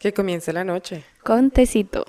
Que 0.00 0.14
comience 0.14 0.50
la 0.54 0.64
noche. 0.64 1.04
Con 1.22 1.50
tecito. 1.50 2.06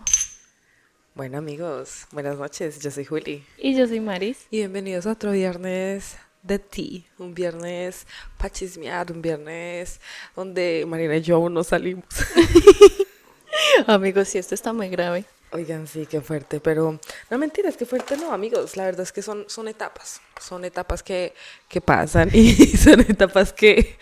Bueno 1.13 1.39
amigos, 1.39 2.07
buenas 2.13 2.37
noches, 2.37 2.79
yo 2.79 2.89
soy 2.89 3.03
Juli. 3.03 3.43
Y 3.57 3.75
yo 3.75 3.85
soy 3.85 3.99
Maris. 3.99 4.47
Y 4.49 4.59
bienvenidos 4.59 5.05
a 5.07 5.11
otro 5.11 5.33
viernes 5.33 6.15
de 6.41 6.57
ti, 6.57 7.05
un 7.17 7.33
viernes 7.33 8.07
para 8.37 8.49
chismear, 8.49 9.11
un 9.11 9.21
viernes 9.21 9.99
donde 10.37 10.85
Marina 10.87 11.17
y 11.17 11.21
yo 11.21 11.35
aún 11.35 11.53
no 11.53 11.65
salimos. 11.65 12.05
amigos, 13.87 14.29
sí, 14.29 14.37
esto 14.37 14.55
está 14.55 14.71
muy 14.71 14.87
grave. 14.87 15.25
Oigan, 15.51 15.85
sí, 15.85 16.05
qué 16.05 16.21
fuerte, 16.21 16.61
pero 16.61 16.97
no 17.29 17.37
mentiras, 17.37 17.75
qué 17.75 17.85
fuerte 17.85 18.15
no, 18.15 18.31
amigos. 18.31 18.77
La 18.77 18.85
verdad 18.85 19.01
es 19.01 19.11
que 19.11 19.21
son, 19.21 19.43
son 19.49 19.67
etapas, 19.67 20.21
son 20.39 20.63
etapas 20.63 21.03
que, 21.03 21.33
que 21.67 21.81
pasan 21.81 22.29
y 22.33 22.55
son 22.77 23.01
etapas 23.01 23.51
que, 23.51 23.97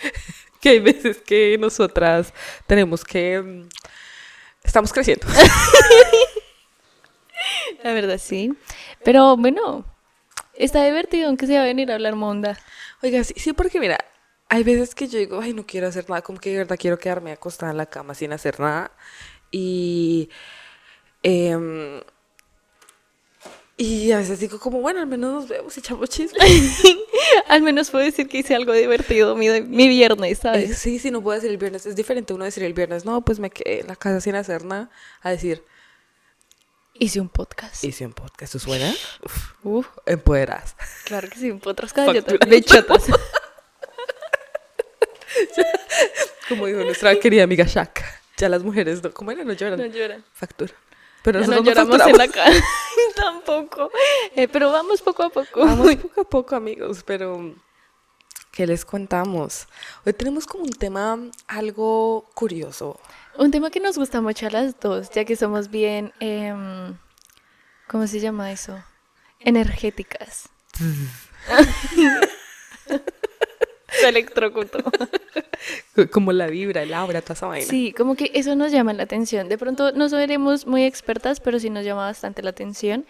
que 0.61 0.69
hay 0.69 0.79
veces 0.79 1.21
que 1.21 1.57
nosotras 1.59 2.33
tenemos 2.67 3.03
que... 3.03 3.41
mm, 3.41 3.67
Estamos 4.63 4.93
creciendo. 4.93 5.27
La 7.83 7.93
verdad, 7.93 8.17
sí. 8.17 8.53
Pero 9.03 9.37
bueno, 9.37 9.85
está 10.55 10.83
divertido 10.85 11.27
aunque 11.27 11.47
sea 11.47 11.63
venir 11.63 11.91
a 11.91 11.95
hablar 11.95 12.15
monda. 12.15 12.57
Oiga, 13.01 13.23
sí, 13.23 13.33
sí, 13.37 13.53
porque 13.53 13.79
mira, 13.79 13.97
hay 14.49 14.63
veces 14.63 14.95
que 14.95 15.07
yo 15.07 15.19
digo, 15.19 15.39
ay, 15.41 15.53
no 15.53 15.65
quiero 15.65 15.87
hacer 15.87 16.09
nada, 16.09 16.21
como 16.21 16.39
que 16.39 16.51
de 16.51 16.57
verdad 16.59 16.77
quiero 16.79 16.97
quedarme 16.99 17.31
acostada 17.31 17.71
en 17.71 17.77
la 17.77 17.85
cama 17.87 18.13
sin 18.15 18.33
hacer 18.33 18.59
nada. 18.59 18.91
Y. 19.51 20.29
em, 21.23 22.01
y 23.81 24.11
a 24.11 24.17
veces 24.17 24.39
digo, 24.39 24.59
como, 24.59 24.81
bueno, 24.81 24.99
al 24.99 25.07
menos 25.07 25.33
nos 25.33 25.47
vemos 25.47 25.75
y 25.75 25.79
echamos 25.79 26.09
chisme. 26.09 26.37
Al 27.47 27.61
menos 27.61 27.89
puedo 27.91 28.03
decir 28.03 28.27
que 28.27 28.39
hice 28.39 28.53
algo 28.55 28.73
divertido 28.73 29.35
mi, 29.35 29.49
mi 29.61 29.87
viernes, 29.87 30.31
Eh, 30.39 30.41
¿sabes? 30.41 30.77
sí, 30.77 30.99
sí, 30.99 31.11
no 31.11 31.21
puedo 31.21 31.35
decir 31.35 31.49
el 31.51 31.57
viernes. 31.57 31.85
Es 31.85 31.95
diferente 31.95 32.33
uno 32.33 32.43
decir 32.45 32.63
el 32.63 32.73
viernes, 32.73 33.05
no, 33.05 33.23
pues 33.23 33.39
me 33.39 33.49
quedé 33.49 33.81
en 33.81 33.87
la 33.87 33.95
casa 33.95 34.19
sin 34.21 34.35
hacer 34.35 34.65
nada, 34.65 34.89
a 35.21 35.29
decir, 35.31 35.63
Hice 37.01 37.21
un 37.21 37.29
podcast. 37.29 37.81
hice 37.85 38.05
un 38.05 38.11
podcast, 38.13 38.53
¿eso 38.55 38.59
suena? 38.59 38.93
Uf, 39.23 39.53
Uf, 39.63 39.87
claro 41.05 41.29
que 41.29 41.37
sí, 41.39 41.49
un 41.51 41.59
podcast 41.61 41.95
de 41.97 42.61
chotas. 42.61 43.03
Como 46.49 46.65
dijo 46.67 46.79
nuestra 46.83 47.15
querida 47.19 47.43
amiga 47.43 47.63
Shaq. 47.65 48.01
Ya 48.37 48.49
las 48.49 48.63
mujeres, 48.63 49.03
no, 49.03 49.11
¿cómo 49.11 49.31
era? 49.31 49.43
No 49.43 49.53
lloran. 49.53 49.79
No 49.79 49.85
lloran. 49.85 50.23
Factura. 50.33 50.73
Pero 51.23 51.41
Ya 51.41 51.47
no 51.47 51.63
lloramos 51.63 51.99
en 52.01 52.17
la 52.17 52.27
cara. 52.27 52.55
Tampoco. 53.15 53.91
Eh, 54.35 54.47
pero 54.47 54.71
vamos 54.71 55.01
poco 55.01 55.23
a 55.23 55.29
poco. 55.29 55.65
Vamos 55.65 55.95
poco 55.97 56.21
a 56.21 56.23
poco, 56.23 56.55
amigos, 56.55 57.03
pero 57.05 57.53
¿qué 58.51 58.65
les 58.65 58.85
contamos? 58.85 59.67
Hoy 60.05 60.13
tenemos 60.13 60.45
como 60.45 60.63
un 60.63 60.73
tema 60.73 61.17
algo 61.47 62.27
curioso. 62.33 62.99
Un 63.37 63.51
tema 63.51 63.69
que 63.69 63.79
nos 63.79 63.97
gusta 63.97 64.21
mucho 64.21 64.47
a 64.47 64.49
las 64.49 64.79
dos, 64.79 65.09
ya 65.11 65.25
que 65.25 65.35
somos 65.35 65.69
bien, 65.69 66.13
em, 66.19 66.97
¿cómo 67.87 68.07
se 68.07 68.19
llama 68.19 68.51
eso? 68.51 68.81
Energéticas. 69.39 70.49
Se 74.01 74.09
electrocutó. 74.09 74.83
Co- 74.83 74.91
Como 76.11 76.31
la 76.31 76.47
vibra, 76.47 76.83
el 76.83 76.93
aura, 76.93 77.21
toda 77.21 77.33
esa 77.33 77.47
vaina. 77.47 77.65
Sí, 77.67 77.93
como 77.95 78.15
que 78.15 78.31
eso 78.33 78.55
nos 78.55 78.71
llama 78.71 78.93
la 78.93 79.03
atención. 79.03 79.49
De 79.49 79.57
pronto 79.57 79.91
no 79.91 80.07
seremos 80.09 80.65
muy 80.65 80.85
expertas, 80.85 81.39
pero 81.39 81.59
sí 81.59 81.69
nos 81.69 81.83
llama 81.85 82.05
bastante 82.05 82.41
la 82.41 82.51
atención. 82.51 83.05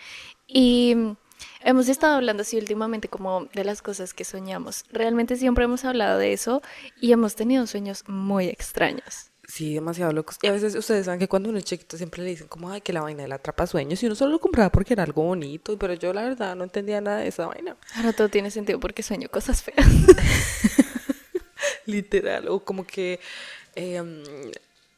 Y 0.47 0.93
mm, 0.95 1.15
hemos 1.63 1.87
estado 1.89 2.15
hablando 2.15 2.41
así 2.41 2.57
últimamente 2.57 3.07
como 3.07 3.45
de 3.53 3.63
las 3.63 3.81
cosas 3.81 4.13
que 4.13 4.23
soñamos. 4.25 4.85
Realmente 4.91 5.35
siempre 5.35 5.65
hemos 5.65 5.85
hablado 5.85 6.17
de 6.17 6.33
eso 6.33 6.61
y 6.99 7.11
hemos 7.11 7.35
tenido 7.35 7.67
sueños 7.67 8.03
muy 8.07 8.47
extraños. 8.47 9.31
Sí, 9.51 9.73
demasiado 9.73 10.11
locos. 10.13 10.37
Y 10.43 10.47
a 10.47 10.51
veces 10.51 10.75
ustedes 10.75 11.05
saben 11.05 11.19
que 11.19 11.27
cuando 11.27 11.49
uno 11.49 11.57
es 11.57 11.63
chiquito 11.65 11.97
siempre 11.97 12.21
le 12.21 12.29
dicen 12.29 12.47
como, 12.47 12.69
ay, 12.69 12.81
que 12.81 12.93
la 12.93 13.01
vaina 13.01 13.23
del 13.23 13.31
atrapasueños. 13.31 14.01
Y 14.03 14.05
uno 14.05 14.13
solo 14.13 14.33
lo 14.33 14.39
compraba 14.39 14.69
porque 14.71 14.93
era 14.93 15.01
algo 15.01 15.23
bonito. 15.23 15.75
Pero 15.79 15.95
yo 15.95 16.13
la 16.13 16.21
verdad 16.21 16.55
no 16.55 16.63
entendía 16.65 17.01
nada 17.01 17.17
de 17.17 17.29
esa 17.29 17.47
vaina. 17.47 17.75
Ahora 17.95 18.13
todo 18.13 18.29
tiene 18.29 18.51
sentido 18.51 18.79
porque 18.79 19.01
sueño 19.01 19.27
cosas 19.29 19.63
feas. 19.63 19.87
Literal. 21.85 22.47
O 22.49 22.59
como 22.63 22.85
que 22.85 23.19
em, 23.75 24.21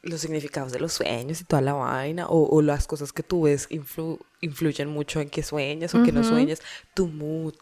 los 0.02 0.20
significados 0.20 0.72
de 0.72 0.80
los 0.80 0.92
sueños 0.92 1.40
y 1.40 1.44
toda 1.44 1.62
la 1.62 1.72
vaina. 1.72 2.26
O, 2.28 2.46
o 2.54 2.60
las 2.62 2.86
cosas 2.86 3.12
que 3.12 3.22
tú 3.22 3.42
ves 3.44 3.70
influ- 3.70 4.20
influyen 4.42 4.88
mucho 4.88 5.20
en 5.20 5.30
que 5.30 5.42
sueñas 5.42 5.94
o 5.94 6.02
que 6.02 6.12
no 6.12 6.22
sueñas. 6.24 6.60
Tu 6.94 7.06
mood, 7.08 7.54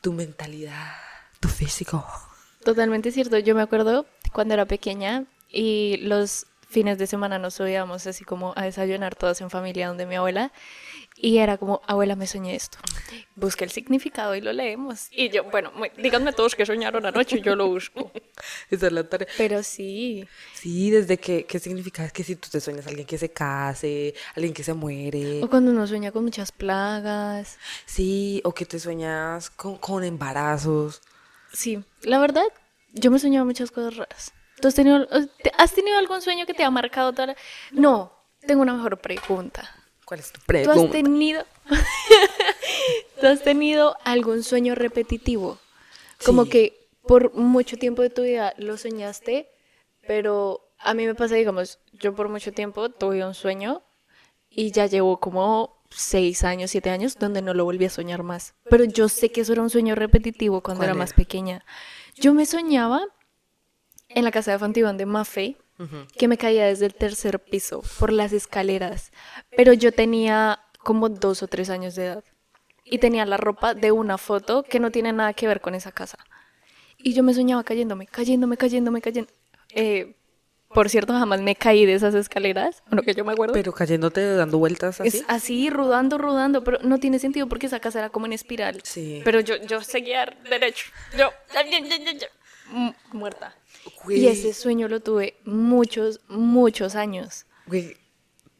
tu 0.00 0.12
mentalidad, 0.12 0.92
tu 1.40 1.48
físico. 1.48 2.06
Totalmente 2.64 3.10
cierto. 3.10 3.38
Yo 3.38 3.54
me 3.54 3.62
acuerdo 3.62 4.06
cuando 4.32 4.54
era 4.54 4.64
pequeña 4.66 5.24
y 5.50 5.98
los 5.98 6.46
fines 6.68 6.98
de 6.98 7.06
semana 7.06 7.38
nos 7.38 7.54
subíamos 7.54 8.06
así 8.06 8.24
como 8.24 8.52
a 8.56 8.64
desayunar 8.64 9.14
todas 9.14 9.40
en 9.40 9.50
familia 9.50 9.88
donde 9.88 10.04
mi 10.04 10.16
abuela 10.16 10.52
y 11.18 11.38
era 11.38 11.56
como, 11.56 11.80
abuela, 11.86 12.14
me 12.14 12.26
soñé 12.26 12.54
esto. 12.54 12.76
Busca 13.36 13.64
el 13.64 13.70
significado 13.70 14.34
y 14.34 14.42
lo 14.42 14.52
leemos. 14.52 15.08
Y 15.10 15.30
yo, 15.30 15.44
bueno, 15.44 15.72
díganme 15.96 16.32
todos 16.34 16.54
que 16.54 16.66
soñaron 16.66 17.06
anoche 17.06 17.38
y 17.38 17.40
yo 17.40 17.56
lo 17.56 17.68
busco. 17.68 18.12
Esa 18.70 18.88
es 18.88 18.92
la 18.92 19.08
tarea. 19.08 19.26
Pero 19.38 19.62
sí, 19.62 20.28
Sí, 20.54 20.90
desde 20.90 21.16
que, 21.16 21.46
¿qué 21.46 21.58
significa? 21.58 22.08
Que 22.10 22.22
si 22.22 22.36
tú 22.36 22.50
te 22.50 22.60
sueñas 22.60 22.86
a 22.86 22.90
alguien 22.90 23.06
que 23.06 23.16
se 23.16 23.30
case, 23.30 24.14
alguien 24.34 24.52
que 24.52 24.62
se 24.62 24.74
muere, 24.74 25.42
o 25.42 25.48
cuando 25.48 25.70
uno 25.70 25.86
sueña 25.86 26.12
con 26.12 26.22
muchas 26.24 26.52
plagas. 26.52 27.58
sí, 27.86 28.42
o 28.44 28.52
que 28.52 28.66
te 28.66 28.78
sueñas 28.78 29.48
con, 29.48 29.78
con 29.78 30.04
embarazos. 30.04 31.00
Sí, 31.52 31.82
la 32.02 32.18
verdad, 32.18 32.44
yo 32.92 33.10
me 33.10 33.18
soñaba 33.18 33.46
muchas 33.46 33.70
cosas 33.70 33.96
raras. 33.96 34.34
¿Tú 34.60 34.68
has 34.68 34.74
tenido, 34.74 35.02
eh, 35.12 35.28
¿has 35.58 35.72
tenido 35.72 35.98
algún 35.98 36.22
sueño 36.22 36.46
que 36.46 36.54
te 36.54 36.64
ha 36.64 36.70
marcado 36.70 37.12
toda 37.12 37.28
la... 37.28 37.36
No, 37.72 38.12
tengo 38.46 38.62
una 38.62 38.74
mejor 38.74 38.98
pregunta. 38.98 39.70
¿Cuál 40.04 40.20
es 40.20 40.32
tu 40.32 40.40
¿Tú 40.40 40.56
has 40.56 40.64
pregunta? 40.64 40.92
tenido, 40.92 41.44
¿tú 43.20 43.26
has 43.26 43.42
tenido 43.42 43.96
algún 44.04 44.42
sueño 44.42 44.74
repetitivo? 44.74 45.58
Como 46.24 46.46
que 46.46 46.88
por 47.02 47.34
mucho 47.34 47.76
tiempo 47.76 48.02
de 48.02 48.10
tu 48.10 48.22
vida 48.22 48.54
lo 48.56 48.76
soñaste, 48.76 49.50
pero 50.06 50.70
a 50.78 50.94
mí 50.94 51.06
me 51.06 51.14
pasa, 51.14 51.34
digamos, 51.34 51.80
yo 51.92 52.14
por 52.14 52.28
mucho 52.28 52.52
tiempo 52.52 52.88
tuve 52.88 53.24
un 53.24 53.34
sueño 53.34 53.82
y 54.48 54.70
ya 54.70 54.86
llevo 54.86 55.18
como 55.18 55.82
seis 55.90 56.44
años, 56.44 56.70
siete 56.70 56.90
años, 56.90 57.16
donde 57.18 57.42
no 57.42 57.54
lo 57.54 57.64
volví 57.64 57.84
a 57.84 57.90
soñar 57.90 58.22
más. 58.22 58.54
Pero 58.70 58.84
yo 58.84 59.08
sé 59.08 59.30
que 59.30 59.40
eso 59.42 59.52
era 59.52 59.62
un 59.62 59.70
sueño 59.70 59.94
repetitivo 59.94 60.60
cuando 60.60 60.80
¿Cuál 60.80 60.90
era 60.90 60.98
más 60.98 61.12
pequeña. 61.12 61.64
Yo 62.14 62.32
me 62.32 62.46
soñaba 62.46 63.02
en 64.16 64.24
la 64.24 64.32
casa 64.32 64.50
de 64.50 64.58
Fontibón 64.58 64.96
de 64.96 65.06
Mafe, 65.06 65.56
Ujú. 65.78 66.06
que 66.18 66.26
me 66.26 66.38
caía 66.38 66.64
desde 66.66 66.86
el 66.86 66.94
tercer 66.94 67.38
piso 67.38 67.82
por 68.00 68.10
las 68.12 68.32
escaleras, 68.32 69.12
pero 69.56 69.72
yo 69.74 69.92
tenía 69.92 70.58
como 70.78 71.08
dos 71.08 71.42
o 71.42 71.48
tres 71.48 71.68
años 71.70 71.94
de 71.94 72.06
edad 72.06 72.24
y 72.84 72.98
tenía 72.98 73.26
la 73.26 73.36
ropa 73.36 73.74
de 73.74 73.92
una 73.92 74.16
foto 74.18 74.62
que 74.62 74.80
no 74.80 74.90
tiene 74.90 75.12
nada 75.12 75.32
que 75.34 75.46
ver 75.46 75.60
con 75.60 75.74
esa 75.74 75.92
casa. 75.92 76.18
Y 76.98 77.12
yo 77.12 77.22
me 77.22 77.34
soñaba 77.34 77.62
cayéndome, 77.62 78.06
cayéndome, 78.06 78.56
cayéndome, 78.56 79.00
cayendo. 79.02 79.30
Eh, 79.70 80.16
por 80.68 80.88
cierto, 80.88 81.12
jamás 81.12 81.42
me 81.42 81.54
caí 81.54 81.84
de 81.86 81.94
esas 81.94 82.14
escaleras, 82.14 82.82
bueno, 82.88 83.02
que 83.02 83.14
yo 83.14 83.24
me 83.24 83.32
acuerdo. 83.32 83.52
Pero 83.54 83.72
cayéndote, 83.72 84.34
dando 84.34 84.58
vueltas 84.58 85.00
así. 85.00 85.08
Es 85.18 85.24
así, 85.28 85.68
rodando, 85.70 86.16
rodando, 86.18 86.64
pero 86.64 86.78
no 86.82 86.98
tiene 86.98 87.18
sentido 87.18 87.48
porque 87.48 87.66
esa 87.66 87.80
casa 87.80 87.98
era 87.98 88.08
como 88.10 88.26
en 88.26 88.32
espiral. 88.32 88.80
Sí. 88.82 89.20
Pero 89.24 89.40
yo, 89.40 89.56
yo 89.56 89.82
seguía 89.82 90.24
derecho. 90.48 90.86
Yo, 91.18 91.30
mu- 92.70 92.92
muerta. 93.12 93.54
Güey, 94.04 94.20
Y 94.20 94.28
ese 94.28 94.52
sueño 94.54 94.88
lo 94.88 95.00
tuve 95.00 95.36
muchos, 95.44 96.20
muchos 96.28 96.94
años. 96.94 97.46
güey, 97.66 97.96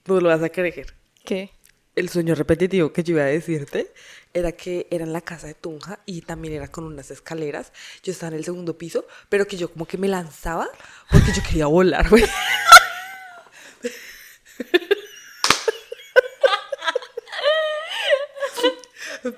no 0.07 0.21
lo 0.21 0.29
vas 0.29 0.43
a 0.43 0.49
creer. 0.49 0.95
¿Qué? 1.25 1.51
El 1.95 2.09
sueño 2.11 2.35
repetitivo 2.35 2.93
que 2.93 3.03
yo 3.03 3.15
iba 3.15 3.23
a 3.23 3.27
decirte 3.27 3.93
era 4.35 4.53
que 4.53 4.87
era 4.91 5.05
en 5.05 5.13
la 5.15 5.23
casa 5.23 5.47
de 5.47 5.55
Tunja 5.55 5.99
y 6.05 6.21
también 6.21 6.53
era 6.55 6.69
con 6.69 6.85
unas 6.85 7.11
escaleras. 7.11 7.73
Yo 8.03 8.13
estaba 8.13 8.29
en 8.33 8.39
el 8.39 8.45
segundo 8.45 8.77
piso, 8.77 9.07
pero 9.31 9.47
que 9.47 9.57
yo 9.57 9.71
como 9.73 9.87
que 9.87 9.97
me 9.97 10.07
lanzaba 10.09 10.69
porque 11.11 11.33
yo 11.35 11.43
quería 11.43 11.67
volar, 11.67 12.09
güey. 12.11 12.25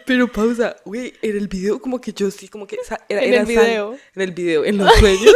Pero 0.06 0.30
pausa, 0.30 0.76
güey, 0.84 1.14
en 1.22 1.36
el 1.36 1.48
video 1.48 1.80
como 1.80 2.00
que 2.00 2.12
yo 2.12 2.30
sí, 2.30 2.48
como 2.48 2.66
que 2.66 2.76
era, 3.08 3.24
En 3.24 3.32
era 3.32 3.40
el 3.40 3.46
video. 3.46 3.96
en 4.14 4.22
el 4.22 4.32
video, 4.32 4.64
en 4.64 4.76
los 4.78 4.92
sueños, 4.96 5.34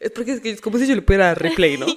es 0.00 0.10
porque 0.10 0.32
es, 0.32 0.40
que 0.40 0.50
es 0.50 0.60
como 0.60 0.78
si 0.78 0.86
yo 0.86 0.94
le 0.94 1.02
pudiera 1.02 1.26
dar 1.26 1.40
replay, 1.42 1.76
¿no? 1.78 1.86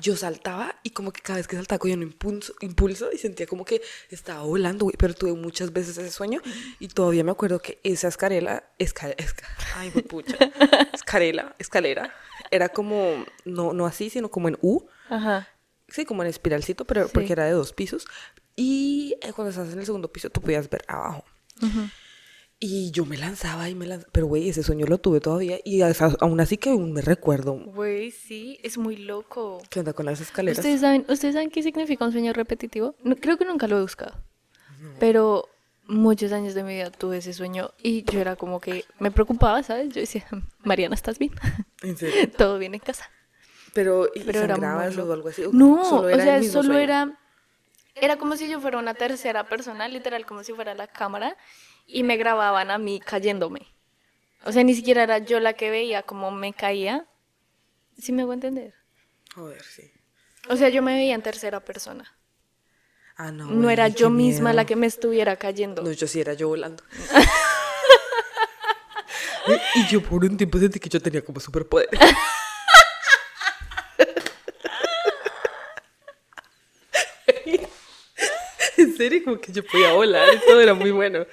Yo 0.00 0.16
saltaba 0.16 0.76
y 0.84 0.90
como 0.90 1.12
que 1.12 1.20
cada 1.20 1.38
vez 1.38 1.48
que 1.48 1.56
saltaba 1.56 1.80
cogía 1.80 1.96
un 1.96 2.02
impulso, 2.04 2.54
impulso 2.60 3.10
y 3.12 3.18
sentía 3.18 3.48
como 3.48 3.64
que 3.64 3.82
estaba 4.08 4.42
volando, 4.42 4.84
güey, 4.84 4.94
pero 4.96 5.14
tuve 5.14 5.32
muchas 5.32 5.72
veces 5.72 5.98
ese 5.98 6.12
sueño 6.12 6.40
y 6.78 6.86
todavía 6.86 7.24
me 7.24 7.32
acuerdo 7.32 7.58
que 7.58 7.80
esa 7.82 8.06
escarela, 8.06 8.62
esca, 8.78 9.10
esca- 9.16 9.48
ay, 9.74 9.90
pucha, 9.90 10.36
escarela, 10.94 11.56
escalera, 11.58 12.14
era 12.52 12.68
como, 12.68 13.26
no, 13.44 13.72
no 13.72 13.84
así, 13.84 14.10
sino 14.10 14.30
como 14.30 14.46
en 14.48 14.58
U, 14.62 14.86
Ajá. 15.08 15.48
Sí, 15.88 16.04
como 16.04 16.22
en 16.22 16.28
espiralcito, 16.28 16.84
pero 16.84 17.06
Sí. 17.06 17.10
porque 17.12 17.32
era 17.32 17.46
de 17.46 17.50
dos 17.50 17.72
pisos. 17.72 18.06
Y 18.54 19.16
eh, 19.22 19.32
cuando 19.32 19.50
estás 19.50 19.72
en 19.72 19.80
el 19.80 19.86
segundo 19.86 20.12
piso, 20.12 20.30
tú 20.30 20.40
podías 20.40 20.70
ver 20.70 20.84
abajo. 20.86 21.24
Y 22.62 22.90
yo 22.90 23.06
me 23.06 23.16
lanzaba 23.16 23.70
y 23.70 23.74
me 23.74 23.86
lanzaba. 23.86 24.10
Pero, 24.12 24.26
güey, 24.26 24.50
ese 24.50 24.62
sueño 24.62 24.84
lo 24.86 24.98
tuve 24.98 25.20
todavía. 25.20 25.58
Y 25.64 25.80
aún 25.80 26.40
así 26.40 26.58
que 26.58 26.68
aún 26.70 26.92
me 26.92 27.00
recuerdo. 27.00 27.54
Güey, 27.54 28.10
sí, 28.10 28.60
es 28.62 28.76
muy 28.76 28.96
loco. 28.96 29.62
¿Qué 29.70 29.80
onda 29.80 29.94
con 29.94 30.04
las 30.04 30.20
escaleras? 30.20 30.58
¿Ustedes 30.58 30.82
saben, 30.82 31.06
¿Ustedes 31.08 31.34
saben 31.34 31.50
qué 31.50 31.62
significa 31.62 32.04
un 32.04 32.12
sueño 32.12 32.34
repetitivo? 32.34 32.94
No, 33.02 33.16
creo 33.16 33.38
que 33.38 33.46
nunca 33.46 33.66
lo 33.66 33.78
he 33.78 33.80
buscado. 33.80 34.12
Pero 34.98 35.48
muchos 35.86 36.32
años 36.32 36.54
de 36.54 36.62
mi 36.62 36.74
vida 36.74 36.90
tuve 36.90 37.18
ese 37.18 37.32
sueño 37.32 37.70
y 37.82 38.04
yo 38.04 38.20
era 38.20 38.36
como 38.36 38.60
que 38.60 38.84
me 38.98 39.10
preocupaba, 39.10 39.62
¿sabes? 39.62 39.88
Yo 39.94 40.00
decía, 40.00 40.26
Mariana, 40.62 40.94
¿estás 40.94 41.18
bien? 41.18 41.32
¿En 41.82 41.96
serio? 41.96 42.30
Todo 42.36 42.58
bien 42.58 42.74
en 42.74 42.80
casa. 42.80 43.10
Pero, 43.72 44.08
¿y 44.14 44.20
Pero 44.20 44.40
era 44.40 44.56
muy 44.56 44.96
o 44.98 45.12
algo 45.12 45.28
así? 45.28 45.44
¿O 45.44 45.50
No, 45.52 45.84
solo 45.84 46.08
o 46.08 46.08
era 46.10 46.16
el 46.16 46.22
sea, 46.22 46.38
mismo 46.40 46.52
solo 46.52 46.74
sueño? 46.74 46.80
era. 46.80 47.16
Era 47.94 48.16
como 48.16 48.36
si 48.36 48.48
yo 48.48 48.60
fuera 48.60 48.78
una 48.78 48.94
tercera 48.94 49.44
persona, 49.48 49.88
literal, 49.88 50.24
como 50.24 50.42
si 50.44 50.52
fuera 50.52 50.74
la 50.74 50.86
cámara, 50.86 51.36
y 51.86 52.02
me 52.02 52.16
grababan 52.16 52.70
a 52.70 52.78
mí 52.78 53.00
cayéndome. 53.00 53.66
O 54.44 54.52
sea, 54.52 54.64
ni 54.64 54.74
siquiera 54.74 55.02
era 55.02 55.18
yo 55.18 55.40
la 55.40 55.52
que 55.52 55.70
veía 55.70 56.02
cómo 56.02 56.30
me 56.30 56.52
caía. 56.52 57.06
¿Sí 57.98 58.12
me 58.12 58.22
hago 58.22 58.32
entender? 58.32 58.74
Joder, 59.34 59.62
sí. 59.62 59.90
O 60.48 60.56
sea, 60.56 60.70
yo 60.70 60.82
me 60.82 60.94
veía 60.94 61.14
en 61.14 61.22
tercera 61.22 61.60
persona. 61.60 62.16
Ah, 63.16 63.30
no. 63.30 63.46
No 63.46 63.68
era 63.68 63.88
yo 63.88 64.08
misma 64.08 64.54
la 64.54 64.64
que 64.64 64.76
me 64.76 64.86
estuviera 64.86 65.36
cayendo. 65.36 65.82
No, 65.82 65.92
yo 65.92 66.06
sí 66.06 66.20
era 66.20 66.32
yo 66.32 66.48
volando. 66.48 66.82
y 69.74 69.86
yo 69.88 70.02
por 70.02 70.24
un 70.24 70.38
tiempo 70.38 70.58
sentí 70.58 70.80
que 70.80 70.88
yo 70.88 71.00
tenía 71.00 71.22
como 71.22 71.38
superpoder. 71.38 71.90
en 78.78 78.96
serio, 78.96 79.22
como 79.24 79.38
que 79.38 79.52
yo 79.52 79.62
podía 79.64 79.92
volar 79.92 80.34
y 80.34 80.38
todo 80.38 80.60
era 80.60 80.74
muy 80.74 80.90
bueno. 80.90 81.26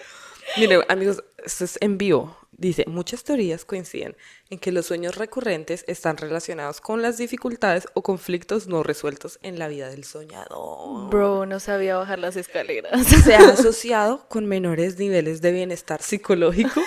Miren, 0.60 0.82
amigos, 0.88 1.24
esto 1.44 1.66
es 1.66 1.78
en 1.82 1.98
vivo. 1.98 2.38
Dice, 2.52 2.86
muchas 2.88 3.24
teorías 3.24 3.66
coinciden 3.66 4.18
en 4.50 4.58
que 4.58 4.72
los 4.72 4.88
sueños 4.88 5.16
recurrentes 5.16 5.86
están 5.88 6.18
relacionados 6.18 6.82
con 6.82 7.04
las 7.04 7.20
dificultades 7.20 7.88
o 7.94 8.02
conflictos 8.02 8.68
no 8.68 8.82
resueltos 8.82 9.38
en 9.44 9.60
la 9.60 9.68
vida 9.68 9.90
del 9.90 10.04
soñador. 10.04 11.10
Bro, 11.12 11.46
no 11.46 11.60
sabía 11.60 11.98
bajar 11.98 12.18
las 12.18 12.36
escaleras. 12.36 13.06
Se 13.24 13.36
ha 13.36 13.50
asociado 13.50 14.28
con 14.28 14.48
menores 14.48 14.98
niveles 14.98 15.42
de 15.42 15.52
bienestar 15.52 16.02
psicológico 16.02 16.82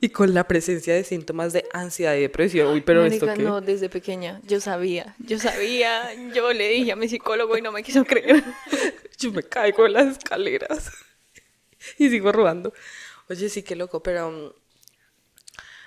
y 0.00 0.08
con 0.08 0.34
la 0.34 0.48
presencia 0.48 0.92
de 0.92 1.04
síntomas 1.04 1.52
de 1.52 1.64
ansiedad 1.72 2.16
y 2.16 2.22
depresión. 2.22 2.72
Uy, 2.72 2.80
pero 2.80 3.02
Marica, 3.02 3.26
esto 3.26 3.38
qué? 3.38 3.44
no, 3.44 3.60
desde 3.60 3.88
pequeña. 3.88 4.40
Yo 4.44 4.60
sabía, 4.60 5.14
yo 5.20 5.38
sabía. 5.38 6.12
Yo 6.34 6.52
le 6.52 6.68
dije 6.70 6.90
a 6.90 6.96
mi 6.96 7.08
psicólogo 7.08 7.56
y 7.56 7.62
no 7.62 7.70
me 7.70 7.84
quiso 7.84 8.04
creer. 8.04 8.42
Yo 9.18 9.30
me 9.30 9.44
caigo 9.44 9.86
en 9.86 9.92
las 9.92 10.16
escaleras 10.18 10.90
y 11.98 12.10
sigo 12.10 12.32
rodando. 12.32 12.72
Oye, 13.28 13.48
sí, 13.48 13.62
qué 13.62 13.76
loco, 13.76 14.02
pero 14.02 14.30
mm, 14.30 14.52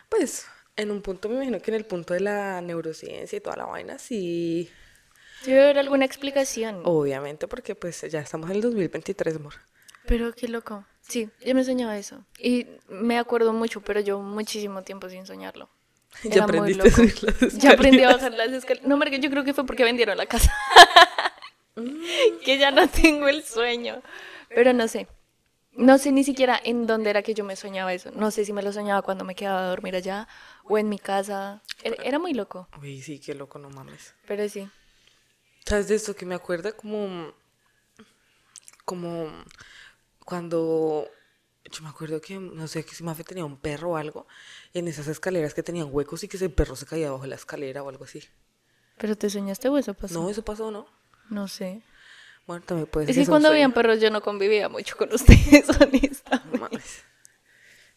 pues 0.10 0.46
en 0.76 0.92
un 0.92 1.02
punto, 1.02 1.30
me 1.30 1.36
imagino 1.36 1.60
que 1.62 1.72
en 1.72 1.76
el 1.76 1.86
punto 1.86 2.14
de 2.14 2.20
la 2.20 2.62
neurociencia 2.62 3.38
y 3.38 3.42
toda 3.42 3.56
la 3.58 3.66
vaina, 3.66 3.98
sí, 3.98 4.70
Debe 5.46 5.64
haber 5.64 5.80
alguna 5.80 6.06
explicación. 6.06 6.82
obviamente, 6.86 7.48
porque 7.48 7.76
pues 7.76 8.02
ya 8.10 8.20
estamos 8.20 8.50
en 8.50 8.58
el 8.58 8.62
2023, 8.62 9.36
amor. 9.36 9.54
Pero 10.06 10.34
qué 10.34 10.48
loco. 10.48 10.86
Sí, 11.02 11.30
yo 11.46 11.56
me 11.56 11.64
soñaba 11.64 11.98
eso. 11.98 12.26
Y 12.40 12.68
me 12.88 13.18
acuerdo 13.18 13.54
mucho, 13.54 13.82
pero 13.82 14.00
yo 14.00 14.20
muchísimo 14.20 14.84
tiempo 14.84 15.10
sin 15.10 15.26
soñarlo. 15.26 15.70
Ya 16.24 16.36
Era 16.36 16.44
aprendiste 16.46 16.88
a 16.88 16.92
subir 16.92 17.24
las 17.24 17.58
Ya 17.58 17.72
aprendí 17.72 18.04
a 18.04 18.14
bajar 18.14 18.34
las 18.34 18.52
escaleras. 18.52 18.88
No, 18.88 18.98
porque 18.98 19.20
yo 19.20 19.30
creo 19.30 19.44
que 19.44 19.54
fue 19.54 19.66
porque 19.66 19.84
vendieron 19.84 20.18
la 20.18 20.26
casa. 20.26 20.52
Mm. 21.76 22.04
que 22.46 22.58
ya 22.58 22.72
no 22.72 22.88
tengo 22.88 23.28
el 23.28 23.44
sueño. 23.44 24.02
Pero 24.50 24.74
no 24.74 24.88
sé. 24.88 25.08
No 25.76 25.98
sé 25.98 26.12
ni 26.12 26.24
siquiera 26.24 26.60
en 26.64 26.88
dónde 26.88 27.10
era 27.10 27.22
que 27.22 27.34
yo 27.34 27.44
me 27.44 27.56
soñaba 27.56 27.94
eso. 27.94 28.12
No 28.12 28.32
sé 28.32 28.46
si 28.46 28.54
me 28.54 28.64
lo 28.64 28.72
soñaba 28.72 29.02
cuando 29.02 29.26
me 29.26 29.36
quedaba 29.36 29.66
a 29.66 29.70
dormir 29.70 29.96
allá 29.96 30.28
o 30.64 30.78
en 30.78 30.88
mi 30.88 31.00
casa. 31.00 31.62
Era, 31.84 32.02
era 32.04 32.20
muy 32.20 32.34
loco. 32.34 32.70
Uy, 32.82 33.02
sí, 33.02 33.20
qué 33.20 33.36
loco, 33.36 33.60
no 33.60 33.70
mames. 33.70 34.14
Pero 34.26 34.48
sí. 34.48 34.70
¿Sabes 35.66 35.88
de 35.88 35.96
esto 35.96 36.16
que 36.16 36.26
me 36.26 36.36
acuerda? 36.36 36.72
Como. 36.72 37.34
Como. 38.86 39.30
Cuando. 40.24 41.08
Yo 41.72 41.82
me 41.84 41.90
acuerdo 41.90 42.22
que, 42.22 42.38
no 42.38 42.68
sé, 42.68 42.86
que 42.86 42.94
si 42.94 43.04
Mafe 43.04 43.24
tenía 43.24 43.44
un 43.44 43.58
perro 43.58 43.92
o 43.92 43.98
algo. 43.98 44.28
En 44.74 44.88
esas 44.88 45.08
escaleras 45.08 45.56
que 45.56 45.64
tenían 45.64 45.90
huecos 45.92 46.24
y 46.24 46.28
que 46.28 46.38
ese 46.38 46.50
perro 46.50 46.76
se 46.76 46.86
caía 46.86 47.12
bajo 47.12 47.24
de 47.24 47.30
la 47.30 47.36
escalera 47.36 47.82
o 47.82 47.90
algo 47.90 48.06
así. 48.06 48.24
¿Pero 48.98 49.18
te 49.18 49.30
soñaste 49.30 49.68
o 49.70 49.78
eso 49.78 49.94
pasó? 49.94 50.22
No, 50.22 50.30
eso 50.30 50.46
pasó, 50.46 50.72
¿no? 50.72 50.86
No 51.30 51.48
sé. 51.48 51.82
Bueno, 52.48 52.64
también 52.66 52.88
puede 52.88 53.08
ser. 53.08 53.18
Es 53.18 53.26
que 53.26 53.30
cuando 53.30 53.50
habían 53.50 53.74
perros 53.74 54.00
yo 54.00 54.10
no 54.12 54.22
convivía 54.22 54.70
mucho 54.70 54.96
con 54.98 55.12
ustedes, 55.14 55.70
honestamente. 55.70 56.80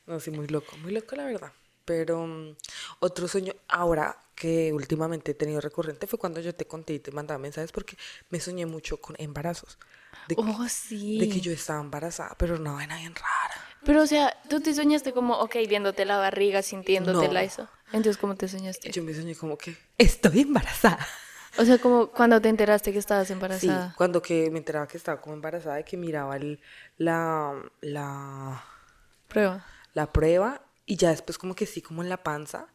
No 0.06 0.20
sí, 0.20 0.30
muy 0.30 0.46
loco, 0.46 0.76
muy 0.78 0.92
loco 0.92 1.16
la 1.16 1.24
verdad. 1.24 1.52
Pero 1.84 2.26
mm, 2.26 2.56
otro 3.00 3.28
sueño 3.28 3.54
ahora 3.68 4.16
que 4.34 4.72
últimamente 4.72 5.32
he 5.32 5.34
tenido 5.34 5.60
recurrente 5.60 6.06
fue 6.06 6.18
cuando 6.18 6.40
yo 6.40 6.54
te 6.54 6.66
conté 6.66 6.94
y 6.94 6.98
te 6.98 7.10
mandaba 7.12 7.38
mensajes 7.38 7.72
porque 7.72 7.96
me 8.30 8.40
soñé 8.40 8.66
mucho 8.66 8.98
con 9.00 9.16
embarazos. 9.18 9.78
De, 10.28 10.36
que- 10.36 10.42
Oh, 10.42 10.68
sí. 10.68 11.18
de 11.18 11.28
que 11.28 11.40
yo 11.40 11.52
estaba 11.52 11.80
embarazada, 11.80 12.34
pero 12.38 12.56
una 12.56 12.72
vaina 12.72 12.96
bien 12.98 13.14
rara. 13.14 13.64
Pero, 13.84 14.02
o 14.02 14.06
sea, 14.06 14.36
tú 14.48 14.60
te 14.60 14.74
soñaste 14.74 15.12
como, 15.12 15.38
ok, 15.38 15.56
viéndote 15.68 16.04
la 16.04 16.18
barriga, 16.18 16.62
sintiéndotela 16.62 17.40
No. 17.40 17.46
eso. 17.46 17.68
Entonces, 17.86 18.18
¿cómo 18.18 18.34
te 18.36 18.48
soñaste? 18.48 18.90
Yo 18.90 19.02
me 19.02 19.14
soñé 19.14 19.34
como 19.34 19.56
que 19.56 19.76
estoy 19.96 20.40
embarazada. 20.40 21.06
O 21.58 21.64
sea, 21.64 21.78
como 21.78 22.08
cuando 22.08 22.40
te 22.40 22.48
enteraste 22.48 22.92
que 22.92 22.98
estabas 22.98 23.26
Sí, 23.26 23.32
embarazada. 23.32 23.94
cuando 23.96 24.22
que 24.22 24.50
me 24.50 24.58
enteraba 24.58 24.86
que 24.86 24.96
estaba 24.96 25.20
como 25.20 25.34
embarazada, 25.34 25.76
de 25.76 25.84
que 25.84 25.96
miraba 25.96 26.36
el, 26.36 26.60
la, 26.96 27.54
la, 27.80 28.64
Prueba. 29.28 29.66
la 29.94 30.12
prueba 30.12 30.62
y 30.86 30.96
ya 30.96 31.10
después 31.10 31.36
como 31.38 31.54
que 31.54 31.66
sí, 31.66 31.82
como 31.82 32.02
en 32.02 32.08
la 32.08 32.22
panza. 32.22 32.68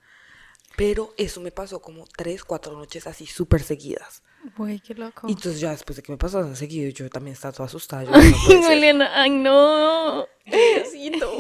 Pero 0.75 1.13
eso 1.17 1.39
me 1.39 1.51
pasó 1.51 1.81
como 1.81 2.05
tres, 2.17 2.43
cuatro 2.43 2.73
noches 2.73 3.05
así 3.07 3.27
súper 3.27 3.61
seguidas. 3.61 4.23
Güey, 4.57 4.79
qué 4.79 4.95
loco. 4.95 5.27
Y 5.27 5.33
entonces 5.33 5.61
ya 5.61 5.69
después 5.69 5.95
de 5.95 6.01
que 6.03 6.11
me 6.11 6.17
pasó 6.17 6.41
tan 6.41 6.55
seguido, 6.55 6.89
yo 6.89 7.09
también 7.09 7.33
estaba 7.33 7.51
toda 7.53 7.67
asustada. 7.67 8.03
Yo, 8.03 8.11
no 8.11 8.21
ser. 8.21 8.57
Juliana, 8.63 9.11
ay, 9.13 9.29
no. 9.29 10.25
Diosito, 10.45 11.31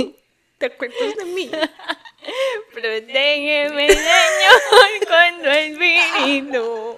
¿te 0.59 0.67
acuerdas 0.67 1.15
de 1.17 1.25
mí? 1.25 1.49
Protégeme, 2.73 3.87
Señor, 3.89 5.07
con 5.07 5.43
tu 5.43 5.49
espíritu. 5.49 6.95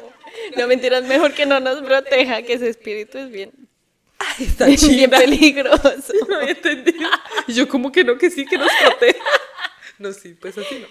No 0.57 0.67
mentiras, 0.67 1.03
mejor 1.03 1.33
que 1.33 1.45
no 1.45 1.59
nos 1.59 1.81
proteja, 1.81 2.41
que 2.43 2.53
ese 2.53 2.69
espíritu 2.69 3.17
es 3.17 3.29
bien, 3.31 3.51
Ay, 4.17 4.45
está 4.45 4.65
bien 4.89 5.09
peligroso. 5.09 6.13
No 6.29 6.35
había 6.37 6.51
entendido. 6.51 7.09
Y 7.47 7.53
yo 7.53 7.67
como 7.67 7.91
que 7.91 8.03
no, 8.03 8.17
que 8.17 8.29
sí, 8.29 8.45
que 8.45 8.57
nos 8.57 8.71
protege. 8.81 9.19
No, 9.99 10.11
sí, 10.13 10.33
pues 10.33 10.57
así 10.57 10.79
no. 10.79 10.87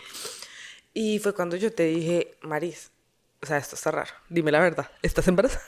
Y 0.92 1.18
fue 1.18 1.34
cuando 1.34 1.56
yo 1.56 1.72
te 1.72 1.84
dije, 1.84 2.36
Maris, 2.42 2.90
o 3.42 3.46
sea, 3.46 3.58
esto 3.58 3.74
está 3.76 3.90
raro. 3.90 4.12
Dime 4.28 4.52
la 4.52 4.60
verdad, 4.60 4.90
¿estás 5.02 5.26
embarazada? 5.28 5.64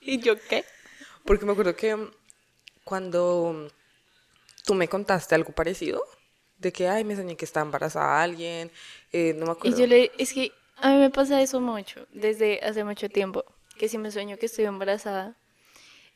¿Y 0.00 0.18
yo 0.20 0.36
qué? 0.48 0.64
Porque 1.24 1.44
me 1.46 1.52
acuerdo 1.52 1.74
que 1.76 1.94
mm, 1.96 2.10
cuando 2.84 3.52
mm, 3.54 3.66
tú 4.64 4.74
me 4.74 4.88
contaste 4.88 5.34
algo 5.34 5.52
parecido, 5.52 6.04
de 6.58 6.72
que, 6.72 6.88
ay, 6.88 7.04
me 7.04 7.16
soñé 7.16 7.36
que 7.36 7.44
estaba 7.44 7.64
embarazada 7.66 8.22
alguien, 8.22 8.70
eh, 9.12 9.34
no 9.36 9.46
me 9.46 9.52
Y 9.52 9.54
acuerdo. 9.54 9.78
yo 9.78 9.86
le, 9.86 10.12
es 10.18 10.32
que 10.32 10.52
a 10.76 10.90
mí 10.90 10.96
me 10.96 11.10
pasa 11.10 11.40
eso 11.42 11.60
mucho, 11.60 12.06
desde 12.12 12.60
hace 12.62 12.84
mucho 12.84 13.08
tiempo, 13.08 13.44
que 13.78 13.88
si 13.88 13.98
me 13.98 14.10
sueño 14.10 14.36
que 14.36 14.46
estoy 14.46 14.64
embarazada, 14.64 15.36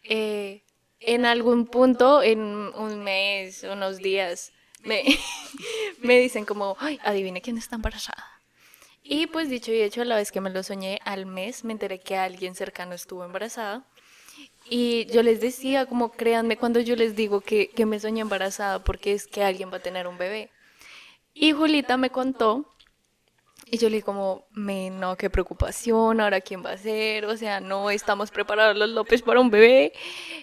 eh, 0.04 0.62
en 1.00 1.26
algún 1.26 1.66
punto, 1.66 2.22
en 2.22 2.40
un 2.40 3.02
mes, 3.02 3.64
unos 3.64 3.98
días, 3.98 4.52
me, 4.82 5.04
me 6.00 6.18
dicen 6.18 6.44
como, 6.44 6.76
ay, 6.78 6.98
adivine 7.04 7.42
quién 7.42 7.58
está 7.58 7.76
embarazada. 7.76 8.24
Y 9.02 9.28
pues 9.28 9.48
dicho 9.48 9.72
y 9.72 9.80
hecho, 9.82 10.02
a 10.02 10.04
la 10.04 10.16
vez 10.16 10.32
que 10.32 10.40
me 10.40 10.50
lo 10.50 10.62
soñé, 10.62 10.98
al 11.04 11.26
mes 11.26 11.64
me 11.64 11.72
enteré 11.72 12.00
que 12.00 12.16
alguien 12.16 12.56
cercano 12.56 12.94
estuvo 12.94 13.24
embarazada. 13.24 13.86
Y 14.68 15.06
yo 15.06 15.22
les 15.22 15.40
decía, 15.40 15.86
como 15.86 16.10
créanme 16.10 16.56
cuando 16.56 16.80
yo 16.80 16.96
les 16.96 17.14
digo 17.14 17.40
que, 17.40 17.68
que 17.68 17.86
me 17.86 18.00
soñé 18.00 18.22
embarazada 18.22 18.82
porque 18.82 19.12
es 19.12 19.28
que 19.28 19.44
alguien 19.44 19.70
va 19.72 19.76
a 19.76 19.82
tener 19.82 20.08
un 20.08 20.18
bebé. 20.18 20.50
Y 21.34 21.52
Julita 21.52 21.96
me 21.96 22.10
contó 22.10 22.74
y 23.68 23.78
yo 23.78 23.88
le 23.88 23.96
dije 23.96 24.04
como, 24.04 24.46
no, 24.54 25.16
qué 25.16 25.28
preocupación, 25.28 26.20
ahora 26.20 26.40
quién 26.40 26.64
va 26.64 26.70
a 26.70 26.78
ser, 26.78 27.24
o 27.24 27.36
sea, 27.36 27.58
no 27.58 27.90
estamos 27.90 28.30
preparados 28.30 28.76
los 28.76 28.88
López 28.90 29.22
para 29.22 29.40
un 29.40 29.50
bebé. 29.50 29.92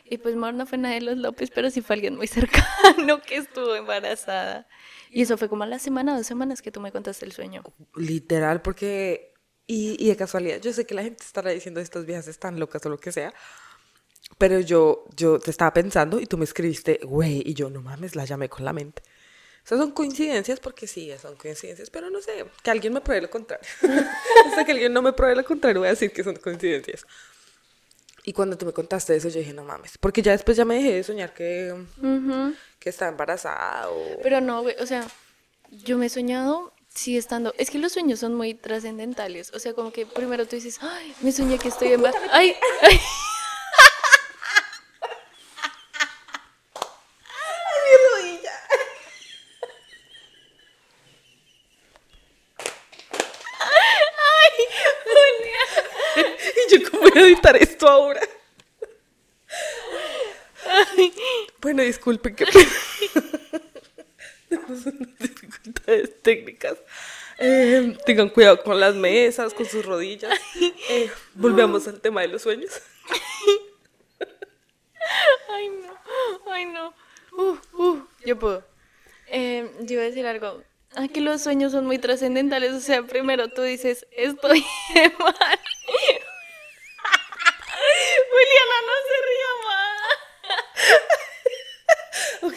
Y 0.03 0.17
pues 0.17 0.35
Mar 0.35 0.53
no 0.53 0.65
fue 0.65 0.77
nadie 0.77 0.95
de 0.95 1.05
los 1.05 1.17
López, 1.17 1.49
pero 1.49 1.69
sí 1.69 1.81
fue 1.81 1.95
alguien 1.95 2.17
muy 2.17 2.27
cercano 2.27 3.21
que 3.25 3.37
estuvo 3.37 3.75
embarazada. 3.75 4.67
Y 5.09 5.21
eso 5.21 5.37
fue 5.37 5.47
como 5.47 5.63
a 5.63 5.67
la 5.67 5.79
semana, 5.79 6.17
dos 6.17 6.27
semanas 6.27 6.61
que 6.61 6.71
tú 6.71 6.81
me 6.81 6.91
contaste 6.91 7.25
el 7.25 7.31
sueño. 7.31 7.63
Literal, 7.95 8.61
porque. 8.61 9.31
Y, 9.65 9.95
y 10.03 10.09
de 10.09 10.17
casualidad, 10.17 10.59
yo 10.59 10.73
sé 10.73 10.85
que 10.85 10.93
la 10.93 11.03
gente 11.03 11.23
estará 11.23 11.51
diciendo 11.51 11.79
estas 11.79 12.05
viejas 12.05 12.27
están 12.27 12.59
locas 12.59 12.85
o 12.85 12.89
lo 12.89 12.97
que 12.97 13.13
sea. 13.13 13.33
Pero 14.37 14.59
yo, 14.59 15.05
yo 15.15 15.39
te 15.39 15.51
estaba 15.51 15.71
pensando 15.71 16.19
y 16.19 16.25
tú 16.25 16.37
me 16.37 16.43
escribiste, 16.43 16.99
güey, 17.03 17.41
y 17.45 17.53
yo 17.53 17.69
no 17.69 17.81
mames, 17.81 18.17
la 18.17 18.25
llamé 18.25 18.49
con 18.49 18.65
la 18.65 18.73
mente. 18.73 19.01
O 19.63 19.67
sea, 19.67 19.77
son 19.77 19.91
coincidencias 19.91 20.59
porque 20.59 20.87
sí, 20.87 21.09
son 21.21 21.35
coincidencias, 21.37 21.89
pero 21.89 22.09
no 22.09 22.19
sé, 22.21 22.45
que 22.61 22.69
alguien 22.69 22.91
me 22.93 22.99
pruebe 23.01 23.21
lo 23.21 23.29
contrario. 23.29 23.65
Hasta 24.47 24.65
que 24.65 24.73
alguien 24.73 24.91
no 24.91 25.01
me 25.01 25.13
pruebe 25.13 25.35
lo 25.37 25.45
contrario, 25.45 25.79
voy 25.79 25.87
a 25.87 25.91
decir 25.91 26.11
que 26.11 26.23
son 26.23 26.35
coincidencias. 26.35 27.05
Y 28.25 28.33
cuando 28.33 28.57
tú 28.57 28.65
me 28.65 28.73
contaste 28.73 29.15
eso, 29.15 29.29
yo 29.29 29.39
dije, 29.39 29.53
no 29.53 29.63
mames. 29.63 29.97
Porque 29.97 30.21
ya 30.21 30.31
después 30.33 30.55
ya 30.57 30.65
me 30.65 30.75
dejé 30.75 30.93
de 30.93 31.03
soñar 31.03 31.33
que, 31.33 31.73
Ujú. 32.01 32.53
que 32.79 32.89
estaba 32.89 33.11
embarazada 33.11 33.89
o... 33.89 34.19
Pero 34.21 34.39
no, 34.41 34.61
güey, 34.63 34.75
o 34.79 34.85
sea, 34.85 35.05
yo 35.71 35.97
me 35.97 36.05
he 36.05 36.09
soñado, 36.09 36.73
sí 36.93 37.17
estando, 37.17 37.53
es 37.57 37.69
que 37.69 37.79
los 37.79 37.91
sueños 37.93 38.19
son 38.19 38.33
muy 38.35 38.53
trascendentales, 38.53 39.51
o 39.53 39.59
sea, 39.59 39.73
como 39.73 39.91
que 39.91 40.05
primero 40.05 40.45
tú 40.45 40.55
dices, 40.57 40.79
ay, 40.81 41.13
me 41.21 41.31
soñé 41.31 41.57
que 41.57 41.69
estoy 41.69 41.93
embarazada, 41.93 42.27
ay, 42.31 42.55
ay, 42.81 42.99
mi 47.83 47.97
rodilla. 48.09 48.51
y 57.15 57.32
yo, 57.43 57.51
¿cómo 57.51 57.51
voy 57.51 57.51
a 57.51 57.51
editar 57.51 57.55
esto 57.55 57.87
ahora? 57.87 58.21
Bueno, 61.61 61.83
disculpen 61.83 62.35
que 62.35 62.45
tenemos 64.49 64.85
unas 64.85 65.17
dificultades 65.19 66.21
técnicas. 66.21 66.77
Eh, 67.37 67.97
tengan 68.05 68.29
cuidado 68.29 68.61
con 68.63 68.79
las 68.79 68.95
mesas, 68.95 69.53
con 69.53 69.65
sus 69.65 69.85
rodillas. 69.85 70.39
Eh, 70.89 71.09
volvemos 71.33 71.87
al 71.87 71.99
tema 72.01 72.21
de 72.21 72.27
los 72.27 72.41
sueños. 72.41 72.81
ay, 75.49 75.69
no, 75.69 75.99
ay, 76.51 76.65
no, 76.65 76.93
uh, 77.31 77.57
uh, 77.73 78.07
yo 78.25 78.37
puedo. 78.37 78.65
Eh, 79.27 79.71
yo 79.81 79.93
iba 79.93 80.03
a 80.03 80.05
decir 80.05 80.27
algo, 80.27 80.61
ay, 80.95 81.09
que 81.09 81.21
los 81.21 81.41
sueños 81.41 81.71
son 81.71 81.85
muy 81.85 81.97
trascendentales, 81.97 82.73
o 82.73 82.81
sea, 82.81 83.03
primero 83.03 83.47
tú 83.47 83.61
dices, 83.61 84.05
estoy 84.11 84.65
mal. 85.19 85.59
Juliana, 88.29 88.77
no 88.85 88.93
se 89.07 89.15
ría 89.25 89.53
más. 92.41 92.53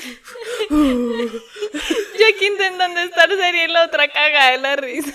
Yo 2.19 2.26
aquí 2.35 2.47
intentando 2.47 3.00
estar 3.00 3.28
seria 3.31 3.64
y 3.64 3.69
la 3.69 3.85
otra 3.85 4.09
caga 4.09 4.50
de 4.52 4.59
la 4.59 4.76
risa. 4.76 5.12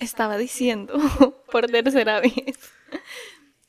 Estaba 0.00 0.36
diciendo 0.36 0.98
por 1.50 1.66
tercera 1.66 2.20
vez 2.20 2.34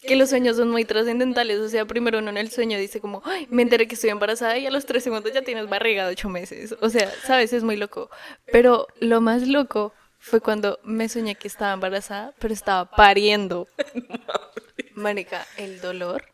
que 0.02 0.16
los 0.16 0.30
sueños 0.30 0.58
son 0.58 0.70
muy 0.70 0.86
trascendentales. 0.86 1.60
O 1.60 1.70
sea, 1.70 1.86
primero 1.86 2.20
uno 2.20 2.30
en 2.30 2.38
el 2.38 2.52
sueño 2.52 2.78
dice 2.78 3.02
como, 3.02 3.22
me 3.50 3.62
enteré 3.62 3.88
que 3.88 3.96
estoy 3.96 4.10
embarazada 4.10 4.58
y 4.58 4.66
a 4.66 4.72
los 4.72 4.86
tres 4.86 5.04
segundos 5.04 5.32
ya 5.34 5.42
tienes 5.42 5.70
barriga 5.70 6.06
de 6.06 6.14
ocho 6.14 6.30
meses. 6.30 6.76
O 6.82 6.90
sea, 6.90 7.12
sabes, 7.26 7.54
es 7.54 7.64
muy 7.64 7.78
loco. 7.78 8.10
Pero 8.52 8.88
lo 9.00 9.22
más 9.22 9.48
loco 9.48 9.94
fue 10.28 10.42
cuando 10.42 10.80
me 10.84 11.08
soñé 11.08 11.36
que 11.36 11.48
estaba 11.48 11.74
embarazada, 11.74 12.34
pero 12.40 12.54
estaba 12.54 12.92
pariendo. 12.92 13.68
Marica, 14.94 15.46
el 15.58 15.80
dolor, 15.80 16.26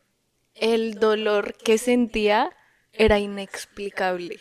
el 0.56 0.96
dolor 0.96 1.54
que 1.54 1.78
sentía 1.78 2.50
era 2.92 3.20
inexplicable. 3.20 4.40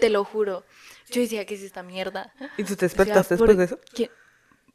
Te 0.00 0.10
lo 0.10 0.24
juro. 0.24 0.64
Yo 1.10 1.22
decía, 1.22 1.46
¿qué 1.46 1.54
es 1.54 1.62
esta 1.62 1.82
mierda? 1.82 2.32
¿Y 2.56 2.64
tú 2.64 2.76
te 2.76 2.86
O 2.86 2.88
sea, 2.88 2.88
despertaste 2.88 3.36
¿por 3.36 3.48
después 3.48 3.58
de 3.58 3.64
eso? 3.64 4.10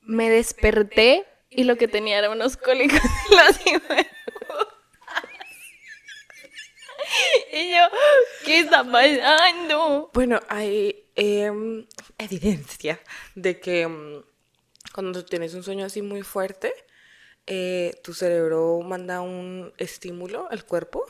Me 0.01 0.29
desperté 0.29 1.25
y 1.49 1.63
lo 1.63 1.77
que 1.77 1.87
tenía 1.87 2.17
era 2.17 2.29
unos 2.29 2.57
cólicos 2.57 2.99
en 3.29 3.37
las. 3.37 3.59
Y 7.53 7.71
yo, 7.71 7.83
¿qué 8.45 8.59
está 8.59 8.83
pasando? 8.83 10.09
Bueno, 10.13 10.39
hay 10.49 11.04
em, 11.15 11.85
evidencia 12.17 12.99
de 13.35 13.59
que 13.59 13.81
em, 13.81 14.21
cuando 14.93 15.25
tienes 15.25 15.53
un 15.53 15.63
sueño 15.63 15.85
así 15.85 16.01
muy 16.01 16.21
fuerte, 16.23 16.73
eh, 17.47 17.93
tu 18.03 18.13
cerebro 18.13 18.79
manda 18.81 19.21
un 19.21 19.73
estímulo 19.77 20.47
al 20.49 20.65
cuerpo 20.65 21.05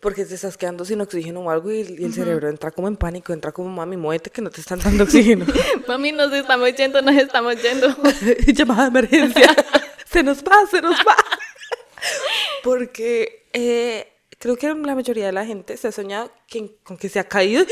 porque 0.00 0.24
te 0.26 0.34
estás 0.34 0.56
quedando 0.58 0.84
sin 0.84 1.00
oxígeno 1.00 1.40
o 1.40 1.50
algo 1.50 1.70
y, 1.70 1.80
y 1.80 2.04
el 2.04 2.12
cerebro 2.12 2.48
entra 2.48 2.72
como 2.72 2.88
en 2.88 2.96
pánico, 2.96 3.32
entra 3.32 3.52
como 3.52 3.68
mami, 3.68 3.96
muévete 3.96 4.30
que 4.30 4.42
no 4.42 4.50
te 4.50 4.60
están 4.60 4.80
dando 4.80 5.04
oxígeno. 5.04 5.46
Mami, 5.88 6.10
nos 6.10 6.32
estamos 6.32 6.74
yendo, 6.74 7.00
nos 7.02 7.14
estamos 7.14 7.54
yendo. 7.62 7.94
Llamada 8.48 8.82
de 8.82 8.88
emergencia. 8.88 9.54
se 10.10 10.24
nos 10.24 10.42
va, 10.42 10.66
se 10.68 10.82
nos 10.82 10.98
va. 11.06 11.16
Porque 12.62 13.46
eh, 13.52 14.12
creo 14.38 14.56
que 14.56 14.68
la 14.74 14.94
mayoría 14.94 15.26
de 15.26 15.32
la 15.32 15.46
gente 15.46 15.76
se 15.76 15.88
ha 15.88 15.92
soñado 15.92 16.32
que- 16.48 16.76
con 16.82 16.96
que 16.96 17.08
se 17.08 17.18
ha 17.20 17.24
caído 17.28 17.64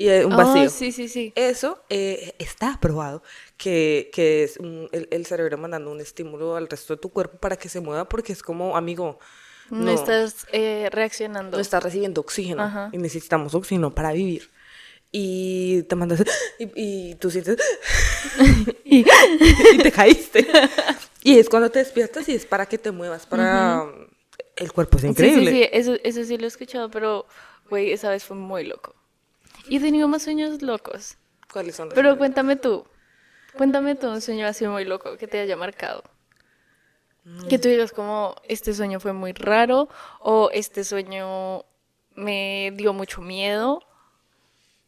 y 0.00 0.08
hay 0.08 0.24
un 0.24 0.32
Oh, 0.32 0.36
vacío. 0.36 0.70
sí, 0.70 0.92
sí, 0.92 1.08
sí. 1.08 1.32
Eso 1.36 1.82
eh, 1.90 2.34
está 2.38 2.78
probado, 2.80 3.22
que, 3.56 4.10
que 4.12 4.44
es 4.44 4.56
un- 4.58 4.88
el, 4.92 5.08
el 5.10 5.26
cerebro 5.26 5.58
mandando 5.58 5.90
un 5.92 6.00
estímulo 6.00 6.56
al 6.56 6.68
resto 6.68 6.96
de 6.96 7.00
tu 7.00 7.10
cuerpo 7.10 7.38
para 7.38 7.56
que 7.56 7.68
se 7.68 7.80
mueva, 7.80 8.08
porque 8.08 8.32
es 8.32 8.42
como, 8.42 8.76
amigo, 8.76 9.18
No, 9.70 9.78
no, 9.78 9.92
estás 9.92 10.46
eh, 10.52 10.88
reaccionando. 10.92 11.56
no 11.56 11.62
estás 11.62 11.82
recibiendo 11.82 12.20
oxígeno 12.20 12.62
Ajá. 12.64 12.90
y 12.92 12.98
necesitamos 12.98 13.54
oxígeno 13.54 13.94
para 13.94 14.12
vivir. 14.12 14.50
Y 15.12 15.82
te 15.84 15.96
mandas 15.96 16.24
y, 16.58 16.70
y 17.10 17.14
tú 17.16 17.30
sientes 17.30 17.58
y, 18.84 19.04
te 19.82 19.92
caíste. 19.92 20.46
Y 21.22 21.38
es 21.38 21.48
cuando 21.48 21.70
te 21.70 21.80
despiertas 21.80 22.28
y 22.28 22.34
es 22.34 22.46
para 22.46 22.66
que 22.66 22.78
te 22.78 22.90
muevas, 22.90 23.26
para 23.26 23.86
el 24.56 24.72
cuerpo 24.72 24.98
es 24.98 25.04
Sí, 25.04 25.12
increíble. 25.12 25.50
Sí, 25.50 25.56
sí, 25.64 25.68
eso, 25.72 25.94
eso 26.04 26.24
sí 26.24 26.36
lo 26.38 26.44
he 26.44 26.48
escuchado, 26.48 26.90
pero, 26.90 27.26
güey, 27.68 27.92
esa 27.92 28.10
vez 28.10 28.24
fue 28.24 28.36
muy 28.36 28.64
loco. 28.64 28.94
Y 29.68 29.76
he 29.76 29.80
tenido 29.80 30.08
más 30.08 30.22
sueños 30.22 30.62
locos. 30.62 31.16
¿Cuáles 31.52 31.76
son 31.76 31.86
los 31.88 31.94
Pero 31.94 32.08
sueños? 32.10 32.18
cuéntame 32.18 32.56
tú. 32.56 32.84
Cuéntame 33.56 33.94
tú 33.96 34.08
un 34.08 34.20
sueño 34.20 34.46
así 34.46 34.66
muy 34.66 34.84
loco 34.84 35.16
que 35.16 35.26
te 35.26 35.40
haya 35.40 35.56
marcado. 35.56 36.04
Que 37.48 37.58
tú 37.58 37.68
digas 37.68 37.92
como, 37.92 38.34
este 38.48 38.72
sueño 38.74 38.98
fue 38.98 39.12
muy 39.12 39.32
raro 39.32 39.88
o 40.20 40.50
este 40.52 40.84
sueño 40.84 41.64
me 42.14 42.72
dio 42.76 42.92
mucho 42.92 43.20
miedo. 43.20 43.82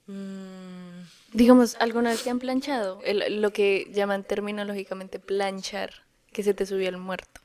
Mm, 0.07 1.03
Digamos, 1.33 1.77
¿alguna 1.81 2.11
vez 2.11 2.23
te 2.23 2.31
han 2.31 2.39
planchado? 2.39 3.01
El- 3.05 3.41
lo 3.41 3.53
que 3.53 3.87
llaman 3.93 4.25
terminológicamente 4.25 5.19
planchar, 5.19 6.05
que 6.33 6.43
se 6.43 6.53
te 6.55 6.67
subió 6.67 6.89
el 6.89 6.97
muerto. 6.99 7.41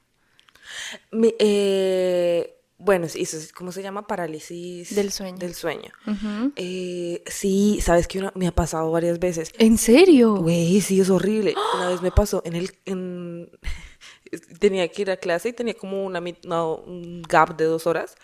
mi- 1.11 1.33
eh, 1.39 2.53
bueno, 2.79 3.07
sí, 3.09 3.21
eso 3.21 3.37
es, 3.37 3.51
¿cómo 3.51 3.71
se 3.71 3.81
llama? 3.81 4.05
Parálisis 4.05 4.95
Del 4.95 5.11
sueño. 5.11 5.37
Del 5.37 5.55
sueño. 5.55 5.91
Ujú. 6.05 6.53
Eh, 6.55 7.23
sí, 7.25 7.79
sabes 7.81 8.07
que 8.07 8.29
me 8.35 8.47
ha 8.47 8.51
pasado 8.51 8.91
varias 8.91 9.19
veces. 9.19 9.51
¿En 9.57 9.77
serio? 9.77 10.35
Güey, 10.35 10.79
sí, 10.81 11.01
es 11.01 11.09
horrible. 11.09 11.55
Una 11.75 11.89
vez 11.89 12.01
me 12.01 12.11
pasó 12.11 12.41
en 12.45 12.55
el... 12.55 12.71
En... 12.85 13.49
Tenía 14.59 14.87
que 14.89 15.03
ir 15.03 15.11
a 15.11 15.17
clase 15.17 15.49
y 15.49 15.53
tenía 15.53 15.73
como 15.73 16.03
una, 16.03 16.21
no, 16.43 16.75
un 16.75 17.21
gap 17.21 17.55
de 17.55 17.63
dos 17.63 17.87
horas. 17.87 18.15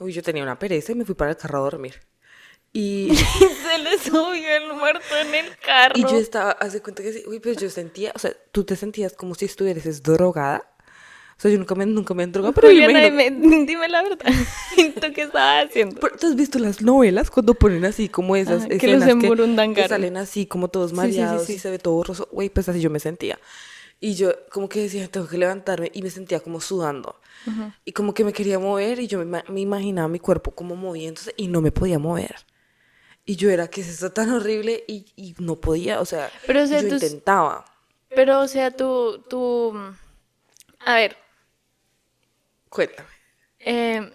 Uy, 0.00 0.12
yo 0.12 0.20
tenía 0.20 0.42
una 0.42 0.58
pereza 0.58 0.90
y 0.90 0.96
me 0.96 1.04
fui 1.04 1.14
para 1.14 1.30
el 1.30 1.36
carro 1.36 1.58
a 1.58 1.62
dormir. 1.62 2.00
Y, 2.72 3.08
se 3.16 3.78
le 3.78 3.98
subió 3.98 4.56
el 4.56 4.74
muerto 4.74 5.16
en 5.16 5.34
el 5.34 5.56
carro. 5.58 5.94
y 5.96 6.02
yo 6.02 6.18
estaba, 6.18 6.50
hace 6.50 6.82
cuenta 6.82 7.02
que 7.02 7.12
sí, 7.12 7.22
uy, 7.26 7.40
pues 7.40 7.56
yo 7.56 7.70
sentía, 7.70 8.12
o 8.14 8.18
sea, 8.18 8.32
tú 8.52 8.64
te 8.64 8.76
sentías 8.76 9.14
como 9.14 9.34
si 9.34 9.46
estuvieras 9.46 10.02
drogada. 10.02 10.70
O 11.36 11.40
sea, 11.40 11.50
yo 11.50 11.58
nunca 11.58 11.74
me, 11.74 11.84
nunca 11.84 12.14
me 12.14 12.26
drogado, 12.26 12.54
pero 12.54 12.70
yo 12.70 12.88
imagino- 12.88 13.02
dime, 13.30 13.64
dime 13.66 13.88
la 13.88 14.02
verdad. 14.02 14.24
¿Tú 15.00 15.12
qué 15.14 15.22
estabas 15.22 15.66
haciendo? 15.66 16.00
Pero, 16.00 16.16
¿Tú 16.16 16.26
has 16.28 16.34
visto 16.34 16.58
las 16.58 16.80
novelas 16.80 17.30
cuando 17.30 17.52
ponen 17.54 17.84
así 17.84 18.08
como 18.08 18.36
esas 18.36 18.60
Ajá, 18.64 18.68
que 18.68 18.74
los 18.74 18.84
escenas 18.84 19.04
que, 19.06 19.12
emburundangaron. 19.26 19.74
que 19.84 19.88
salen 19.88 20.16
así 20.16 20.46
como 20.46 20.68
todos 20.68 20.92
Sí, 20.92 20.96
sí, 20.96 21.02
sí, 21.12 21.18
mareados 21.18 21.46
sí. 21.46 21.52
y 21.54 21.58
se 21.58 21.70
ve 21.70 21.78
todo 21.78 21.94
borroso? 21.94 22.26
Güey, 22.32 22.48
pues 22.48 22.68
así 22.70 22.80
yo 22.80 22.88
me 22.88 23.00
sentía. 23.00 23.38
Y 24.00 24.14
yo 24.14 24.32
como 24.50 24.68
que 24.68 24.80
decía, 24.80 25.08
tengo 25.08 25.26
que 25.28 25.36
levantarme 25.38 25.90
y 25.94 26.02
me 26.02 26.10
sentía 26.10 26.40
como 26.40 26.60
sudando. 26.60 27.16
Y 27.84 27.92
como 27.92 28.12
que 28.12 28.24
me 28.24 28.32
quería 28.32 28.58
mover 28.58 28.98
y 28.98 29.06
yo 29.06 29.24
me, 29.24 29.42
me 29.48 29.60
imaginaba 29.60 30.08
mi 30.08 30.18
cuerpo 30.18 30.50
como 30.50 30.74
moviéndose 30.74 31.32
y 31.36 31.46
no 31.48 31.60
me 31.60 31.70
podía 31.70 31.98
mover. 31.98 32.34
Y 33.24 33.36
yo 33.36 33.50
era, 33.50 33.68
¿qué 33.68 33.82
es 33.82 33.88
esto 33.88 34.10
tan 34.10 34.30
horrible? 34.32 34.84
Y, 34.88 35.06
y 35.16 35.34
no 35.38 35.56
podía, 35.56 36.00
o 36.00 36.04
sea, 36.04 36.30
Pero, 36.46 36.62
o 36.64 36.66
sea, 36.66 36.80
yo 36.82 36.88
tú- 36.88 36.94
intentaba. 36.94 37.64
Pero, 38.08 38.40
o 38.40 38.48
sea, 38.48 38.70
tú, 38.70 39.22
tú... 39.28 39.72
A 40.84 40.94
ver, 40.94 41.16
Cuéntame. 42.68 43.08
eh, 43.58 44.12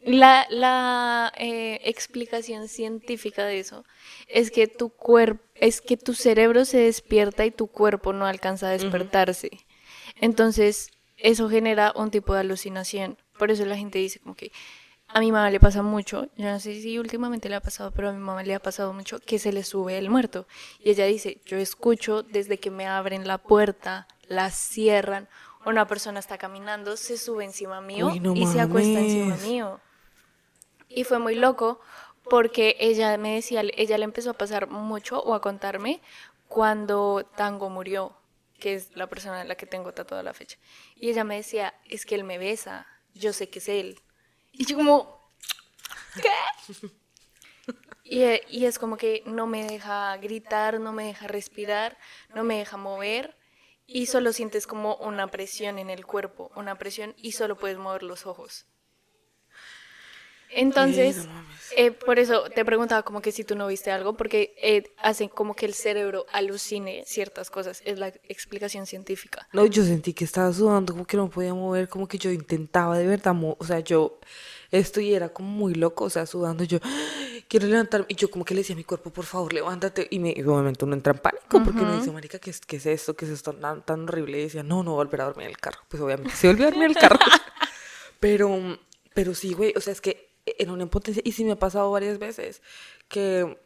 la, 0.00 0.46
la 0.50 1.32
eh, 1.36 1.80
explicación 1.84 2.68
científica 2.68 3.44
de 3.44 3.58
eso 3.60 3.84
es 4.28 4.50
que 4.50 4.68
tu 4.68 4.90
cuerpo, 4.90 5.42
es 5.54 5.80
que 5.80 5.96
tu 5.96 6.14
cerebro 6.14 6.64
se 6.64 6.78
despierta 6.78 7.44
y 7.44 7.50
tu 7.50 7.66
cuerpo 7.66 8.12
no 8.12 8.26
alcanza 8.26 8.68
a 8.68 8.72
despertarse. 8.72 9.50
Entonces, 10.20 10.90
eso 11.16 11.48
genera 11.48 11.92
un 11.96 12.10
tipo 12.10 12.34
de 12.34 12.40
alucinación. 12.40 13.18
Por 13.38 13.50
eso 13.50 13.64
la 13.66 13.76
gente 13.76 13.98
dice 13.98 14.20
como 14.20 14.36
que 14.36 14.52
a 15.08 15.20
mi 15.20 15.32
mamá 15.32 15.50
le 15.50 15.60
pasa 15.60 15.82
mucho, 15.82 16.28
yo 16.36 16.46
no 16.50 16.60
sé 16.60 16.80
si 16.80 16.98
últimamente 16.98 17.48
le 17.48 17.56
ha 17.56 17.60
pasado, 17.62 17.92
pero 17.92 18.10
a 18.10 18.12
mi 18.12 18.18
mamá 18.18 18.42
le 18.42 18.54
ha 18.54 18.60
pasado 18.60 18.92
mucho 18.92 19.20
que 19.20 19.38
se 19.38 19.52
le 19.52 19.64
sube 19.64 19.98
el 19.98 20.10
muerto. 20.10 20.46
Y 20.80 20.90
ella 20.90 21.06
dice, 21.06 21.40
yo 21.46 21.56
escucho 21.58 22.22
desde 22.22 22.58
que 22.58 22.70
me 22.70 22.86
abren 22.86 23.26
la 23.26 23.38
puerta, 23.38 24.06
la 24.28 24.50
cierran, 24.50 25.28
una 25.64 25.86
persona 25.86 26.20
está 26.20 26.38
caminando, 26.38 26.96
se 26.96 27.18
sube 27.18 27.44
encima 27.44 27.80
mío 27.80 28.08
Uy, 28.08 28.20
no 28.20 28.34
y 28.34 28.46
se 28.46 28.60
acuesta 28.60 29.00
encima 29.00 29.36
mío. 29.36 29.80
Y 30.88 31.04
fue 31.04 31.18
muy 31.18 31.34
loco 31.34 31.80
porque 32.30 32.76
ella 32.80 33.16
me 33.18 33.34
decía, 33.34 33.62
ella 33.76 33.98
le 33.98 34.04
empezó 34.04 34.30
a 34.30 34.34
pasar 34.34 34.68
mucho 34.68 35.20
o 35.20 35.34
a 35.34 35.40
contarme 35.40 36.00
cuando 36.46 37.28
Tango 37.36 37.70
murió. 37.70 38.16
que 38.58 38.74
es 38.74 38.96
la 38.96 39.06
persona 39.06 39.42
en 39.42 39.48
la 39.48 39.54
que 39.54 39.66
tengo 39.66 39.92
tatuada 39.92 40.22
la 40.22 40.34
fecha. 40.34 40.58
Y 40.96 41.10
ella 41.10 41.24
me 41.24 41.36
decía, 41.36 41.74
es 41.88 42.04
que 42.04 42.14
él 42.16 42.24
me 42.24 42.38
besa, 42.38 42.86
yo 43.14 43.32
sé 43.32 43.48
que 43.48 43.60
es 43.60 43.68
él. 43.68 44.00
Y 44.52 44.64
yo 44.66 44.76
como, 44.76 45.28
¿qué? 46.22 46.88
Y, 48.10 48.22
y 48.48 48.64
es 48.64 48.78
como 48.78 48.96
que 48.96 49.22
no 49.26 49.46
me 49.46 49.66
deja 49.66 50.16
gritar, 50.16 50.80
no 50.80 50.92
me 50.92 51.04
deja 51.04 51.26
respirar, 51.26 51.98
no 52.34 52.42
me 52.42 52.56
deja 52.56 52.78
mover 52.78 53.37
y 53.90 54.06
solo 54.06 54.32
sientes 54.34 54.66
como 54.66 54.96
una 54.96 55.28
presión 55.28 55.78
en 55.78 55.88
el 55.88 56.04
cuerpo, 56.04 56.52
una 56.54 56.76
presión 56.76 57.14
y 57.16 57.32
solo 57.32 57.56
puedes 57.56 57.78
mover 57.78 58.02
los 58.02 58.26
ojos. 58.26 58.66
Entonces, 60.50 61.26
eh, 61.76 61.90
por 61.90 62.18
eso 62.18 62.44
te 62.54 62.64
preguntaba 62.64 63.02
como 63.02 63.20
que 63.20 63.32
si 63.32 63.44
tú 63.44 63.54
no 63.54 63.66
viste 63.66 63.90
algo, 63.90 64.16
porque 64.16 64.54
eh, 64.62 64.84
hacen 64.98 65.28
como 65.28 65.54
que 65.54 65.66
el 65.66 65.74
cerebro 65.74 66.26
alucine 66.32 67.02
ciertas 67.06 67.50
cosas, 67.50 67.82
es 67.84 67.98
la 67.98 68.08
explicación 68.08 68.86
científica. 68.86 69.48
No, 69.52 69.66
yo 69.66 69.84
sentí 69.84 70.14
que 70.14 70.24
estaba 70.24 70.52
sudando, 70.52 70.92
como 70.92 71.06
que 71.06 71.16
no 71.16 71.28
podía 71.28 71.54
mover, 71.54 71.88
como 71.88 72.06
que 72.08 72.18
yo 72.18 72.30
intentaba 72.30 72.98
de 72.98 73.06
verdad, 73.06 73.34
o 73.58 73.64
sea, 73.64 73.80
yo 73.80 74.20
esto 74.70 75.00
y 75.00 75.14
era 75.14 75.30
como 75.30 75.48
muy 75.48 75.74
loco, 75.74 76.04
o 76.04 76.10
sea, 76.10 76.26
sudando, 76.26 76.64
yo 76.64 76.78
quiero 77.48 77.66
levantarme, 77.66 78.06
y 78.08 78.14
yo 78.14 78.30
como 78.30 78.44
que 78.44 78.54
le 78.54 78.60
decía 78.60 78.74
a 78.74 78.76
mi 78.76 78.84
cuerpo, 78.84 79.10
por 79.10 79.24
favor, 79.24 79.52
levántate, 79.52 80.06
y, 80.10 80.18
me, 80.18 80.34
y 80.36 80.42
obviamente 80.42 80.84
uno 80.84 80.94
entra 80.94 81.12
en 81.12 81.18
pánico, 81.18 81.62
porque 81.64 81.80
uno 81.80 81.96
dice, 81.96 82.10
marica, 82.12 82.38
¿qué 82.38 82.50
es, 82.50 82.60
qué 82.60 82.76
es 82.76 82.86
esto? 82.86 83.16
¿Qué 83.16 83.24
es 83.24 83.30
esto 83.32 83.52
tan, 83.54 83.84
tan 83.84 84.04
horrible? 84.04 84.38
Y 84.38 84.42
decía, 84.42 84.62
no, 84.62 84.82
no 84.82 84.92
voy 84.92 85.00
a 85.00 85.04
volver 85.04 85.20
a 85.22 85.24
dormir 85.24 85.46
en 85.46 85.50
el 85.50 85.58
carro, 85.58 85.80
pues 85.88 86.02
obviamente 86.02 86.34
se 86.34 86.46
volvió 86.46 86.66
a 86.66 86.70
dormir 86.70 86.84
en 86.84 86.90
el 86.90 86.96
carro, 86.96 87.18
pero, 88.20 88.78
pero 89.14 89.34
sí, 89.34 89.54
güey, 89.54 89.72
o 89.76 89.80
sea, 89.80 89.92
es 89.92 90.00
que 90.00 90.28
era 90.44 90.72
una 90.72 90.82
impotencia, 90.82 91.22
y 91.24 91.32
sí 91.32 91.44
me 91.44 91.52
ha 91.52 91.58
pasado 91.58 91.90
varias 91.90 92.18
veces, 92.18 92.62
que 93.08 93.58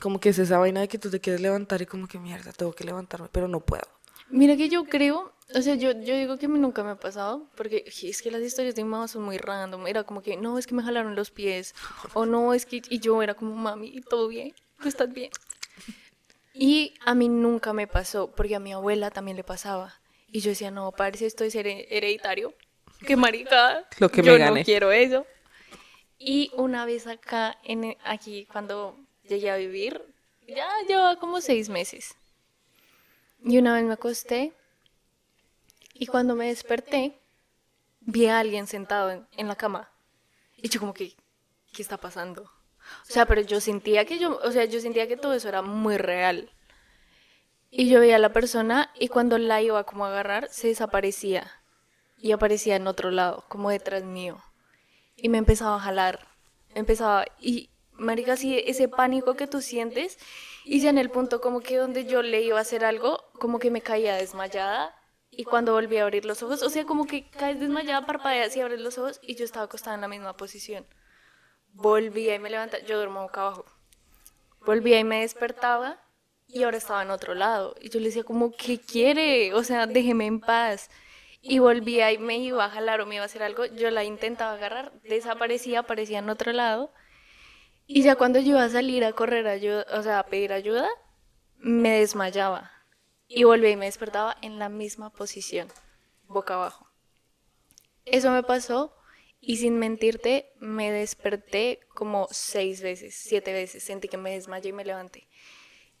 como 0.00 0.18
que 0.20 0.30
es 0.30 0.38
esa 0.38 0.58
vaina 0.58 0.80
de 0.80 0.88
que 0.88 0.98
tú 0.98 1.10
te 1.10 1.20
quieres 1.20 1.40
levantar 1.40 1.82
y 1.82 1.86
como 1.86 2.08
que 2.08 2.18
mierda, 2.18 2.52
tengo 2.52 2.72
que 2.72 2.84
levantarme, 2.84 3.28
pero 3.30 3.48
no 3.48 3.60
puedo. 3.60 3.93
Mira 4.28 4.56
que 4.56 4.68
yo 4.68 4.84
creo, 4.84 5.32
o 5.54 5.62
sea, 5.62 5.74
yo, 5.74 5.92
yo 5.92 6.16
digo 6.16 6.38
que 6.38 6.46
a 6.46 6.48
mí 6.48 6.58
nunca 6.58 6.82
me 6.82 6.90
ha 6.90 6.96
pasado, 6.96 7.48
porque 7.56 7.84
es 7.86 8.22
que 8.22 8.30
las 8.30 8.42
historias 8.42 8.74
de 8.74 8.82
mi 8.82 8.90
mamá 8.90 9.08
son 9.08 9.22
muy 9.22 9.38
random. 9.38 9.86
Era 9.86 10.04
como 10.04 10.22
que, 10.22 10.36
no, 10.36 10.58
es 10.58 10.66
que 10.66 10.74
me 10.74 10.82
jalaron 10.82 11.14
los 11.14 11.30
pies, 11.30 11.74
o 12.14 12.26
no, 12.26 12.54
es 12.54 12.66
que, 12.66 12.82
y 12.88 12.98
yo 13.00 13.22
era 13.22 13.34
como, 13.34 13.54
mami, 13.54 14.00
¿todo 14.00 14.28
bien? 14.28 14.54
¿Tú 14.80 14.88
estás 14.88 15.12
bien? 15.12 15.30
Y 16.52 16.94
a 17.04 17.14
mí 17.14 17.28
nunca 17.28 17.72
me 17.72 17.86
pasó, 17.86 18.30
porque 18.30 18.54
a 18.54 18.60
mi 18.60 18.72
abuela 18.72 19.10
también 19.10 19.36
le 19.36 19.44
pasaba. 19.44 20.00
Y 20.28 20.40
yo 20.40 20.50
decía, 20.50 20.70
no, 20.70 20.92
parece 20.92 21.26
esto 21.26 21.44
es 21.44 21.54
hereditario. 21.54 22.54
Qué 23.06 23.16
maricada. 23.16 23.88
Lo 23.98 24.08
que 24.08 24.22
yo 24.22 24.32
me 24.32 24.38
gane. 24.38 24.60
no 24.60 24.64
quiero 24.64 24.92
eso. 24.92 25.26
Y 26.18 26.50
una 26.56 26.86
vez 26.86 27.06
acá, 27.06 27.58
en, 27.64 27.96
aquí, 28.04 28.46
cuando 28.46 28.98
llegué 29.28 29.50
a 29.50 29.56
vivir, 29.56 30.02
ya 30.46 30.68
llevaba 30.88 31.16
como 31.16 31.40
seis 31.40 31.68
meses. 31.68 32.16
Y 33.44 33.58
una 33.58 33.74
vez 33.74 33.84
me 33.84 33.92
acosté 33.92 34.54
y 35.92 36.06
cuando 36.06 36.34
me 36.34 36.46
desperté 36.46 37.20
vi 38.00 38.26
a 38.26 38.38
alguien 38.38 38.66
sentado 38.66 39.26
en, 39.30 39.48
la 39.48 39.54
cama. 39.54 39.90
Y 40.56 40.70
yo 40.70 40.80
como 40.80 40.94
que, 40.94 41.14
¿qué 41.72 41.82
está 41.82 41.98
pasando? 41.98 42.44
O 42.44 43.12
sea, 43.12 43.26
pero 43.26 43.42
yo 43.42 43.60
sentía 43.60 44.06
que 44.06 44.18
yo, 44.18 44.38
o 44.42 44.50
sea, 44.50 44.64
yo 44.64 44.80
sentía 44.80 45.06
que 45.06 45.18
todo 45.18 45.34
eso 45.34 45.48
era 45.48 45.60
muy 45.60 45.98
real. 45.98 46.50
Y 47.70 47.90
yo 47.90 48.00
veía 48.00 48.16
a 48.16 48.18
la 48.20 48.32
persona 48.32 48.90
y 48.98 49.08
cuando 49.08 49.36
la 49.36 49.60
iba 49.60 49.84
como 49.84 50.06
a 50.06 50.08
agarrar 50.08 50.48
se 50.50 50.68
desaparecía 50.68 51.50
y 52.18 52.32
aparecía 52.32 52.76
en 52.76 52.86
otro 52.86 53.10
lado, 53.10 53.44
como 53.48 53.68
detrás 53.68 54.04
mío. 54.04 54.42
Y 55.16 55.28
me 55.28 55.36
empezaba 55.36 55.76
a 55.76 55.80
jalar, 55.80 56.28
empezaba 56.74 57.26
y 57.38 57.68
marica, 57.92 58.34
así 58.34 58.62
ese 58.66 58.88
pánico 58.88 59.34
que 59.34 59.46
tú 59.46 59.60
sientes 59.60 60.18
y 60.64 60.80
ya 60.80 60.90
en 60.90 60.98
el 60.98 61.10
punto 61.10 61.40
como 61.40 61.60
que 61.60 61.76
donde 61.76 62.06
yo 62.06 62.22
le 62.22 62.40
iba 62.42 62.58
a 62.58 62.62
hacer 62.62 62.84
algo, 62.84 63.22
como 63.34 63.58
que 63.58 63.70
me 63.70 63.82
caía 63.82 64.16
desmayada 64.16 64.96
y 65.30 65.44
cuando 65.44 65.72
volví 65.72 65.98
a 65.98 66.04
abrir 66.04 66.24
los 66.24 66.42
ojos, 66.42 66.62
o 66.62 66.70
sea, 66.70 66.84
como 66.86 67.06
que 67.06 67.28
caes 67.28 67.60
desmayada, 67.60 68.06
parpadeas 68.06 68.56
y 68.56 68.60
abres 68.60 68.80
los 68.80 68.96
ojos 68.96 69.20
y 69.22 69.34
yo 69.34 69.44
estaba 69.44 69.66
acostada 69.66 69.94
en 69.94 70.00
la 70.00 70.08
misma 70.08 70.36
posición. 70.36 70.86
Volvía 71.72 72.34
y 72.34 72.38
me 72.38 72.50
levantaba, 72.50 72.82
yo 72.84 72.96
duermo 72.96 73.22
boca 73.22 73.42
abajo. 73.42 73.66
Volvía 74.64 74.98
y 74.98 75.04
me 75.04 75.20
despertaba 75.20 76.00
y 76.46 76.62
ahora 76.62 76.78
estaba 76.78 77.02
en 77.02 77.10
otro 77.10 77.34
lado. 77.34 77.74
Y 77.80 77.90
yo 77.90 78.00
le 78.00 78.06
decía 78.06 78.24
como, 78.24 78.52
¿qué 78.52 78.80
quiere? 78.80 79.52
O 79.54 79.64
sea, 79.64 79.86
déjeme 79.86 80.26
en 80.26 80.40
paz. 80.40 80.88
Y 81.42 81.58
volvía 81.58 82.10
y 82.12 82.18
me 82.18 82.38
iba 82.38 82.64
a 82.64 82.70
jalar 82.70 83.02
o 83.02 83.06
me 83.06 83.16
iba 83.16 83.24
a 83.24 83.26
hacer 83.26 83.42
algo, 83.42 83.66
yo 83.66 83.90
la 83.90 84.04
intentaba 84.04 84.52
agarrar, 84.54 84.92
desaparecía, 85.02 85.80
aparecía 85.80 86.20
en 86.20 86.30
otro 86.30 86.52
lado 86.52 86.90
y 87.86 88.02
ya 88.02 88.16
cuando 88.16 88.38
yo 88.40 88.50
iba 88.50 88.64
a 88.64 88.68
salir 88.68 89.04
a 89.04 89.12
correr 89.12 89.46
a 89.46 90.26
pedir 90.26 90.52
ayuda, 90.52 90.88
me 91.58 91.98
desmayaba. 91.98 92.70
Y 93.26 93.44
volví 93.44 93.68
y 93.68 93.76
me 93.76 93.86
despertaba 93.86 94.36
en 94.42 94.58
la 94.58 94.68
misma 94.68 95.10
posición, 95.10 95.68
boca 96.26 96.54
abajo. 96.54 96.88
Eso 98.04 98.30
me 98.30 98.42
pasó 98.42 98.94
y 99.40 99.56
sin 99.56 99.78
mentirte, 99.78 100.52
me 100.58 100.92
desperté 100.92 101.80
como 101.88 102.28
seis 102.30 102.82
veces, 102.82 103.14
siete 103.14 103.52
veces. 103.52 103.82
Sentí 103.82 104.08
que 104.08 104.16
me 104.16 104.32
desmayé 104.32 104.70
y 104.70 104.72
me 104.72 104.84
levanté. 104.84 105.28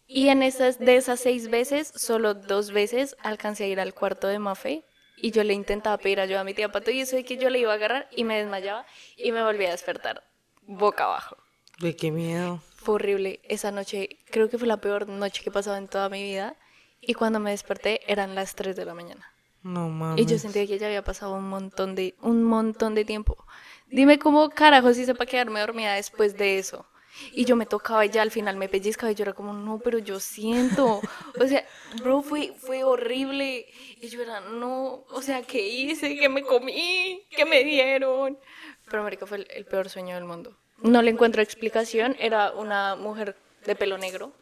Y 0.06 0.28
en 0.28 0.42
esas, 0.42 0.78
de 0.78 0.96
esas 0.96 1.20
seis 1.20 1.48
veces, 1.48 1.92
solo 1.94 2.34
dos 2.34 2.72
veces 2.72 3.16
alcancé 3.20 3.64
a 3.64 3.68
ir 3.68 3.80
al 3.80 3.94
cuarto 3.94 4.28
de 4.28 4.38
Mafe 4.38 4.84
y 5.16 5.30
yo 5.30 5.44
le 5.44 5.54
intentaba 5.54 5.96
pedir 5.96 6.20
ayuda 6.20 6.40
a 6.40 6.44
mi 6.44 6.52
tía 6.52 6.70
Pato 6.70 6.90
y 6.90 7.00
eso 7.00 7.16
de 7.16 7.24
que 7.24 7.38
yo 7.38 7.48
le 7.48 7.58
iba 7.58 7.72
a 7.72 7.76
agarrar 7.76 8.08
y 8.10 8.24
me 8.24 8.38
desmayaba 8.38 8.84
y 9.16 9.32
me 9.32 9.42
volví 9.42 9.64
a 9.64 9.70
despertar 9.70 10.24
boca 10.66 11.04
abajo. 11.04 11.36
De 11.78 11.96
qué 11.96 12.10
miedo. 12.10 12.62
Fue 12.76 12.96
horrible. 12.96 13.40
Esa 13.44 13.70
noche, 13.70 14.18
creo 14.30 14.48
que 14.48 14.58
fue 14.58 14.68
la 14.68 14.80
peor 14.80 15.08
noche 15.08 15.42
que 15.42 15.50
he 15.50 15.52
pasado 15.52 15.76
en 15.76 15.88
toda 15.88 16.08
mi 16.08 16.22
vida. 16.22 16.56
Y 17.00 17.14
cuando 17.14 17.40
me 17.40 17.50
desperté 17.50 18.00
eran 18.10 18.34
las 18.34 18.54
3 18.54 18.76
de 18.76 18.84
la 18.84 18.94
mañana. 18.94 19.32
No 19.62 19.88
mames. 19.88 20.22
Y 20.22 20.26
yo 20.26 20.38
sentía 20.38 20.66
que 20.66 20.78
ya 20.78 20.86
había 20.86 21.02
pasado 21.02 21.34
un 21.34 21.48
montón 21.48 21.94
de, 21.94 22.14
un 22.20 22.44
montón 22.44 22.94
de 22.94 23.04
tiempo. 23.04 23.44
Dime 23.88 24.18
cómo 24.18 24.50
carajo 24.50 24.90
hice 24.90 25.14
para 25.14 25.30
quedarme 25.30 25.60
dormida 25.60 25.94
después 25.94 26.36
de 26.36 26.58
eso. 26.58 26.86
Y 27.32 27.44
yo 27.44 27.56
me 27.56 27.64
tocaba 27.64 28.04
y 28.04 28.10
ya 28.10 28.22
al 28.22 28.30
final 28.30 28.56
me 28.56 28.68
pellizcaba 28.68 29.12
y 29.12 29.14
yo 29.14 29.22
era 29.22 29.32
como, 29.32 29.52
no, 29.54 29.78
pero 29.78 29.98
yo 29.98 30.20
siento. 30.20 31.00
O 31.40 31.46
sea, 31.46 31.64
bro, 32.02 32.22
fue, 32.22 32.52
fue 32.58 32.84
horrible. 32.84 33.66
Y 34.00 34.08
yo 34.08 34.22
era, 34.22 34.40
no, 34.40 35.04
o 35.10 35.22
sea, 35.22 35.42
¿qué 35.42 35.66
hice? 35.66 36.16
¿Qué 36.16 36.28
me 36.28 36.42
comí? 36.42 37.22
¿Qué 37.30 37.44
me 37.44 37.64
dieron? 37.64 38.38
Pero, 38.84 39.00
América 39.00 39.26
fue 39.26 39.38
el, 39.38 39.46
el 39.50 39.64
peor 39.64 39.88
sueño 39.88 40.14
del 40.14 40.24
mundo. 40.24 40.56
No 40.84 41.02
le 41.02 41.10
encuentro 41.10 41.42
explicación, 41.42 42.14
era 42.20 42.52
una 42.52 42.94
mujer 42.94 43.36
de 43.66 43.74
pelo 43.74 43.98
negro. 43.98 44.32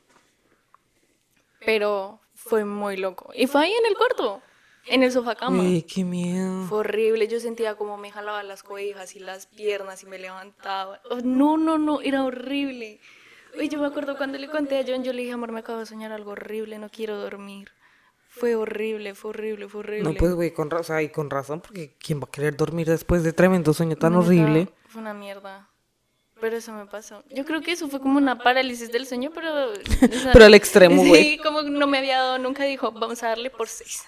Pero 1.64 2.20
fue 2.34 2.64
muy 2.64 2.96
loco. 2.96 3.30
Y 3.34 3.46
fue 3.46 3.62
ahí 3.64 3.72
en 3.72 3.86
el 3.86 3.96
cuarto, 3.96 4.42
en 4.86 5.02
el 5.04 5.12
sofá 5.12 5.36
cama. 5.36 5.62
Uy, 5.62 5.82
qué 5.82 6.02
miedo. 6.04 6.66
Fue 6.68 6.78
horrible, 6.78 7.28
yo 7.28 7.38
sentía 7.38 7.76
como 7.76 7.96
me 7.96 8.10
jalaba 8.10 8.42
las 8.42 8.62
cobijas 8.64 9.14
y 9.14 9.20
las 9.20 9.46
piernas 9.46 10.02
y 10.02 10.06
me 10.06 10.18
levantaba. 10.18 11.00
Oh, 11.10 11.20
no, 11.22 11.56
no, 11.56 11.78
no, 11.78 12.00
era 12.00 12.24
horrible. 12.24 13.00
Uy, 13.56 13.68
yo 13.68 13.78
me 13.78 13.86
acuerdo 13.86 14.16
cuando 14.16 14.38
le 14.38 14.48
conté 14.48 14.78
a 14.80 14.84
John, 14.86 15.04
yo 15.04 15.12
le 15.12 15.22
dije, 15.22 15.32
amor, 15.34 15.52
me 15.52 15.60
acabo 15.60 15.78
de 15.78 15.86
soñar 15.86 16.10
algo 16.10 16.32
horrible, 16.32 16.78
no 16.78 16.88
quiero 16.90 17.18
dormir. 17.18 17.70
Fue 18.28 18.56
horrible, 18.56 19.14
fue 19.14 19.28
horrible, 19.30 19.68
fue 19.68 19.80
horrible. 19.80 20.10
No, 20.10 20.14
pues, 20.18 20.32
güey, 20.34 20.52
con, 20.52 20.70
ra- 20.70 20.80
o 20.80 20.82
sea, 20.82 21.02
y 21.02 21.10
con 21.10 21.28
razón, 21.30 21.60
porque 21.60 21.94
¿quién 22.00 22.18
va 22.18 22.24
a 22.24 22.30
querer 22.30 22.56
dormir 22.56 22.88
después 22.88 23.22
de 23.22 23.32
tremendo 23.34 23.72
sueño 23.74 23.94
tan 23.96 24.16
horrible? 24.16 24.68
Fue 24.88 25.02
una 25.02 25.12
mierda. 25.14 25.68
Pero 26.42 26.56
eso 26.56 26.72
me 26.72 26.86
pasó. 26.86 27.22
Yo 27.30 27.44
creo 27.44 27.60
que 27.60 27.70
eso 27.70 27.88
fue 27.88 28.00
como 28.00 28.18
una 28.18 28.36
parálisis 28.36 28.90
del 28.90 29.06
sueño, 29.06 29.30
pero... 29.32 29.70
o 29.70 29.74
sea, 30.18 30.32
Pero 30.32 30.44
al 30.44 30.54
extremo, 30.54 31.04
güey. 31.04 31.22
Sí, 31.22 31.38
como 31.38 31.62
no 31.62 31.86
me 31.86 31.98
había 31.98 32.18
dado, 32.18 32.38
nunca 32.40 32.64
dijo, 32.64 32.90
vamos 32.90 33.22
a 33.22 33.28
darle 33.28 33.48
por 33.48 33.68
seis. 33.68 34.02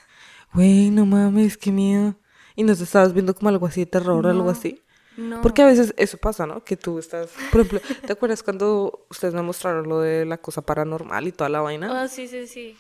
Güey, 0.53 0.90
no 0.90 1.07
mames, 1.07 1.57
qué 1.57 1.70
miedo. 1.70 2.16
¿Y 2.57 2.64
no 2.64 2.75
te 2.75 2.83
estabas 2.83 3.12
viendo 3.12 3.37
como 3.37 3.51
algo 3.51 3.68
así 3.68 3.83
de 3.83 3.87
terror 3.87 4.27
o 4.27 4.29
algo 4.29 4.51
así? 4.51 4.83
No. 5.16 5.42
Porque 5.42 5.62
a 5.62 5.66
veces 5.66 5.94
eso 5.97 6.18
pasa, 6.18 6.44
¿no? 6.44 6.64
Que 6.64 6.77
tú 6.77 6.99
estás, 6.99 7.31
por 7.53 7.61
ejemplo, 7.61 7.81
¿te 8.05 8.12
acuerdas 8.12 8.42
cuando 8.42 9.07
ustedes 9.11 9.33
me 9.33 9.42
mostraron 9.42 9.88
lo 9.88 10.01
de 10.01 10.25
la 10.25 10.38
cosa 10.38 10.61
paranormal 10.61 11.29
y 11.29 11.31
toda 11.31 11.49
la 11.49 11.61
vaina? 11.61 12.03
Ah, 12.03 12.09
sí, 12.09 12.27
sí, 12.27 12.49
sí. 12.49 12.77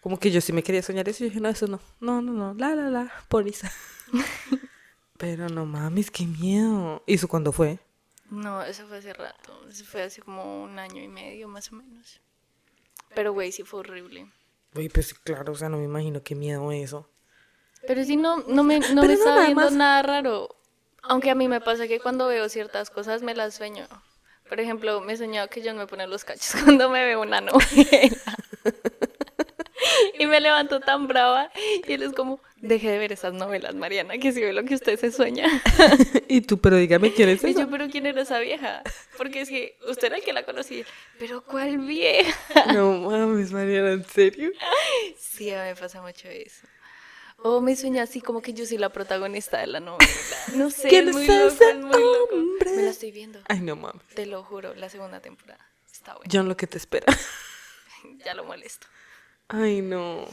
Como 0.00 0.20
que 0.20 0.30
yo 0.30 0.40
sí 0.40 0.52
me 0.52 0.62
quería 0.62 0.80
soñar 0.80 1.08
eso 1.08 1.24
y 1.24 1.28
dije, 1.28 1.40
no, 1.40 1.48
eso 1.48 1.66
no, 1.66 1.80
no, 1.98 2.22
no, 2.22 2.32
no, 2.32 2.54
la, 2.54 2.76
la, 2.76 2.88
la, 2.88 3.12
porisa. 3.26 3.72
Pero 5.18 5.48
no 5.48 5.66
mames, 5.66 6.08
qué 6.08 6.24
miedo. 6.24 7.02
¿Y 7.04 7.14
eso 7.14 7.26
cuándo 7.26 7.50
fue? 7.50 7.80
No, 8.32 8.62
eso 8.62 8.86
fue 8.86 8.96
hace 8.96 9.12
rato. 9.12 9.62
Eso 9.68 9.84
fue 9.84 10.04
hace 10.04 10.22
como 10.22 10.62
un 10.62 10.78
año 10.78 11.02
y 11.02 11.08
medio, 11.08 11.48
más 11.48 11.70
o 11.70 11.76
menos. 11.76 12.18
Pero, 13.14 13.34
güey, 13.34 13.52
sí 13.52 13.62
fue 13.62 13.80
horrible. 13.80 14.26
Güey, 14.72 14.88
pues 14.88 15.08
sí, 15.08 15.14
claro, 15.22 15.52
o 15.52 15.54
sea, 15.54 15.68
no 15.68 15.76
me 15.76 15.84
imagino 15.84 16.22
qué 16.22 16.34
miedo 16.34 16.72
eso. 16.72 17.10
Pero 17.86 18.02
sí, 18.04 18.16
no, 18.16 18.38
no 18.48 18.64
me, 18.64 18.80
no 18.80 19.02
me 19.02 19.08
no, 19.08 19.12
estaba 19.12 19.34
nada 19.34 19.44
viendo 19.44 19.64
más. 19.64 19.72
nada 19.74 20.02
raro. 20.02 20.56
Aunque 21.02 21.28
a 21.30 21.34
mí 21.34 21.46
me 21.46 21.60
pasa 21.60 21.86
que 21.86 22.00
cuando 22.00 22.26
veo 22.26 22.48
ciertas 22.48 22.88
cosas 22.88 23.22
me 23.22 23.34
las 23.34 23.52
sueño. 23.52 23.86
Por 24.48 24.60
ejemplo, 24.60 25.02
me 25.02 25.12
he 25.12 25.16
soñado 25.18 25.48
que 25.48 25.62
John 25.62 25.76
me 25.76 25.86
pone 25.86 26.06
los 26.06 26.24
cachos 26.24 26.54
cuando 26.64 26.88
me 26.88 27.04
veo 27.04 27.20
una 27.20 27.42
novela. 27.42 28.38
y 30.18 30.26
me 30.26 30.40
levanto 30.40 30.80
tan 30.80 31.06
brava 31.08 31.50
y 31.86 31.92
él 31.92 32.02
es 32.02 32.12
como, 32.12 32.40
deje 32.56 32.90
de 32.90 32.98
ver 32.98 33.12
esas 33.12 33.32
novelas, 33.34 33.74
Mariana, 33.74 34.18
que 34.18 34.32
si 34.32 34.40
ve 34.40 34.52
lo 34.52 34.64
que 34.64 34.74
usted 34.74 34.98
se 34.98 35.10
sueña. 35.12 35.46
y 36.28 36.40
tú, 36.42 36.58
pero 36.58 36.76
dígame 36.76 37.12
quién 37.12 37.28
es 37.28 37.42
Y 37.44 37.50
eso. 37.50 37.60
yo, 37.60 37.70
pero 37.70 37.88
¿quién 37.88 38.06
era 38.06 38.22
esa 38.22 38.38
vieja? 38.38 38.82
Porque 39.16 39.40
es 39.42 39.48
que 39.48 39.78
usted 39.88 40.08
era 40.08 40.16
el 40.16 40.22
que 40.24 40.32
la 40.32 40.44
conocía. 40.44 40.84
Pero 41.18 41.42
¿cuál 41.44 41.78
vieja? 41.78 42.72
No 42.72 42.92
mames, 43.00 43.52
Mariana, 43.52 43.92
¿en 43.92 44.04
serio? 44.04 44.50
Sí, 45.18 45.50
a 45.50 45.62
mí 45.62 45.68
me 45.70 45.76
pasa 45.76 46.00
mucho 46.02 46.28
eso. 46.28 46.66
O 47.44 47.60
me 47.60 47.74
sueño 47.74 48.00
así 48.00 48.20
como 48.20 48.40
que 48.40 48.52
yo 48.52 48.64
soy 48.66 48.78
la 48.78 48.90
protagonista 48.90 49.58
de 49.58 49.66
la 49.66 49.80
novela. 49.80 50.06
No 50.54 50.70
sé, 50.70 50.88
¿Quién 50.88 51.08
es 51.08 51.16
muy 51.16 51.26
loco, 51.26 51.46
ese 51.48 51.70
es 51.70 51.76
muy 51.76 51.90
loco. 52.00 52.28
hombre? 52.34 52.70
Me 52.70 52.82
la 52.82 52.90
estoy 52.90 53.10
viendo. 53.10 53.40
Ay, 53.48 53.60
no 53.60 53.74
mames. 53.74 54.06
Te 54.14 54.26
lo 54.26 54.44
juro, 54.44 54.74
la 54.76 54.88
segunda 54.88 55.18
temporada. 55.18 55.58
Está 55.90 56.14
bueno. 56.14 56.30
John, 56.32 56.48
lo 56.48 56.56
que 56.56 56.66
te 56.68 56.78
espera. 56.78 57.06
Ya 58.24 58.34
lo 58.34 58.44
molesto. 58.44 58.86
Ay, 59.52 59.82
no. 59.82 60.24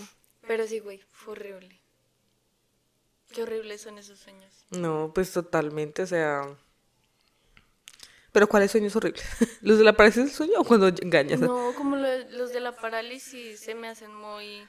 Pero 0.47 0.65
sí, 0.65 0.79
güey, 0.79 0.99
fue 1.12 1.34
horrible. 1.34 1.79
Qué 3.34 3.43
horribles 3.43 3.82
son 3.82 3.97
esos 3.99 4.17
sueños. 4.19 4.65
No, 4.71 5.12
pues 5.13 5.32
totalmente, 5.32 6.01
o 6.03 6.08
sea. 6.08 6.41
Pero 8.32 8.47
¿cuáles 8.47 8.71
sueños 8.71 8.95
horribles? 8.95 9.23
¿Los 9.62 9.77
de 9.77 9.84
la 9.84 9.93
parálisis 9.93 10.23
del 10.25 10.34
sueño 10.34 10.53
o 10.60 10.63
cuando 10.63 10.88
engañas? 10.88 11.39
No, 11.39 11.73
como 11.75 11.95
lo- 11.95 12.29
los 12.29 12.53
de 12.53 12.60
la 12.60 12.71
parálisis 12.71 13.60
se 13.60 13.75
me 13.75 13.88
hacen 13.88 14.13
muy 14.13 14.67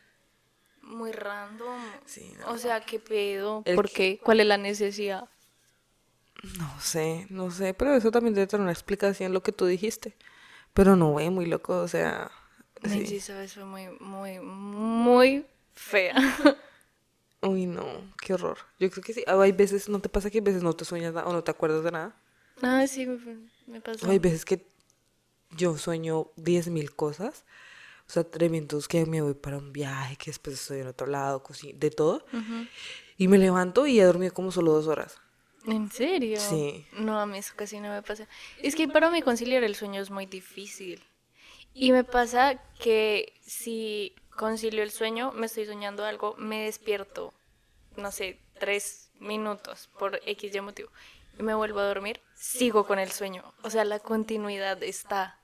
muy 0.83 1.13
random. 1.13 1.79
Sí, 2.07 2.33
O 2.47 2.57
sea, 2.59 2.81
¿qué 2.81 2.99
pedo? 2.99 3.63
El 3.67 3.77
¿Por 3.77 3.91
qué? 3.91 4.19
¿Cuál 4.23 4.41
es 4.41 4.47
la 4.47 4.57
necesidad? 4.57 5.29
No 6.59 6.81
sé, 6.81 7.27
no 7.29 7.51
sé, 7.51 7.75
pero 7.75 7.95
eso 7.95 8.11
también 8.11 8.35
debe 8.35 8.47
tener 8.47 8.63
una 8.63 8.73
explicación 8.73 9.33
lo 9.35 9.43
que 9.43 9.53
tú 9.53 9.67
dijiste. 9.67 10.17
Pero 10.73 10.97
no, 10.97 11.11
güey, 11.13 11.29
muy 11.31 11.45
loco, 11.47 11.79
o 11.79 11.89
sea. 11.89 12.31
Sí. 12.89 13.07
Sí. 13.07 13.21
sabes, 13.21 13.55
fue 13.55 13.65
muy, 13.65 13.89
muy, 14.01 14.39
muy 14.41 15.45
fea. 15.75 16.15
Uy, 17.43 17.67
no, 17.67 17.85
qué 18.21 18.35
horror. 18.35 18.59
Yo 18.79 18.91
creo 18.91 19.03
que 19.03 19.15
sí. 19.15 19.25
Ah, 19.27 19.41
Hay 19.41 19.53
veces, 19.53 19.89
¿no 19.89 20.01
te 20.01 20.09
pasa 20.09 20.31
que 20.31 20.39
hay 20.39 20.45
veces 20.45 20.63
no 20.63 20.75
te 20.75 20.85
sueñas 20.85 21.15
nada 21.15 21.27
o 21.27 21.33
no 21.33 21.43
te 21.43 21.51
acuerdas 21.51 21.83
de 21.85 21.91
nada? 21.91 22.15
Ah, 22.63 22.87
sí, 22.87 23.07
me, 23.07 23.19
me 23.67 23.81
pasó. 23.81 24.07
O 24.07 24.11
hay 24.11 24.19
veces 24.19 24.45
que 24.45 24.67
yo 25.57 25.77
sueño 25.79 26.29
10.000 26.37 26.91
cosas. 26.95 27.45
O 28.07 28.13
sea, 28.13 28.25
tremendos 28.25 28.89
que 28.89 29.07
me 29.07 29.23
voy 29.23 29.35
para 29.35 29.57
un 29.57 29.73
viaje, 29.73 30.17
que 30.17 30.31
después 30.31 30.61
estoy 30.61 30.81
en 30.81 30.89
otro 30.89 31.07
lado, 31.07 31.43
de 31.75 31.91
todo. 31.91 32.27
Y 33.17 33.29
me 33.29 33.39
levanto 33.39 33.87
y 33.87 34.01
he 34.01 34.05
dormido 34.05 34.35
como 34.35 34.51
solo 34.51 34.73
dos 34.73 34.89
horas. 34.89 35.19
¿En 35.67 35.91
serio? 35.93 36.41
Sí. 36.41 36.87
No, 36.93 37.21
a 37.21 37.27
mí 37.27 37.39
eso 37.39 37.53
casi 37.55 37.79
no 37.79 37.89
me 37.89 38.03
pasa. 38.03 38.27
Es 38.63 38.75
que 38.75 38.89
para 38.89 39.11
mí 39.11 39.23
conciliar 39.23 39.63
el 39.63 39.77
sueño 39.77 40.03
es 40.03 40.11
muy 40.11 40.27
difícil. 40.27 41.03
Y 41.75 41.93
me 41.93 42.05
pasa 42.05 42.57
que 42.79 43.33
si 43.43 44.15
concilio 44.37 44.83
el 44.83 44.91
sueño, 44.91 45.33
me 45.33 45.47
estoy 45.47 45.67
soñando 45.67 46.05
algo, 46.05 46.35
me 46.37 46.65
despierto, 46.65 47.33
no 47.97 48.11
sé, 48.11 48.39
tres 48.59 49.11
minutos 49.19 49.89
por 49.99 50.21
X 50.27 50.55
y 50.55 50.61
motivo, 50.61 50.91
y 51.39 51.43
me 51.43 51.55
vuelvo 51.55 51.81
a 51.81 51.85
dormir, 51.85 52.21
sigo 52.35 52.87
con 52.87 52.99
el 52.99 53.11
sueño. 53.11 53.55
O 53.63 53.71
sea, 53.71 53.85
la 53.85 53.99
continuidad 53.99 54.83
está. 54.83 55.37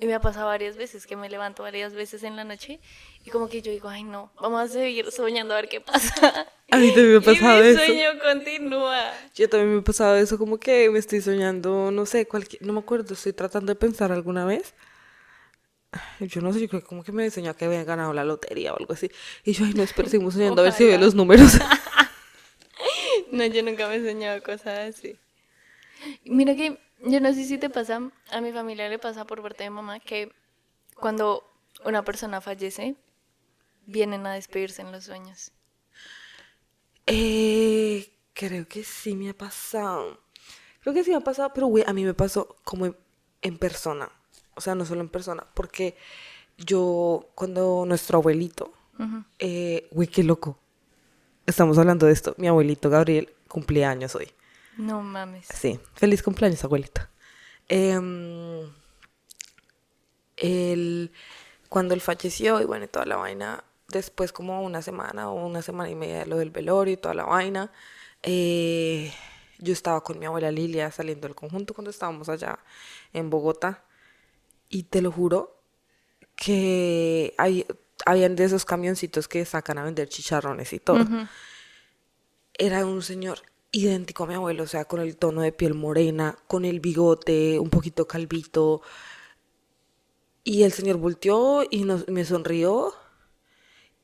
Y 0.00 0.06
me 0.06 0.14
ha 0.14 0.20
pasado 0.20 0.46
varias 0.46 0.76
veces 0.76 1.06
que 1.06 1.16
me 1.16 1.28
levanto 1.28 1.62
varias 1.62 1.92
veces 1.92 2.22
en 2.22 2.34
la 2.34 2.44
noche 2.44 2.80
y 3.26 3.30
como 3.30 3.48
que 3.48 3.60
yo 3.60 3.70
digo, 3.70 3.88
ay 3.90 4.04
no, 4.04 4.32
vamos 4.40 4.62
a 4.62 4.68
seguir 4.68 5.10
soñando 5.12 5.52
a 5.52 5.58
ver 5.58 5.68
qué 5.68 5.80
pasa. 5.82 6.48
A 6.70 6.78
mí 6.78 6.88
también 6.88 7.10
me 7.12 7.16
ha 7.18 7.20
pasado 7.34 7.58
y 7.60 7.62
mi 7.62 7.68
eso. 7.68 7.84
sueño 7.84 8.08
continúa. 8.22 9.12
Yo 9.34 9.48
también 9.50 9.74
me 9.74 9.80
he 9.80 9.82
pasado 9.82 10.16
eso, 10.16 10.38
como 10.38 10.58
que 10.58 10.88
me 10.88 10.98
estoy 10.98 11.20
soñando, 11.20 11.90
no 11.90 12.06
sé, 12.06 12.26
cualquier, 12.26 12.62
no 12.62 12.72
me 12.72 12.80
acuerdo, 12.80 13.12
estoy 13.12 13.34
tratando 13.34 13.70
de 13.72 13.76
pensar 13.78 14.12
alguna 14.12 14.46
vez. 14.46 14.74
Yo 16.20 16.40
no 16.40 16.52
sé, 16.52 16.60
yo 16.60 16.68
creo 16.68 16.80
que 16.80 16.86
como 16.86 17.04
que 17.04 17.12
me 17.12 17.30
soñado 17.30 17.56
que 17.56 17.66
había 17.66 17.84
ganado 17.84 18.12
la 18.12 18.24
lotería 18.24 18.72
o 18.72 18.78
algo 18.78 18.94
así. 18.94 19.10
Y 19.44 19.52
yo, 19.52 19.64
ay, 19.64 19.74
no, 19.74 19.82
espera, 19.82 20.08
seguimos 20.08 20.34
soñando 20.34 20.62
a 20.62 20.64
ver 20.64 20.72
si 20.72 20.84
veo 20.84 20.98
los 20.98 21.14
números. 21.14 21.58
No, 23.32 23.46
yo 23.46 23.62
nunca 23.62 23.88
me 23.88 23.96
he 23.96 24.04
soñado 24.04 24.42
cosas 24.42 24.94
así. 24.96 25.18
Mira 26.24 26.54
que 26.54 26.78
yo 27.00 27.20
no 27.20 27.32
sé 27.32 27.44
si 27.44 27.58
te 27.58 27.70
pasa, 27.70 28.10
a 28.30 28.40
mi 28.40 28.52
familia 28.52 28.88
le 28.88 28.98
pasa 28.98 29.24
por 29.24 29.42
parte 29.42 29.64
de 29.64 29.70
mamá 29.70 30.00
que 30.00 30.32
cuando 30.96 31.44
una 31.84 32.04
persona 32.04 32.40
fallece, 32.40 32.96
vienen 33.86 34.26
a 34.26 34.34
despedirse 34.34 34.82
en 34.82 34.92
los 34.92 35.04
sueños. 35.04 35.52
Eh, 37.06 38.12
creo 38.34 38.68
que 38.68 38.84
sí 38.84 39.14
me 39.16 39.30
ha 39.30 39.34
pasado. 39.34 40.20
Creo 40.80 40.94
que 40.94 41.04
sí 41.04 41.10
me 41.10 41.16
ha 41.16 41.20
pasado, 41.20 41.52
pero 41.54 41.66
güey, 41.66 41.84
a 41.86 41.92
mí 41.92 42.04
me 42.04 42.14
pasó 42.14 42.56
como 42.64 42.86
en, 42.86 42.96
en 43.40 43.58
persona. 43.58 44.10
O 44.54 44.60
sea, 44.60 44.74
no 44.74 44.84
solo 44.84 45.00
en 45.00 45.08
persona, 45.08 45.46
porque 45.54 45.96
yo, 46.58 47.30
cuando 47.34 47.84
nuestro 47.86 48.18
abuelito, 48.18 48.72
eh, 49.38 49.88
güey, 49.90 50.08
qué 50.08 50.22
loco. 50.22 50.58
Estamos 51.46 51.78
hablando 51.78 52.06
de 52.06 52.12
esto. 52.12 52.34
Mi 52.38 52.46
abuelito 52.46 52.88
Gabriel 52.88 53.32
cumplía 53.48 53.90
años 53.90 54.14
hoy. 54.14 54.30
No 54.76 55.02
mames. 55.02 55.46
Sí, 55.52 55.80
feliz 55.94 56.22
cumpleaños, 56.22 56.62
abuelito. 56.64 57.02
Él, 57.68 58.70
cuando 61.68 61.94
él 61.94 62.00
falleció 62.00 62.60
y 62.60 62.64
bueno, 62.64 62.84
y 62.84 62.88
toda 62.88 63.06
la 63.06 63.16
vaina, 63.16 63.64
después 63.88 64.32
como 64.32 64.62
una 64.62 64.82
semana 64.82 65.30
o 65.30 65.46
una 65.46 65.62
semana 65.62 65.90
y 65.90 65.94
media 65.94 66.20
de 66.20 66.26
lo 66.26 66.38
del 66.38 66.50
velorio 66.50 66.94
y 66.94 66.96
toda 66.96 67.14
la 67.14 67.24
vaina, 67.24 67.72
eh, 68.22 69.12
yo 69.58 69.72
estaba 69.72 70.02
con 70.02 70.18
mi 70.18 70.26
abuela 70.26 70.50
Lilia 70.50 70.90
saliendo 70.90 71.26
del 71.26 71.34
conjunto 71.34 71.74
cuando 71.74 71.90
estábamos 71.90 72.28
allá 72.28 72.58
en 73.12 73.30
Bogotá 73.30 73.84
y 74.72 74.82
te 74.84 75.00
lo 75.02 75.12
juro 75.12 75.56
que 76.34 77.34
hay, 77.38 77.64
habían 78.06 78.34
de 78.34 78.44
esos 78.44 78.64
camioncitos 78.64 79.28
que 79.28 79.44
sacan 79.44 79.78
a 79.78 79.84
vender 79.84 80.08
chicharrones 80.08 80.72
y 80.72 80.80
todo 80.80 81.04
era 82.58 82.84
un 82.86 83.02
señor 83.02 83.38
idéntico 83.70 84.24
a 84.24 84.26
mi 84.26 84.34
abuelo, 84.34 84.64
o 84.64 84.66
sea, 84.66 84.84
con 84.84 85.00
el 85.00 85.16
tono 85.16 85.40
de 85.42 85.52
piel 85.52 85.74
morena, 85.74 86.36
con 86.46 86.64
el 86.64 86.80
bigote, 86.80 87.58
un 87.58 87.70
poquito 87.70 88.06
calvito. 88.06 88.82
Y 90.44 90.64
el 90.64 90.72
señor 90.72 90.96
volteó 90.98 91.64
y 91.70 91.84
nos- 91.84 92.06
me 92.08 92.24
sonrió. 92.24 92.92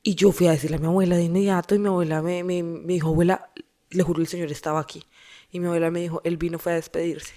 Y 0.03 0.15
yo 0.15 0.33
fui 0.33 0.47
a 0.47 0.53
decirle 0.53 0.77
a 0.77 0.81
mi 0.81 0.87
abuela 0.87 1.17
de 1.17 1.25
inmediato 1.25 1.75
y 1.75 1.79
mi 1.79 1.89
abuela 1.89 2.23
me, 2.23 2.43
me, 2.45 2.63
me 2.63 2.95
dijo, 2.95 3.09
abuela, 3.09 3.51
le 3.91 4.03
juro, 4.03 4.21
el 4.23 4.27
señor 4.29 4.51
estaba 4.51 4.81
aquí. 4.81 5.05
Y 5.51 5.61
mi 5.61 5.67
abuela 5.67 5.91
me 5.91 6.01
dijo, 6.01 6.21
él 6.25 6.37
vino 6.39 6.59
fue 6.59 6.73
a 6.73 6.77
despedirse. 6.77 7.35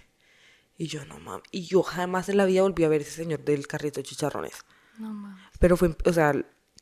Y 0.82 0.88
yo, 0.88 1.06
no 1.06 1.20
mames. 1.20 1.44
Y 1.52 1.62
yo 1.67 1.84
jamás 1.84 2.28
en 2.28 2.38
la 2.38 2.46
vida 2.46 2.63
volví 2.63 2.84
a 2.84 2.89
ver 2.89 3.02
ese 3.02 3.12
señor 3.12 3.41
del 3.41 3.67
carrito 3.67 4.00
de 4.00 4.04
chicharrones. 4.04 4.65
No 4.98 5.13
mames. 5.13 5.46
Pero 5.60 5.78
fue, 5.78 5.96
o 6.06 6.12
sea, 6.12 6.34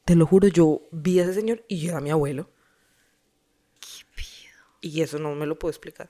te 0.06 0.16
lo 0.16 0.26
juro, 0.26 0.48
yo 0.48 0.84
vi 0.94 1.20
a 1.20 1.24
ese 1.24 1.34
señor 1.34 1.66
y 1.68 1.82
yo 1.82 1.92
era 1.92 2.00
mi 2.00 2.10
abuelo. 2.10 2.50
¿Qué 3.82 4.06
pido? 4.16 4.56
Y 4.80 5.02
eso 5.02 5.20
no 5.20 5.36
me 5.36 5.46
lo 5.46 5.60
puedo 5.60 5.72
explicar. 5.72 6.10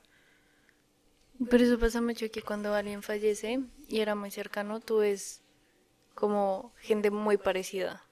Pero 1.49 1.63
eso 1.63 1.79
pasa 1.79 1.99
mucho 1.99 2.29
que 2.29 2.43
cuando 2.43 2.75
alguien 2.75 3.01
fallece 3.01 3.61
y 3.87 4.01
era 4.01 4.13
muy 4.13 4.29
cercano, 4.29 4.79
tú 4.81 4.99
ves 4.99 5.41
como 6.13 6.75
gente 6.77 7.09
muy 7.09 7.37
parecida. 7.37 8.05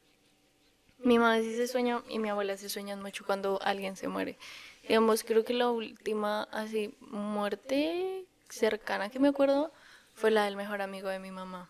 Mi 0.98 1.20
mamá 1.20 1.40
sí 1.42 1.56
se 1.56 1.68
sueña 1.68 2.02
y 2.10 2.18
mi 2.18 2.30
abuela 2.30 2.58
se 2.58 2.70
sueñan 2.70 3.04
mucho 3.04 3.28
cuando 3.28 3.62
alguien 3.62 3.96
se 3.96 4.08
muere. 4.08 4.40
Digamos, 4.82 5.24
creo 5.24 5.46
que 5.46 5.54
la 5.54 5.70
última 5.70 6.46
así 6.46 6.96
muerte 7.00 8.27
cercana 8.50 9.10
que 9.10 9.20
me 9.20 9.30
acuerdo 9.30 9.72
fue 10.16 10.32
la 10.32 10.46
del 10.46 10.56
mejor 10.56 10.82
amigo 10.82 11.10
de 11.10 11.20
mi 11.20 11.32
mamá. 11.32 11.70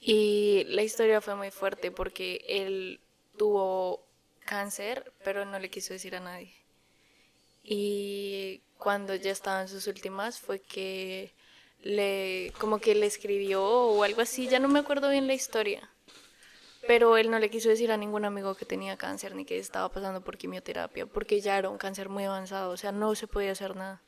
Y 0.00 0.64
la 0.68 0.82
historia 0.82 1.20
fue 1.20 1.34
muy 1.36 1.50
fuerte 1.50 1.90
porque 1.90 2.44
él 2.48 3.00
tuvo 3.36 4.04
cáncer, 4.44 5.12
pero 5.24 5.44
no 5.44 5.58
le 5.58 5.70
quiso 5.70 5.92
decir 5.92 6.16
a 6.16 6.20
nadie. 6.20 6.52
Y 7.62 8.60
cuando 8.78 9.14
ya 9.14 9.30
estaba 9.30 9.62
en 9.62 9.68
sus 9.68 9.86
últimas 9.86 10.40
fue 10.40 10.58
que 10.58 11.32
le 11.82 12.52
como 12.58 12.78
que 12.78 12.94
le 12.94 13.06
escribió 13.06 13.64
o 13.64 14.02
algo 14.02 14.22
así, 14.22 14.48
ya 14.48 14.58
no 14.58 14.68
me 14.68 14.80
acuerdo 14.80 15.08
bien 15.08 15.26
la 15.26 15.34
historia. 15.34 15.88
Pero 16.88 17.16
él 17.16 17.30
no 17.30 17.38
le 17.38 17.48
quiso 17.48 17.68
decir 17.68 17.92
a 17.92 17.96
ningún 17.96 18.24
amigo 18.24 18.56
que 18.56 18.64
tenía 18.64 18.96
cáncer 18.96 19.36
ni 19.36 19.44
que 19.44 19.58
estaba 19.58 19.88
pasando 19.88 20.20
por 20.20 20.36
quimioterapia, 20.36 21.06
porque 21.06 21.40
ya 21.40 21.56
era 21.56 21.70
un 21.70 21.78
cáncer 21.78 22.08
muy 22.08 22.24
avanzado, 22.24 22.72
o 22.72 22.76
sea, 22.76 22.90
no 22.90 23.14
se 23.14 23.28
podía 23.28 23.52
hacer 23.52 23.76
nada. 23.76 24.02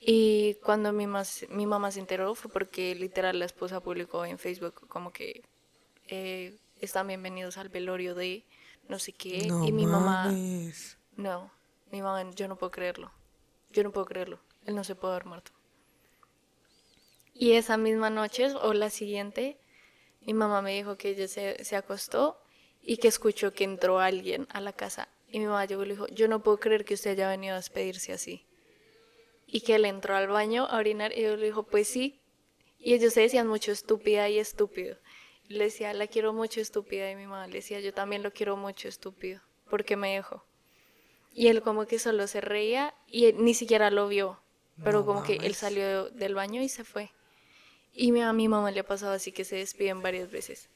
Y 0.00 0.54
cuando 0.64 0.92
mi, 0.92 1.06
mas- 1.06 1.46
mi 1.50 1.66
mamá 1.66 1.90
se 1.90 2.00
enteró 2.00 2.34
fue 2.34 2.50
porque 2.50 2.94
literal 2.94 3.38
la 3.38 3.44
esposa 3.44 3.80
publicó 3.80 4.24
en 4.24 4.38
Facebook 4.38 4.88
como 4.88 5.12
que 5.12 5.42
eh, 6.08 6.58
están 6.80 7.06
bienvenidos 7.08 7.58
al 7.58 7.68
velorio 7.68 8.14
de 8.14 8.44
no 8.88 8.98
sé 8.98 9.12
qué. 9.12 9.46
No 9.48 9.64
y 9.66 9.72
mi 9.72 9.86
mamá, 9.86 10.30
no, 11.16 11.52
mi 11.92 12.00
mamá, 12.02 12.28
yo 12.30 12.48
no 12.48 12.56
puedo 12.56 12.70
creerlo. 12.70 13.12
Yo 13.70 13.82
no 13.84 13.92
puedo 13.92 14.06
creerlo. 14.06 14.40
Él 14.64 14.74
no 14.74 14.84
se 14.84 14.94
puede 14.94 15.14
haber 15.14 15.26
muerto. 15.26 15.52
Y 17.34 17.52
esa 17.52 17.76
misma 17.76 18.10
noche 18.10 18.52
o 18.54 18.72
la 18.74 18.90
siguiente, 18.90 19.58
mi 20.22 20.34
mamá 20.34 20.62
me 20.62 20.74
dijo 20.74 20.96
que 20.96 21.10
ella 21.10 21.28
se, 21.28 21.62
se 21.64 21.76
acostó 21.76 22.40
y 22.82 22.96
que 22.96 23.08
escuchó 23.08 23.52
que 23.52 23.64
entró 23.64 24.00
alguien 24.00 24.46
a 24.50 24.60
la 24.60 24.72
casa. 24.72 25.08
Y 25.28 25.38
mi 25.38 25.46
mamá 25.46 25.64
llegó 25.66 25.82
y 25.84 25.86
le 25.88 25.94
dijo, 25.94 26.06
yo 26.08 26.26
no 26.28 26.42
puedo 26.42 26.58
creer 26.58 26.84
que 26.84 26.94
usted 26.94 27.12
haya 27.12 27.28
venido 27.28 27.54
a 27.54 27.58
despedirse 27.58 28.12
así. 28.12 28.46
Y 29.52 29.62
que 29.62 29.74
él 29.74 29.84
entró 29.84 30.14
al 30.16 30.28
baño 30.28 30.66
a 30.66 30.76
orinar 30.78 31.12
y 31.16 31.22
yo 31.22 31.36
le 31.36 31.46
dijo, 31.46 31.64
pues 31.64 31.88
sí. 31.88 32.20
Y 32.78 32.94
ellos 32.94 33.12
se 33.14 33.22
decían 33.22 33.46
mucho 33.46 33.72
estúpida 33.72 34.28
y 34.28 34.38
estúpido. 34.38 34.96
Y 35.48 35.54
le 35.54 35.64
decía, 35.64 35.92
la 35.92 36.06
quiero 36.06 36.32
mucho 36.32 36.60
estúpida. 36.60 37.10
Y 37.10 37.16
mi 37.16 37.24
mamá 37.26 37.46
le 37.48 37.54
decía, 37.54 37.80
yo 37.80 37.92
también 37.92 38.22
lo 38.22 38.32
quiero 38.32 38.56
mucho 38.56 38.88
estúpido. 38.88 39.40
porque 39.68 39.96
me 39.96 40.14
dejó? 40.14 40.44
Y 41.32 41.46
él 41.48 41.62
como 41.62 41.86
que 41.86 41.98
solo 42.00 42.26
se 42.26 42.40
reía 42.40 42.92
y 43.06 43.26
él 43.26 43.36
ni 43.44 43.54
siquiera 43.54 43.90
lo 43.90 44.08
vio. 44.08 44.40
Pero 44.82 45.00
No 45.00 45.06
como 45.06 45.22
que 45.22 45.34
él 45.34 45.38
mames. 45.42 45.56
salió 45.58 46.10
del 46.10 46.34
baño 46.34 46.60
y 46.62 46.68
se 46.68 46.82
fue. 46.84 47.12
Y 47.92 48.18
a 48.20 48.32
mi 48.32 48.48
mamá 48.48 48.70
le 48.70 48.80
ha 48.80 48.84
pasado 48.86 49.12
así 49.12 49.30
que 49.32 49.44
se 49.44 49.56
despiden 49.56 50.02
varias 50.02 50.30
veces. 50.30 50.68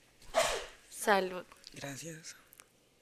Salud. 0.89 1.45
Gracias. 1.73 2.37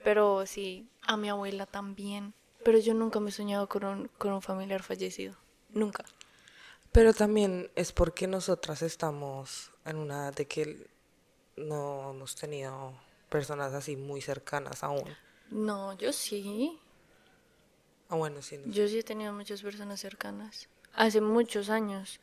Pero 0.04 0.46
sí, 0.46 0.88
a 1.02 1.16
mi 1.16 1.28
abuela 1.28 1.66
también. 1.66 2.34
Pero 2.64 2.78
yo 2.78 2.94
nunca 2.94 3.20
me 3.20 3.30
he 3.30 3.32
soñado 3.32 3.68
con 3.68 3.84
un, 3.84 4.08
con 4.18 4.32
un 4.32 4.42
familiar 4.42 4.82
fallecido. 4.82 5.36
Nunca. 5.72 6.04
Pero 6.92 7.14
también 7.14 7.70
es 7.74 7.92
porque 7.92 8.26
nosotras 8.26 8.82
estamos 8.82 9.70
en 9.84 9.96
una 9.96 10.24
edad 10.24 10.34
de 10.34 10.46
que 10.46 10.86
no 11.56 12.10
hemos 12.10 12.36
tenido 12.36 12.92
personas 13.28 13.72
así 13.72 13.96
muy 13.96 14.20
cercanas 14.20 14.82
aún. 14.84 15.04
No, 15.50 15.94
yo 15.94 16.12
sí. 16.12 16.78
Ah, 18.08 18.16
bueno, 18.16 18.42
sí. 18.42 18.58
no. 18.58 18.72
Yo 18.72 18.86
sí 18.88 18.98
he 18.98 19.02
tenido 19.02 19.32
muchas 19.32 19.62
personas 19.62 20.00
cercanas. 20.00 20.68
Hace 20.92 21.20
muchos 21.20 21.70
años. 21.70 22.20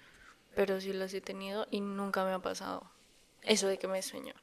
Pero 0.56 0.80
sí 0.82 0.94
las 0.94 1.14
he 1.14 1.22
tenido 1.22 1.68
y 1.72 1.82
nunca 1.82 2.24
me 2.26 2.32
ha 2.32 2.40
pasado. 2.40 2.92
Eso 3.42 3.68
de 3.68 3.80
que 3.80 3.88
me 3.88 4.02
sueño. 4.02 4.34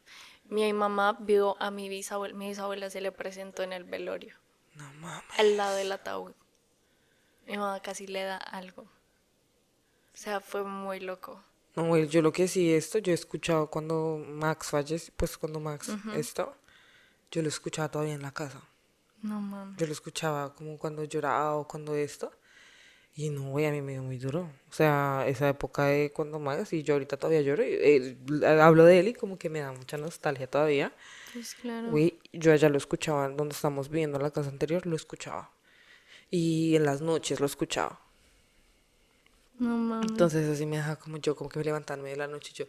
Mi 0.45 0.73
mamá 0.73 1.17
vio 1.21 1.57
a 1.61 1.71
mi 1.71 1.89
bisabuela. 1.89 2.35
Mi 2.35 2.49
bisabuela 2.49 2.91
se 2.91 3.01
le 3.01 3.13
presentó 3.13 3.63
en 3.63 3.73
el 3.73 3.85
velorio. 3.85 4.37
No 4.75 4.93
mames. 4.95 5.25
Al 5.39 5.57
lado 5.57 5.77
del 5.77 5.93
ataúd. 5.93 6.33
Mi 7.47 7.57
mamá 7.57 7.81
casi 7.81 8.07
le 8.07 8.23
da 8.23 8.37
algo. 8.37 8.87
O 10.17 10.19
sea, 10.19 10.41
fue 10.41 10.65
muy 10.65 11.01
loco. 11.01 11.43
No, 11.75 11.95
yo 11.99 12.23
lo 12.23 12.33
que 12.33 12.49
sí, 12.49 12.73
esto 12.73 12.99
yo 12.99 13.13
he 13.13 13.15
escuchado 13.15 13.69
cuando 13.69 14.17
Max 14.27 14.69
falleció, 14.71 15.13
pues 15.15 15.37
cuando 15.37 15.61
Max 15.61 15.91
esto, 16.17 16.57
yo 17.31 17.43
lo 17.43 17.49
escuchaba 17.49 17.91
todavía 17.91 18.15
en 18.15 18.23
la 18.23 18.33
casa. 18.33 18.63
No 19.21 19.43
mames. 19.43 19.77
Yo 19.77 19.87
lo 19.87 19.93
escuchaba 19.93 20.55
como 20.55 20.79
cuando 20.79 21.05
lloraba 21.05 21.57
o 21.57 21.69
cuando 21.69 21.95
esto. 21.95 22.33
Y 23.15 23.29
no, 23.29 23.51
güey, 23.51 23.67
a 23.67 23.73
mí 23.73 23.83
me 23.83 23.93
dio 23.93 24.03
muy 24.03 24.17
duro. 24.17 24.51
O 24.71 24.73
sea, 24.73 25.25
esa 25.27 25.51
época 25.51 25.85
de 25.85 26.11
cuando 26.13 26.39
Max, 26.39 26.73
y 26.73 26.83
yo 26.83 26.95
ahorita 26.95 27.19
todavía 27.19 27.43
lloro, 27.43 27.63
y, 27.63 27.69
eh, 27.73 28.17
hablo 28.59 28.87
de 28.87 29.01
él 29.01 29.09
y 29.09 29.15
como 29.15 29.39
que 29.39 29.51
me 29.51 29.61
da 29.61 29.73
mucha 29.73 29.99
nostalgia 29.99 30.47
todavía. 30.47 30.95
Pues 31.35 31.55
claro. 31.57 31.91
Güey, 31.91 32.19
yo 32.33 32.53
allá 32.53 32.71
lo 32.71 32.79
escuchaba, 32.79 33.29
donde 33.29 33.55
estamos 33.55 33.91
viviendo 33.91 34.17
en 34.17 34.23
la 34.23 34.31
casa 34.31 34.49
anterior, 34.49 34.87
lo 34.87 34.97
escuchaba. 34.97 35.51
Y 36.31 36.75
en 36.75 36.85
las 36.85 37.03
noches 37.03 37.39
lo 37.39 37.47
escuchaba. 37.47 38.06
No 39.59 39.77
mames. 39.77 40.11
Entonces 40.11 40.49
así 40.49 40.67
me 40.67 40.77
deja 40.77 40.97
como 40.97 41.17
yo, 41.19 41.37
como 41.37 41.51
que 41.51 41.59
me 41.59 41.65
levantarme 41.65 42.11
de 42.11 42.17
la 42.17 42.27
noche 42.27 42.53
y 42.55 42.59
yo... 42.59 42.67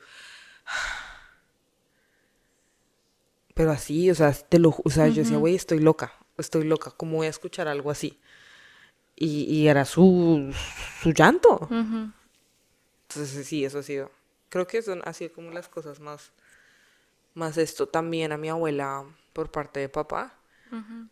Pero 3.54 3.71
así, 3.71 4.12
o 4.12 4.15
sea, 4.15 4.32
te 4.34 4.60
lo, 4.60 4.76
o 4.84 4.89
sea, 4.89 5.08
yo 5.08 5.23
decía, 5.23 5.38
güey, 5.38 5.56
estoy 5.56 5.80
loca, 5.80 6.13
estoy 6.38 6.63
loca, 6.63 6.91
¿cómo 6.91 7.17
voy 7.17 7.26
a 7.26 7.32
escuchar 7.32 7.67
algo 7.67 7.89
así? 7.89 8.19
Y, 9.15 9.45
y 9.45 9.67
era 9.67 9.84
su, 9.84 10.54
su 11.02 11.12
llanto. 11.12 11.67
Entonces 11.71 13.47
sí, 13.47 13.65
eso 13.65 13.80
ha 13.80 13.84
sido. 13.84 14.12
Creo 14.50 14.67
que 14.67 14.84
son 14.84 15.02
así 15.06 15.30
como 15.30 15.50
las 15.50 15.69
cosas 15.69 16.00
más, 16.00 16.32
más 17.34 17.58
esto. 17.58 17.88
También 17.88 18.32
a 18.32 18.38
mi 18.38 18.47
abuela, 18.50 19.06
por 19.34 19.50
parte 19.50 19.80
de 19.80 19.89
papá, 19.89 20.36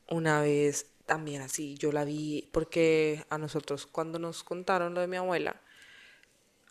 una 0.08 0.42
vez 0.42 0.86
también 1.06 1.42
así, 1.42 1.76
yo 1.78 1.92
la 1.92 2.04
vi, 2.04 2.50
porque 2.52 3.26
a 3.30 3.38
nosotros 3.38 3.86
cuando 3.86 4.20
nos 4.20 4.44
contaron 4.44 4.94
lo 4.94 5.02
de 5.02 5.08
mi 5.08 5.18
abuela, 5.18 5.62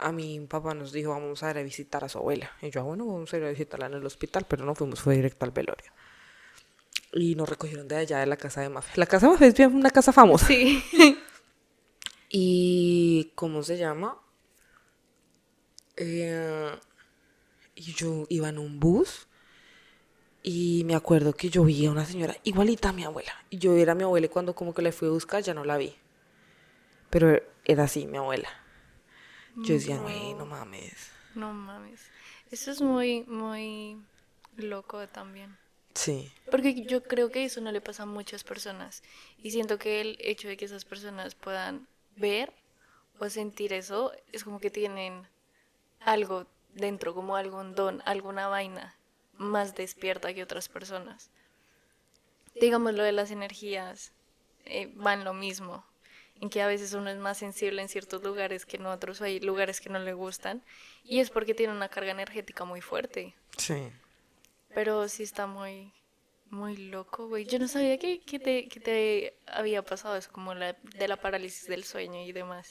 a 0.04 0.12
mi 0.12 0.38
papá 0.40 0.74
nos 0.74 0.92
dijo, 0.92 1.10
vamos 1.10 1.42
a 1.42 1.50
ir 1.50 1.58
a 1.58 1.62
visitar 1.62 2.04
a 2.04 2.10
su 2.10 2.18
abuela. 2.18 2.50
Y 2.60 2.70
yo, 2.70 2.80
ah, 2.80 2.84
bueno, 2.84 3.06
vamos 3.06 3.32
a 3.32 3.38
ir 3.38 3.44
a 3.44 3.48
visitarla 3.48 3.86
en 3.86 3.94
el 3.94 4.04
hospital, 4.04 4.44
pero 4.46 4.64
no 4.64 4.74
fuimos, 4.74 5.00
fue 5.00 5.16
directo 5.16 5.46
al 5.46 5.50
velorio. 5.50 5.90
Y 7.14 7.34
nos 7.36 7.48
recogieron 7.48 7.88
de 7.88 7.96
allá 7.96 8.18
de 8.18 8.26
la 8.26 8.36
casa 8.36 8.60
de 8.60 8.68
Mafe. 8.68 9.00
La 9.00 9.06
casa 9.06 9.26
de 9.26 9.32
Mafe 9.32 9.46
es 9.46 9.54
bien 9.54 9.74
una 9.74 9.90
casa 9.90 10.12
famosa. 10.12 10.46
Sí. 10.46 10.82
Y, 12.36 13.30
¿cómo 13.36 13.62
se 13.62 13.78
llama? 13.78 14.18
Eh, 15.96 16.68
y 17.76 17.92
yo 17.92 18.26
iba 18.28 18.48
en 18.48 18.58
un 18.58 18.80
bus 18.80 19.28
y 20.42 20.82
me 20.84 20.96
acuerdo 20.96 21.34
que 21.34 21.48
yo 21.48 21.62
vi 21.62 21.86
a 21.86 21.92
una 21.92 22.04
señora 22.04 22.36
igualita 22.42 22.88
a 22.88 22.92
mi 22.92 23.04
abuela. 23.04 23.32
Y 23.50 23.58
yo 23.58 23.76
era 23.76 23.94
mi 23.94 24.02
abuela 24.02 24.26
y 24.26 24.30
cuando 24.30 24.52
como 24.52 24.74
que 24.74 24.82
la 24.82 24.90
fui 24.90 25.06
a 25.06 25.12
buscar 25.12 25.44
ya 25.44 25.54
no 25.54 25.64
la 25.64 25.76
vi. 25.76 25.94
Pero 27.08 27.40
era 27.64 27.84
así, 27.84 28.04
mi 28.08 28.18
abuela. 28.18 28.48
Yo 29.56 29.74
decía, 29.74 29.98
güey, 29.98 30.34
no 30.34 30.46
mames. 30.46 31.10
No 31.34 31.52
mames. 31.52 32.00
Eso 32.50 32.70
es 32.70 32.80
muy, 32.80 33.22
muy 33.24 33.96
loco 34.56 35.06
también. 35.08 35.56
Sí, 35.94 36.32
Porque 36.50 36.82
yo 36.84 37.04
creo 37.04 37.30
que 37.30 37.44
eso 37.44 37.60
no 37.60 37.70
le 37.70 37.80
pasa 37.80 38.02
a 38.02 38.06
muchas 38.06 38.42
personas. 38.42 39.02
Y 39.38 39.52
siento 39.52 39.78
que 39.78 40.00
el 40.00 40.16
hecho 40.20 40.48
de 40.48 40.56
que 40.56 40.64
esas 40.64 40.84
personas 40.84 41.36
puedan 41.36 41.86
ver 42.16 42.52
o 43.20 43.28
sentir 43.30 43.72
eso 43.72 44.12
es 44.32 44.42
como 44.42 44.58
que 44.58 44.70
tienen 44.70 45.26
algo 46.00 46.46
dentro, 46.74 47.14
como 47.14 47.36
algún 47.36 47.76
don, 47.76 48.02
alguna 48.06 48.48
vaina 48.48 48.96
más 49.36 49.74
despierta 49.76 50.34
que 50.34 50.42
otras 50.42 50.68
personas. 50.68 51.30
Digamos 52.60 52.94
lo 52.94 53.02
de 53.02 53.12
las 53.12 53.30
energías, 53.30 54.12
eh, 54.64 54.92
van 54.94 55.24
lo 55.24 55.32
mismo, 55.32 55.84
en 56.40 56.50
que 56.50 56.62
a 56.62 56.66
veces 56.66 56.92
uno 56.94 57.10
es 57.10 57.18
más 57.18 57.38
sensible 57.38 57.80
en 57.82 57.88
ciertos 57.88 58.22
lugares 58.22 58.66
que 58.66 58.76
en 58.76 58.86
otros, 58.86 59.20
hay 59.22 59.40
lugares 59.40 59.80
que 59.80 59.90
no 59.90 59.98
le 59.98 60.12
gustan, 60.12 60.62
y 61.04 61.20
es 61.20 61.30
porque 61.30 61.54
tiene 61.54 61.72
una 61.72 61.88
carga 61.88 62.10
energética 62.12 62.64
muy 62.64 62.80
fuerte. 62.80 63.34
sí. 63.56 63.92
Pero 64.74 65.08
sí 65.08 65.22
está 65.22 65.46
muy, 65.46 65.92
muy 66.50 66.76
loco, 66.76 67.28
güey. 67.28 67.46
Yo 67.46 67.58
no 67.58 67.68
sabía 67.68 67.98
que, 67.98 68.20
que 68.20 68.38
te, 68.40 68.68
que 68.68 68.80
te 68.80 69.38
había 69.46 69.84
pasado 69.84 70.16
eso, 70.16 70.30
como 70.32 70.54
la, 70.54 70.76
de 70.82 71.08
la 71.08 71.16
parálisis 71.16 71.68
del 71.68 71.84
sueño 71.84 72.20
y 72.22 72.32
demás. 72.32 72.68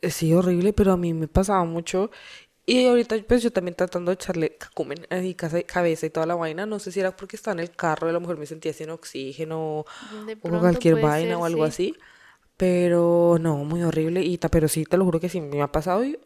Eh, 0.00 0.10
Sí, 0.10 0.32
horrible, 0.34 0.72
pero 0.72 0.92
a 0.92 0.96
mí 0.96 1.14
me 1.14 1.28
pasaba 1.28 1.64
mucho. 1.64 2.10
Y 2.66 2.86
ahorita, 2.86 3.16
pues 3.26 3.42
yo 3.42 3.52
también 3.52 3.74
tratando 3.74 4.10
de 4.10 4.14
echarle 4.14 4.56
cacumen 4.56 5.06
a 5.10 5.16
mi 5.16 5.34
cabeza 5.34 6.06
y 6.06 6.10
toda 6.10 6.26
la 6.26 6.36
vaina. 6.36 6.66
No 6.66 6.78
sé 6.78 6.92
si 6.92 7.00
era 7.00 7.16
porque 7.16 7.36
estaba 7.36 7.54
en 7.54 7.60
el 7.60 7.74
carro 7.74 8.06
y 8.06 8.10
a 8.10 8.12
lo 8.12 8.20
mejor 8.20 8.38
me 8.38 8.46
sentía 8.46 8.72
sin 8.72 8.90
oxígeno 8.90 9.80
o 9.80 9.86
cualquier 10.40 10.96
vaina 10.96 11.34
ser, 11.34 11.42
o 11.42 11.44
algo 11.44 11.66
sí. 11.66 11.68
así. 11.68 11.96
Pero 12.60 13.38
no, 13.40 13.64
muy 13.64 13.82
horrible. 13.82 14.22
Y 14.22 14.36
pero 14.36 14.68
sí, 14.68 14.84
te 14.84 14.98
lo 14.98 15.06
juro 15.06 15.18
que 15.18 15.30
sí 15.30 15.40
me 15.40 15.62
ha 15.62 15.72
pasado. 15.72 16.04
Y, 16.04 16.18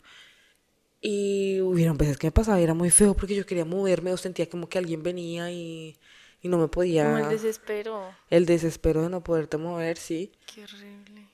y 1.01 1.61
hubieron 1.61 1.97
veces 1.97 2.19
que 2.19 2.27
me 2.27 2.33
pasaba 2.33 2.59
y 2.59 2.65
era 2.65 2.75
muy 2.75 2.91
feo 2.91 3.15
porque 3.15 3.37
yo 3.37 3.47
quería 3.47 3.65
moverme 3.65 4.13
o 4.13 4.17
sentía 4.17 4.49
como 4.49 4.69
que 4.69 4.79
alguien 4.79 5.05
venía 5.05 5.53
y, 5.53 5.97
y 6.43 6.49
no 6.49 6.59
me 6.59 6.67
podía. 6.67 7.05
Como 7.05 7.19
el 7.19 7.29
desespero. 7.29 8.03
El 8.31 8.47
desespero 8.47 9.03
de 9.03 9.11
no 9.11 9.23
poderte 9.23 9.59
mover, 9.59 9.97
sí. 9.97 10.33
Qué 10.53 10.65
horrible. 10.65 11.29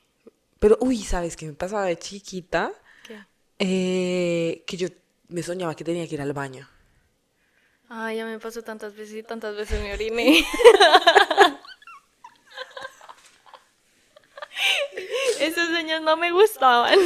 Pero, 0.59 0.77
uy, 0.83 0.99
¿sabes 0.99 1.35
qué 1.35 1.47
me 1.47 1.55
pasaba 1.55 1.87
de 1.87 1.99
chiquita? 1.99 2.71
¿Qué? 3.07 3.25
Eh, 3.59 4.65
que 4.67 4.77
yo 4.77 4.89
me 5.29 5.43
soñaba 5.43 5.75
que 5.75 5.85
tenía 5.85 6.07
que 6.07 6.17
ir 6.17 6.21
al 6.21 6.35
baño. 6.35 6.69
Ay, 7.89 8.19
ya 8.19 8.27
me 8.27 8.39
pasó 8.39 8.61
tantas 8.61 8.95
veces 8.95 9.17
y 9.17 9.23
tantas 9.23 9.57
veces 9.57 9.81
me 9.83 9.95
oriné. 9.95 10.45
Esos 15.41 15.69
sueños 15.69 16.03
no 16.03 16.17
me 16.17 16.31
gustaban. 16.33 16.99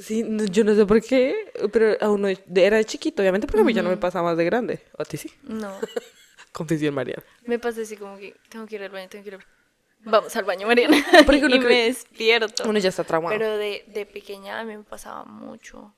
Sí, 0.00 0.22
no- 0.22 0.44
yo 0.44 0.62
no 0.64 0.74
sé 0.74 0.84
por 0.84 1.00
qué, 1.02 1.52
pero 1.72 1.96
a 2.00 2.10
uno 2.10 2.28
era 2.54 2.76
de 2.76 2.84
chiquito, 2.84 3.22
obviamente, 3.22 3.46
porque 3.46 3.62
a 3.62 3.64
mí 3.64 3.72
ya 3.72 3.82
no 3.82 3.88
me 3.88 3.96
pasaba 3.96 4.28
más 4.30 4.36
de 4.36 4.44
grande. 4.44 4.82
¿O 4.98 5.02
a 5.02 5.04
ti 5.04 5.16
sí? 5.16 5.30
No, 5.42 5.78
Confesión, 6.52 6.94
Mariana. 6.94 7.22
me 7.44 7.58
pasa 7.58 7.82
así 7.82 7.96
como 7.96 8.16
que 8.18 8.34
tengo 8.48 8.66
que 8.66 8.74
ir 8.76 8.82
al 8.82 8.90
baño, 8.90 9.08
tengo 9.08 9.22
que 9.24 9.28
ir 9.30 9.34
al 9.34 9.40
baño. 9.40 9.50
Vamos 10.00 10.36
al 10.36 10.44
baño, 10.44 10.66
Mariana. 10.66 10.96
Porque 11.26 11.44
uno 11.44 11.56
y 11.56 11.60
cree- 11.60 11.68
me 11.68 11.84
despierto. 11.86 12.68
Uno 12.68 12.78
ya 12.78 12.90
está 12.90 13.04
traumado. 13.04 13.34
Pero 13.36 13.56
de, 13.56 13.84
de 13.88 14.06
pequeña 14.06 14.60
a 14.60 14.64
mí 14.64 14.76
me 14.76 14.84
pasaba 14.84 15.24
mucho. 15.24 15.94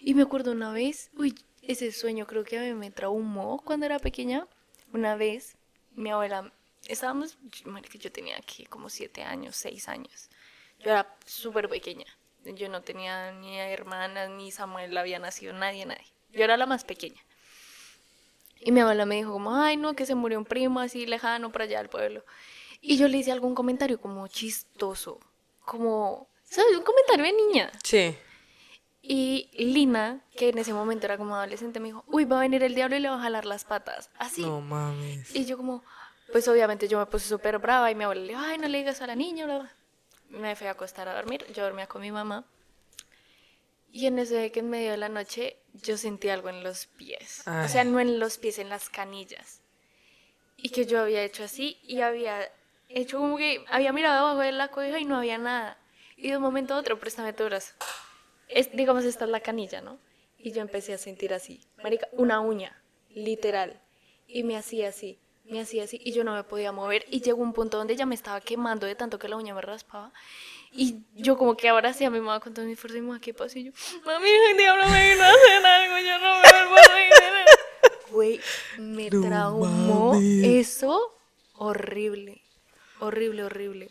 Y 0.00 0.14
me 0.14 0.22
acuerdo 0.22 0.52
una 0.52 0.72
vez, 0.72 1.10
uy, 1.16 1.34
ese 1.62 1.90
sueño 1.92 2.26
creo 2.26 2.44
que 2.44 2.58
a 2.58 2.62
mí 2.62 2.74
me 2.74 2.90
traumó 2.90 3.62
cuando 3.64 3.86
era 3.86 3.98
pequeña. 3.98 4.46
Una 4.92 5.16
vez, 5.16 5.56
mi 5.94 6.10
abuela, 6.10 6.52
estábamos, 6.88 7.38
yo 7.98 8.12
tenía 8.12 8.36
aquí 8.36 8.66
como 8.66 8.88
siete 8.90 9.22
años, 9.22 9.56
seis 9.56 9.88
años. 9.88 10.28
Yo 10.78 10.90
era 10.90 11.16
súper 11.24 11.68
pequeña. 11.68 12.06
Yo 12.44 12.68
no 12.68 12.82
tenía 12.82 13.32
ni 13.32 13.58
hermanas, 13.58 14.30
ni 14.30 14.50
Samuel 14.52 14.96
había 14.96 15.18
nacido, 15.18 15.52
nadie, 15.52 15.84
nadie. 15.84 16.06
Yo 16.30 16.44
era 16.44 16.56
la 16.56 16.66
más 16.66 16.84
pequeña. 16.84 17.20
Y 18.60 18.72
mi 18.72 18.80
abuela 18.80 19.04
me 19.04 19.16
dijo 19.16 19.32
como, 19.32 19.54
ay, 19.54 19.76
no, 19.76 19.94
que 19.94 20.06
se 20.06 20.14
murió 20.14 20.38
un 20.38 20.44
primo 20.44 20.80
así 20.80 21.06
lejano 21.06 21.50
para 21.52 21.64
allá 21.64 21.80
al 21.80 21.88
pueblo. 21.88 22.24
Y 22.80 22.96
yo 22.98 23.08
le 23.08 23.18
hice 23.18 23.32
algún 23.32 23.54
comentario 23.54 24.00
como 24.00 24.26
chistoso, 24.28 25.20
como, 25.64 26.28
¿sabes? 26.44 26.76
Un 26.76 26.84
comentario 26.84 27.24
de 27.24 27.32
niña. 27.32 27.72
Sí. 27.82 28.16
Y 29.02 29.48
Lina, 29.52 30.20
que 30.36 30.48
en 30.48 30.58
ese 30.58 30.72
momento 30.72 31.06
era 31.06 31.16
como 31.16 31.36
adolescente, 31.36 31.80
me 31.80 31.88
dijo, 31.88 32.04
uy, 32.06 32.24
va 32.24 32.38
a 32.38 32.40
venir 32.40 32.62
el 32.62 32.74
diablo 32.74 32.96
y 32.96 33.00
le 33.00 33.08
va 33.08 33.16
a 33.16 33.20
jalar 33.20 33.44
las 33.44 33.64
patas. 33.64 34.10
Así. 34.18 34.42
No 34.42 34.60
mames. 34.60 35.34
Y 35.34 35.44
yo 35.44 35.56
como, 35.56 35.84
pues 36.32 36.48
obviamente 36.48 36.88
yo 36.88 36.98
me 36.98 37.06
puse 37.06 37.28
súper 37.28 37.58
brava 37.58 37.90
y 37.90 37.94
mi 37.94 38.04
abuela 38.04 38.22
le 38.22 38.28
dijo, 38.28 38.40
ay, 38.40 38.58
no 38.58 38.68
le 38.68 38.78
digas 38.78 39.00
a 39.02 39.06
la 39.06 39.14
niña, 39.14 39.44
bla, 39.44 39.58
bla. 39.58 39.76
Me 40.28 40.56
fui 40.56 40.66
a 40.66 40.72
acostar 40.72 41.08
a 41.08 41.14
dormir, 41.14 41.46
yo 41.52 41.62
dormía 41.62 41.86
con 41.86 42.02
mi 42.02 42.10
mamá. 42.10 42.44
Y 43.90 44.06
en 44.06 44.18
eso 44.18 44.34
de 44.34 44.52
que 44.52 44.60
en 44.60 44.68
medio 44.68 44.90
de 44.90 44.96
la 44.96 45.08
noche 45.08 45.56
yo 45.72 45.96
sentí 45.96 46.28
algo 46.28 46.48
en 46.48 46.62
los 46.62 46.86
pies. 46.86 47.40
O 47.46 47.68
sea, 47.68 47.82
Ay. 47.82 47.88
no 47.88 48.00
en 48.00 48.18
los 48.18 48.36
pies, 48.38 48.58
en 48.58 48.68
las 48.68 48.90
canillas. 48.90 49.62
Y 50.56 50.70
que 50.70 50.86
yo 50.86 51.00
había 51.00 51.22
hecho 51.22 51.44
así 51.44 51.78
y 51.82 52.00
había 52.00 52.50
hecho 52.88 53.18
como 53.18 53.36
que 53.36 53.64
había 53.68 53.92
mirado 53.92 54.26
abajo 54.26 54.40
de 54.40 54.52
la 54.52 54.68
cobija 54.68 54.98
y 54.98 55.04
no 55.04 55.16
había 55.16 55.38
nada. 55.38 55.78
Y 56.16 56.30
de 56.30 56.36
un 56.36 56.42
momento 56.42 56.74
a 56.74 56.78
otro, 56.78 56.98
préstame 56.98 57.32
tu 57.32 57.44
brazo. 57.44 57.74
Es, 58.48 58.74
digamos, 58.74 59.04
esta 59.04 59.24
es 59.24 59.30
la 59.30 59.40
canilla, 59.40 59.80
¿no? 59.80 59.98
Y 60.38 60.52
yo 60.52 60.60
empecé 60.60 60.94
a 60.94 60.98
sentir 60.98 61.34
así, 61.34 61.60
marica, 61.82 62.08
una 62.12 62.40
uña, 62.40 62.82
literal. 63.10 63.80
Y 64.26 64.44
me 64.44 64.56
hacía 64.56 64.88
así, 64.88 65.18
me 65.50 65.60
hacía 65.60 65.84
así 65.84 66.00
y 66.02 66.12
yo 66.12 66.24
no 66.24 66.34
me 66.34 66.44
podía 66.44 66.72
mover 66.72 67.04
y 67.10 67.20
llegó 67.20 67.42
un 67.42 67.52
punto 67.52 67.78
donde 67.78 67.96
ya 67.96 68.06
me 68.06 68.14
estaba 68.14 68.40
quemando 68.40 68.86
de 68.86 68.94
tanto 68.94 69.18
que 69.18 69.28
la 69.28 69.36
uña 69.36 69.54
me 69.54 69.60
raspaba 69.60 70.12
y 70.72 70.96
yo 71.14 71.36
como 71.38 71.56
que 71.56 71.68
ahora 71.68 71.92
sí 71.92 72.04
a 72.04 72.10
mi 72.10 72.20
mamá 72.20 72.40
con 72.40 72.52
toda 72.52 72.66
mi 72.66 72.76
fuerza 72.76 72.98
y 72.98 73.00
mi 73.00 73.08
mamá, 73.08 73.20
¿qué 73.20 73.32
pasó? 73.32 73.58
Y 73.58 73.64
yo, 73.64 73.72
mami, 74.04 74.28
el 74.28 74.56
diablo 74.56 74.86
me 74.88 75.10
vino 75.10 75.24
a 75.24 75.30
hacer 75.30 75.66
algo, 75.66 75.98
yo 75.98 76.18
no 76.18 76.34
me 76.34 76.68
vuelvo 76.68 76.76
a. 76.76 78.10
Güey, 78.10 78.40
me 78.78 79.10
No 79.10 79.20
traumó 79.22 80.14
eso 80.20 81.18
horrible, 81.54 82.42
horrible, 83.00 83.44
horrible. 83.44 83.90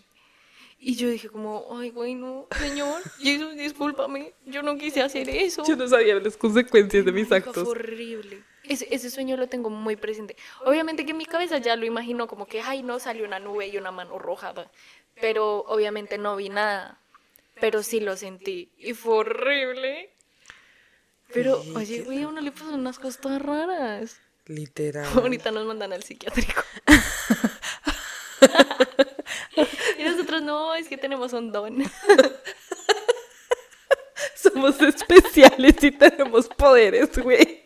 Y 0.79 0.95
yo 0.95 1.09
dije 1.09 1.29
como, 1.29 1.65
ay, 1.77 1.89
güey, 1.89 2.13
no, 2.15 2.47
señor, 2.59 3.01
Jesús, 3.19 3.55
discúlpame, 3.55 4.33
yo 4.45 4.61
no 4.61 4.77
quise 4.77 5.01
hacer 5.01 5.29
eso. 5.29 5.63
Yo 5.67 5.75
no 5.75 5.87
sabía 5.87 6.15
las 6.15 6.37
consecuencias 6.37 7.03
de 7.03 7.11
mis 7.11 7.31
actos. 7.31 7.63
Fue 7.63 7.71
horrible. 7.71 8.43
Ese, 8.67 8.87
ese 8.91 9.09
sueño 9.09 9.37
lo 9.37 9.47
tengo 9.47 9.69
muy 9.69 9.95
presente. 9.95 10.35
Obviamente 10.65 11.05
que 11.05 11.11
en 11.11 11.17
mi 11.17 11.25
cabeza 11.25 11.57
ya 11.57 11.75
lo 11.75 11.85
imagino 11.85 12.27
como 12.27 12.45
que, 12.45 12.61
ay, 12.61 12.83
no, 12.83 12.99
salió 12.99 13.25
una 13.25 13.39
nube 13.39 13.67
y 13.67 13.77
una 13.77 13.91
mano 13.91 14.19
roja. 14.19 14.53
Pero 15.19 15.59
obviamente 15.67 16.17
no 16.17 16.35
vi 16.35 16.49
nada. 16.49 16.99
Pero 17.59 17.83
sí 17.83 17.99
lo 17.99 18.17
sentí. 18.17 18.71
Y 18.77 18.93
fue 18.93 19.15
horrible. 19.15 20.09
Pero, 21.33 21.63
oye, 21.75 22.01
güey, 22.01 22.23
a 22.23 22.27
uno 22.27 22.41
le 22.41 22.51
pasan 22.51 22.75
unas 22.75 22.99
cosas 22.99 23.21
todas 23.21 23.41
raras. 23.41 24.19
Literal. 24.45 25.05
Ahorita 25.15 25.51
nos 25.51 25.65
mandan 25.65 25.93
al 25.93 26.03
psiquiátrico. 26.03 26.61
y 29.97 30.03
nosotros, 30.03 30.43
no, 30.43 30.75
es 30.75 30.87
que 30.87 30.97
tenemos 30.97 31.33
un 31.33 31.51
don. 31.51 31.83
Somos 34.35 34.79
especiales 34.81 35.83
y 35.83 35.91
tenemos 35.91 36.47
poderes, 36.47 37.17
güey. 37.17 37.64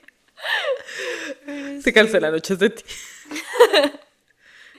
Se 1.81 1.93
cancela 1.93 2.31
noches 2.31 2.59
de 2.59 2.69
ti. 2.69 2.83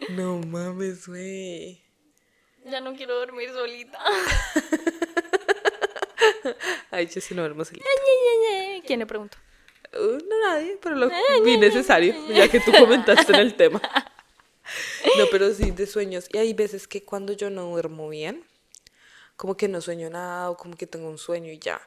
No 0.09 0.39
mames, 0.39 1.07
güey. 1.07 1.83
Ya 2.65 2.81
no 2.81 2.95
quiero 2.95 3.19
dormir 3.19 3.51
solita. 3.51 3.99
Ay, 6.91 7.07
yo 7.07 7.21
sí 7.21 7.35
no 7.35 7.43
duermo 7.43 7.65
solita. 7.65 7.85
¿Quién 8.87 9.01
le 9.01 9.07
pregunto? 9.07 9.37
Uh, 9.93 10.19
no 10.27 10.49
nadie, 10.49 10.79
pero 10.81 10.97
lo 10.97 11.11
vi 11.45 11.59
necesario, 11.59 12.15
ya 12.29 12.49
que 12.49 12.61
tú 12.61 12.73
comentaste 12.73 13.33
en 13.33 13.41
el 13.41 13.55
tema. 13.55 13.81
No, 15.19 15.25
pero 15.33 15.53
sí 15.53 15.73
de 15.73 15.85
sueños. 15.85 16.29
Y 16.33 16.39
hay 16.39 16.55
veces 16.55 16.87
que 16.87 17.05
cuando 17.05 17.33
yo 17.33 17.51
no 17.51 17.65
duermo 17.65 18.09
bien, 18.09 18.47
como 19.35 19.57
que 19.57 19.67
no 19.67 19.81
sueño 19.81 20.09
nada 20.11 20.49
o 20.49 20.57
como 20.57 20.77
que 20.77 20.87
tengo 20.87 21.09
un 21.09 21.19
sueño 21.19 21.51
y 21.51 21.59
ya. 21.59 21.81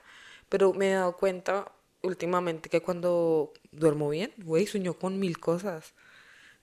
Pero 0.49 0.73
me 0.73 0.91
he 0.91 0.95
dado 0.95 1.15
cuenta 1.15 1.71
últimamente 2.03 2.69
que 2.69 2.81
cuando 2.81 3.53
duermo 3.71 4.09
bien, 4.09 4.31
güey, 4.37 4.67
sueño 4.67 4.93
con 4.93 5.19
mil 5.19 5.39
cosas. 5.39 5.93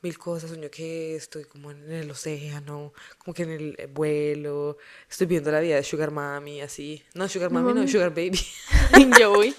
Mil 0.03 0.17
cosas, 0.17 0.49
sueño 0.49 0.71
que 0.71 1.15
estoy 1.15 1.45
como 1.45 1.71
en 1.71 1.91
el 1.93 2.11
océano, 2.11 2.95
como 3.19 3.35
que 3.35 3.43
en 3.43 3.51
el 3.51 3.89
vuelo, 3.93 4.79
estoy 5.11 5.27
viendo 5.27 5.51
la 5.51 5.61
vida 5.61 5.77
de 5.77 5.83
Sugar 5.83 6.11
Mami, 6.11 6.63
así. 6.63 7.03
No, 7.15 7.29
Sugar 7.29 7.51
Mami, 7.51 7.75
no, 7.75 7.87
Sugar 7.87 8.09
Baby. 8.09 8.41
Yo 9.21 9.31
voy. 9.33 9.55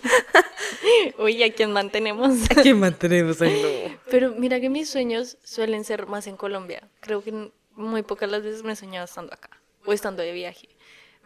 Uy, 1.20 1.44
¿a 1.44 1.54
quién 1.54 1.72
mantenemos? 1.72 2.50
¿A 2.50 2.62
quién 2.62 2.80
mantenemos? 2.80 3.40
Ay, 3.42 3.62
no. 3.62 4.00
Pero 4.10 4.32
mira 4.32 4.60
que 4.60 4.70
mis 4.70 4.90
sueños 4.90 5.38
suelen 5.44 5.84
ser 5.84 6.08
más 6.08 6.26
en 6.26 6.38
Colombia. 6.38 6.90
Creo 7.02 7.24
que 7.24 7.52
muy 7.76 8.02
pocas 8.02 8.30
las 8.30 8.42
veces 8.42 8.64
me 8.64 8.74
he 8.74 8.76
soñado 8.76 9.06
estando 9.06 9.34
acá 9.34 9.50
o 9.86 9.94
estando 9.94 10.24
de 10.24 10.32
viaje. 10.32 10.70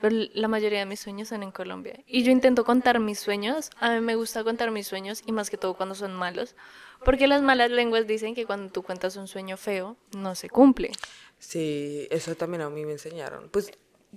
Pero 0.01 0.15
la 0.33 0.47
mayoría 0.47 0.79
de 0.79 0.85
mis 0.85 0.99
sueños 0.99 1.29
son 1.29 1.43
en 1.43 1.51
Colombia. 1.51 1.99
Y 2.05 2.23
yo 2.23 2.31
intento 2.31 2.65
contar 2.65 2.99
mis 2.99 3.19
sueños. 3.19 3.71
A 3.79 3.91
mí 3.91 4.01
me 4.01 4.15
gusta 4.15 4.43
contar 4.43 4.71
mis 4.71 4.87
sueños 4.87 5.23
y 5.25 5.31
más 5.31 5.49
que 5.49 5.57
todo 5.57 5.73
cuando 5.75 5.95
son 5.95 6.13
malos. 6.13 6.55
Porque 7.03 7.27
las 7.27 7.41
malas 7.41 7.71
lenguas 7.71 8.07
dicen 8.07 8.35
que 8.35 8.45
cuando 8.45 8.71
tú 8.71 8.83
cuentas 8.83 9.15
un 9.15 9.27
sueño 9.27 9.57
feo, 9.57 9.95
no 10.15 10.35
se 10.35 10.49
cumple. 10.49 10.91
Sí, 11.39 12.07
eso 12.11 12.35
también 12.35 12.61
a 12.61 12.69
mí 12.69 12.85
me 12.85 12.93
enseñaron. 12.93 13.49
Pues 13.49 13.71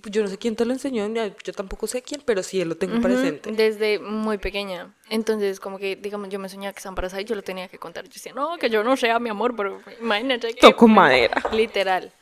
yo 0.04 0.22
no 0.22 0.28
sé 0.28 0.38
quién 0.38 0.56
te 0.56 0.64
lo 0.64 0.72
enseñó, 0.72 1.08
yo 1.08 1.52
tampoco 1.52 1.86
sé 1.86 2.02
quién, 2.02 2.22
pero 2.24 2.42
sí 2.42 2.64
lo 2.64 2.76
tengo 2.76 3.00
presente. 3.00 3.52
Desde 3.52 3.98
muy 3.98 4.38
pequeña. 4.38 4.94
Entonces, 5.10 5.60
como 5.60 5.78
que, 5.78 5.96
digamos, 5.96 6.28
yo 6.28 6.38
me 6.38 6.48
soñaba 6.48 6.72
que 6.72 6.78
estaba 6.78 6.92
embarazada 6.92 7.22
y 7.22 7.24
yo 7.24 7.34
lo 7.34 7.42
tenía 7.42 7.68
que 7.68 7.78
contar. 7.78 8.04
Yo 8.04 8.12
decía, 8.14 8.32
no, 8.32 8.58
que 8.58 8.70
yo 8.70 8.84
no 8.84 8.96
sea 8.96 9.18
mi 9.18 9.28
amor, 9.28 9.56
pero 9.56 9.80
imagínate 10.00 10.54
que... 10.54 10.60
Toco 10.60 10.86
madera. 10.86 11.42
Literal. 11.52 12.12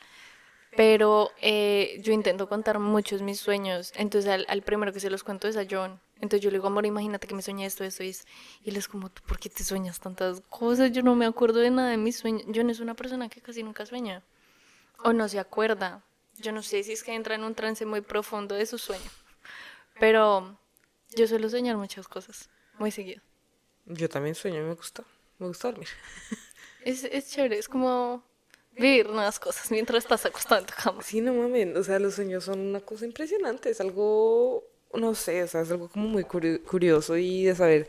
Pero 0.77 1.31
eh, 1.41 2.01
yo 2.03 2.13
intento 2.13 2.49
contar 2.49 2.79
muchos 2.79 3.23
mis 3.23 3.41
sueños. 3.41 3.93
Entonces, 3.97 4.31
al, 4.31 4.47
al 4.49 4.63
primero 4.63 4.93
que 4.93 5.01
se 5.01 5.11
los 5.11 5.25
cuento 5.25 5.49
es 5.49 5.57
a 5.57 5.67
John. 5.69 6.01
Entonces, 6.17 6.41
yo 6.41 6.51
le 6.51 6.59
digo, 6.59 6.67
amor, 6.67 6.87
imagínate 6.87 7.27
que 7.27 7.35
me 7.35 7.43
soñé 7.43 7.67
esto, 7.67 7.85
esto 7.85 8.03
y 8.03 8.09
esto. 8.09 8.29
Y 8.63 8.71
él 8.71 8.77
es 8.77 8.89
como, 8.89 9.11
¿tú 9.11 9.23
por 9.27 9.39
qué 9.39 9.49
te 9.49 9.65
sueñas 9.65 10.01
tantas 10.01 10.41
cosas? 10.49 10.93
Yo 10.93 11.03
no 11.03 11.15
me 11.15 11.27
acuerdo 11.27 11.61
de 11.61 11.71
nada 11.71 11.91
de 11.91 11.97
mis 11.97 12.19
sueños. 12.19 12.45
John 12.55 12.71
es 12.71 12.81
una 12.81 12.95
persona 12.95 13.29
que 13.29 13.41
casi 13.41 13.63
nunca 13.63 13.87
sueña. 13.87 14.23
O 15.05 15.13
no 15.13 15.29
se 15.29 15.39
acuerda. 15.39 16.05
Yo 16.39 16.53
no 16.53 16.63
sé 16.63 16.83
si 16.83 16.93
es 16.93 17.03
que 17.03 17.15
entra 17.15 17.35
en 17.35 17.45
un 17.45 17.55
trance 17.55 17.87
muy 17.87 18.01
profundo 18.01 18.55
de 18.55 18.67
su 18.67 18.79
sueño. 18.79 19.11
Pero 19.99 20.59
yo 21.17 21.27
suelo 21.27 21.49
soñar 21.49 21.77
muchas 21.77 22.09
cosas, 22.09 22.51
muy 22.79 22.91
seguido. 22.91 23.23
Yo 23.87 24.09
también 24.09 24.35
sueño, 24.35 24.63
me 24.63 24.75
gusta. 24.75 25.05
Me 25.39 25.47
gusta 25.47 25.71
dormir. 25.71 25.89
Es, 26.83 27.05
es 27.05 27.31
chévere, 27.31 27.59
es 27.59 27.69
como 27.69 28.23
vivir 28.77 29.09
nuevas 29.09 29.39
cosas 29.39 29.71
mientras 29.71 30.05
estás 30.05 30.25
acostado 30.27 30.61
en 30.61 30.67
tu 30.67 30.75
cama. 30.83 31.03
Sí, 31.03 31.21
no 31.21 31.33
mames, 31.35 31.77
o 31.77 31.83
sea, 31.83 31.99
los 31.99 32.15
sueños 32.15 32.45
son 32.45 32.61
una 32.61 32.81
cosa 32.81 33.05
impresionante, 33.07 33.71
es 33.71 33.81
algo, 33.81 34.65
no 34.95 35.15
sé, 35.15 35.43
o 35.43 35.49
sea, 35.49 35.63
es 35.63 35.71
algo 35.71 35.89
como 35.89 36.09
muy 36.09 36.25
curi- 36.25 36.63
curioso 36.63 37.17
y 37.17 37.45
de 37.45 37.55
saber 37.55 37.87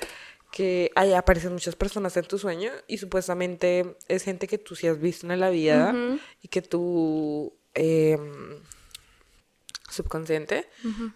que 0.51 0.91
ahí 0.95 1.13
aparecen 1.13 1.51
muchas 1.53 1.75
personas 1.75 2.15
en 2.17 2.25
tu 2.25 2.37
sueño 2.39 2.71
y 2.87 2.97
supuestamente 2.99 3.97
es 4.07 4.23
gente 4.23 4.47
que 4.47 4.57
tú 4.57 4.75
sí 4.75 4.87
has 4.87 4.99
visto 4.99 5.27
en 5.31 5.39
la 5.39 5.49
vida 5.49 5.93
y 6.41 6.47
que 6.47 6.61
tu 6.61 7.53
em, 7.73 8.61
subconsciente, 9.89 10.67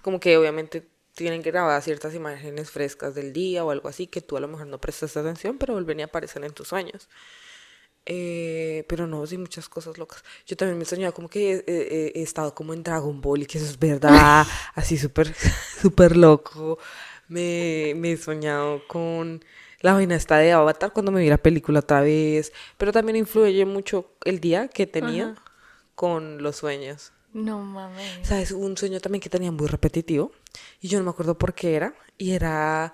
como 0.01 0.19
que 0.19 0.38
obviamente 0.38 0.88
tienen 1.15 1.41
grabadas 1.41 1.84
ciertas 1.84 2.15
imágenes 2.15 2.71
frescas 2.71 3.15
del 3.15 3.34
día 3.34 3.65
o 3.65 3.71
algo 3.71 3.89
así 3.89 4.07
que 4.07 4.21
tú 4.21 4.38
a 4.38 4.39
lo 4.39 4.47
mejor 4.47 4.67
no 4.67 4.79
prestas 4.79 5.17
atención, 5.17 5.57
pero 5.57 5.73
vuelven 5.73 6.01
a 6.01 6.05
aparecer 6.05 6.43
en 6.45 6.53
tus 6.53 6.69
sueños. 6.69 7.10
Eh, 8.05 8.83
pero 8.87 9.05
no, 9.05 9.25
sí, 9.27 9.37
muchas 9.37 9.69
cosas 9.69 9.97
locas. 9.97 10.23
Yo 10.45 10.57
también 10.57 10.77
me 10.77 10.83
he 10.83 10.87
soñado 10.87 11.13
como 11.13 11.29
que 11.29 11.53
eh, 11.53 11.63
eh, 11.67 12.11
he 12.15 12.21
estado 12.23 12.55
como 12.55 12.73
en 12.73 12.83
Dragon 12.83 13.21
Ball 13.21 13.43
y 13.43 13.45
que 13.45 13.57
eso 13.59 13.67
es 13.67 13.77
verdad, 13.77 14.45
así 14.75 14.97
súper, 14.97 15.33
súper 15.81 16.17
loco. 16.17 16.79
Me, 17.27 17.93
me 17.95 18.13
he 18.13 18.17
soñado 18.17 18.81
con 18.87 19.43
la 19.81 19.93
vaina 19.93 20.15
esta 20.15 20.37
de 20.37 20.51
Avatar 20.51 20.93
cuando 20.93 21.11
me 21.11 21.21
vi 21.21 21.29
la 21.29 21.37
película 21.37 21.79
otra 21.79 22.01
vez, 22.01 22.51
pero 22.77 22.91
también 22.91 23.15
influye 23.15 23.65
mucho 23.65 24.11
el 24.25 24.39
día 24.39 24.67
que 24.67 24.87
tenía 24.87 25.35
con 25.95 26.41
los 26.41 26.57
sueños. 26.57 27.13
No 27.33 27.59
mames. 27.59 28.27
¿Sabes? 28.27 28.51
Un 28.51 28.77
sueño 28.77 28.99
también 28.99 29.21
que 29.21 29.29
tenía 29.29 29.51
muy 29.51 29.67
repetitivo 29.67 30.31
y 30.81 30.87
yo 30.89 30.99
no 30.99 31.05
me 31.05 31.11
acuerdo 31.11 31.37
por 31.37 31.53
qué 31.53 31.75
era. 31.75 31.95
Y 32.17 32.31
era 32.31 32.93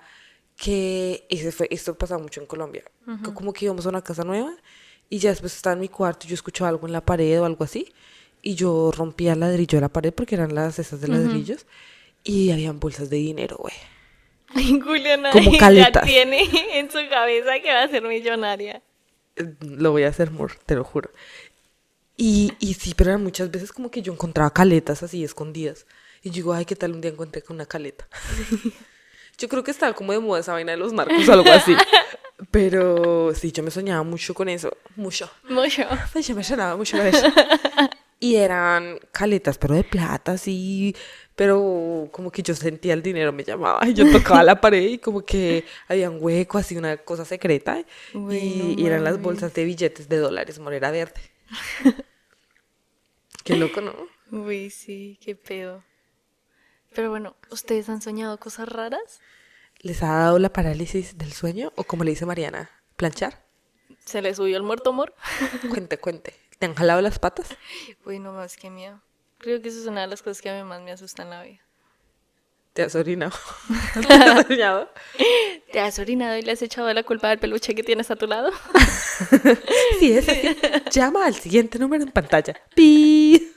que 0.56 1.26
ese 1.28 1.50
fue, 1.50 1.68
esto 1.70 1.96
pasaba 1.96 2.22
mucho 2.22 2.40
en 2.40 2.46
Colombia. 2.46 2.84
Como 3.34 3.52
que 3.52 3.64
íbamos 3.64 3.86
a 3.86 3.88
una 3.88 4.02
casa 4.02 4.24
nueva 4.24 4.54
y 5.10 5.18
ya 5.18 5.30
después 5.30 5.54
estaba 5.54 5.74
en 5.74 5.80
mi 5.80 5.88
cuarto 5.88 6.26
y 6.26 6.30
yo 6.30 6.34
escuchaba 6.34 6.68
algo 6.70 6.86
en 6.86 6.92
la 6.92 7.04
pared 7.04 7.40
o 7.40 7.44
algo 7.44 7.64
así. 7.64 7.92
Y 8.42 8.54
yo 8.54 8.92
rompía 8.96 9.32
el 9.32 9.40
ladrillo 9.40 9.76
de 9.78 9.80
la 9.82 9.88
pared 9.88 10.12
porque 10.12 10.34
eran 10.36 10.54
las 10.54 10.78
esas 10.78 11.00
de 11.00 11.08
ladrillos. 11.08 11.66
Y 12.24 12.50
habían 12.50 12.78
bolsas 12.80 13.10
de 13.10 13.16
dinero, 13.16 13.56
güey. 13.58 13.74
Juliana 14.82 15.30
Como 15.30 15.52
ya 15.52 15.58
caletas. 15.58 16.04
tiene 16.04 16.42
en 16.78 16.90
su 16.90 16.98
cabeza 17.10 17.60
que 17.62 17.72
va 17.72 17.82
a 17.82 17.88
ser 17.88 18.02
millonaria. 18.02 18.82
Eh, 19.36 19.54
Lo 19.60 19.92
voy 19.92 20.04
a 20.04 20.08
hacer, 20.08 20.28
amor, 20.28 20.52
te 20.66 20.74
lo 20.74 20.84
juro. 20.84 21.10
Y, 22.16 22.52
y 22.58 22.74
sí, 22.74 22.94
pero 22.96 23.10
eran 23.10 23.22
muchas 23.22 23.50
veces 23.50 23.72
como 23.72 23.90
que 23.90 24.02
yo 24.02 24.12
encontraba 24.12 24.50
caletas 24.52 25.02
así 25.02 25.22
escondidas. 25.24 25.86
Y 26.22 26.30
yo 26.30 26.34
digo, 26.34 26.52
ay, 26.52 26.64
¿qué 26.64 26.74
tal 26.76 26.92
un 26.92 27.00
día 27.00 27.10
encontré 27.12 27.42
con 27.42 27.54
una 27.56 27.66
caleta? 27.66 28.08
yo 29.38 29.48
creo 29.48 29.62
que 29.62 29.70
estaba 29.70 29.92
como 29.94 30.12
de 30.12 30.18
moda 30.18 30.40
esa 30.40 30.52
vaina 30.52 30.72
de 30.72 30.78
los 30.78 30.92
narcos 30.92 31.28
o 31.28 31.32
algo 31.32 31.50
así. 31.50 31.74
Pero 32.50 33.34
sí, 33.34 33.52
yo 33.52 33.62
me 33.62 33.70
soñaba 33.70 34.02
mucho 34.02 34.34
con 34.34 34.48
eso. 34.48 34.76
Mucho. 34.96 35.30
Mucho. 35.48 35.84
Yo 36.20 36.34
me 36.34 36.44
sonaba 36.44 36.76
mucho 36.76 36.96
con 36.96 37.06
eso. 37.06 37.26
Y 38.20 38.34
eran 38.34 38.98
caletas, 39.12 39.58
pero 39.58 39.74
de 39.74 39.84
plata, 39.84 40.36
sí. 40.38 40.94
Pero 41.36 42.08
como 42.10 42.32
que 42.32 42.42
yo 42.42 42.52
sentía 42.56 42.94
el 42.94 43.02
dinero, 43.02 43.32
me 43.32 43.44
llamaba. 43.44 43.86
Y 43.86 43.94
yo 43.94 44.10
tocaba 44.10 44.42
la 44.42 44.60
pared 44.60 44.82
y 44.82 44.98
como 44.98 45.24
que 45.24 45.64
había 45.86 46.10
un 46.10 46.18
hueco, 46.20 46.58
así 46.58 46.76
una 46.76 46.96
cosa 46.96 47.24
secreta. 47.24 47.84
Y, 48.12 48.74
y 48.76 48.86
eran 48.86 49.04
las 49.04 49.22
bolsas 49.22 49.54
de 49.54 49.64
billetes 49.64 50.08
de 50.08 50.16
dólares, 50.16 50.58
morera 50.58 50.90
verde. 50.90 51.20
Qué 53.44 53.54
loco, 53.54 53.80
¿no? 53.80 53.94
Uy, 54.30 54.68
sí, 54.70 55.18
qué 55.22 55.34
pedo. 55.34 55.84
Pero 56.94 57.10
bueno, 57.10 57.36
¿ustedes 57.50 57.88
han 57.88 58.02
soñado 58.02 58.38
cosas 58.38 58.68
raras? 58.68 59.20
¿Les 59.80 60.02
ha 60.02 60.08
dado 60.08 60.38
la 60.38 60.52
parálisis 60.52 61.18
del 61.18 61.32
sueño? 61.32 61.72
O 61.76 61.84
como 61.84 62.02
le 62.02 62.10
dice 62.10 62.26
Mariana, 62.26 62.70
planchar. 62.96 63.44
¿Se 64.04 64.20
les 64.22 64.36
subió 64.36 64.56
el 64.56 64.62
muerto 64.64 64.90
amor? 64.90 65.14
Cuente, 65.70 65.98
cuente. 65.98 66.34
¿Te 66.58 66.66
han 66.66 66.74
jalado 66.74 67.00
las 67.00 67.20
patas? 67.20 67.48
Uy, 68.04 68.18
no 68.18 68.32
más, 68.32 68.56
qué 68.56 68.70
miedo. 68.70 69.00
Creo 69.38 69.62
que 69.62 69.68
eso 69.68 69.78
es 69.78 69.86
una 69.86 70.00
de 70.00 70.08
las 70.08 70.22
cosas 70.22 70.42
que 70.42 70.50
a 70.50 70.56
mí 70.56 70.68
más 70.68 70.82
me 70.82 70.90
asustan 70.90 71.28
en 71.28 71.30
la 71.30 71.42
vida. 71.44 71.60
¿Te 72.72 72.82
has 72.82 72.94
orinado? 72.96 73.32
¿Te 74.08 74.14
has 74.14 74.46
soñado? 74.46 74.90
¿Te 75.72 75.80
has 75.80 75.98
orinado 76.00 76.36
y 76.36 76.42
le 76.42 76.52
has 76.52 76.62
echado 76.62 76.92
la 76.92 77.04
culpa 77.04 77.30
al 77.30 77.38
peluche 77.38 77.74
que 77.74 77.84
tienes 77.84 78.10
a 78.10 78.16
tu 78.16 78.26
lado? 78.26 78.50
Sí, 80.00 80.12
es 80.12 80.28
así. 80.28 80.56
Llama 80.90 81.26
al 81.26 81.34
siguiente 81.34 81.78
número 81.78 82.04
en 82.04 82.10
pantalla. 82.10 82.54
Pi. 82.74 83.47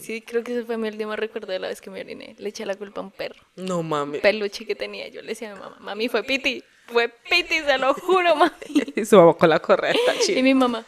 Sí, 0.00 0.22
creo 0.22 0.44
que 0.44 0.52
ese 0.52 0.64
fue 0.64 0.76
mi 0.76 0.88
último 0.88 1.16
recuerdo 1.16 1.52
de 1.52 1.58
la 1.58 1.68
vez 1.68 1.80
que 1.80 1.90
me 1.90 2.00
oriné. 2.00 2.34
Le 2.38 2.48
eché 2.48 2.66
la 2.66 2.74
culpa 2.74 3.00
a 3.00 3.04
un 3.04 3.10
perro. 3.10 3.40
No 3.56 3.82
mames. 3.82 4.20
Peluche 4.20 4.66
que 4.66 4.74
tenía. 4.74 5.08
Yo 5.08 5.22
le 5.22 5.28
decía 5.28 5.52
a 5.52 5.54
mi 5.54 5.60
mamá, 5.60 5.76
mami, 5.80 6.08
fue 6.08 6.22
Piti. 6.22 6.62
Fue 6.86 7.08
Piti, 7.08 7.60
se 7.60 7.78
lo 7.78 7.94
juro, 7.94 8.36
mami. 8.36 8.52
Y 8.96 9.04
su 9.04 9.16
mamá 9.16 9.34
con 9.34 9.48
la 9.50 9.58
correa 9.58 9.92
está 9.92 10.32
Y 10.32 10.42
mi 10.42 10.54
mamá, 10.54 10.84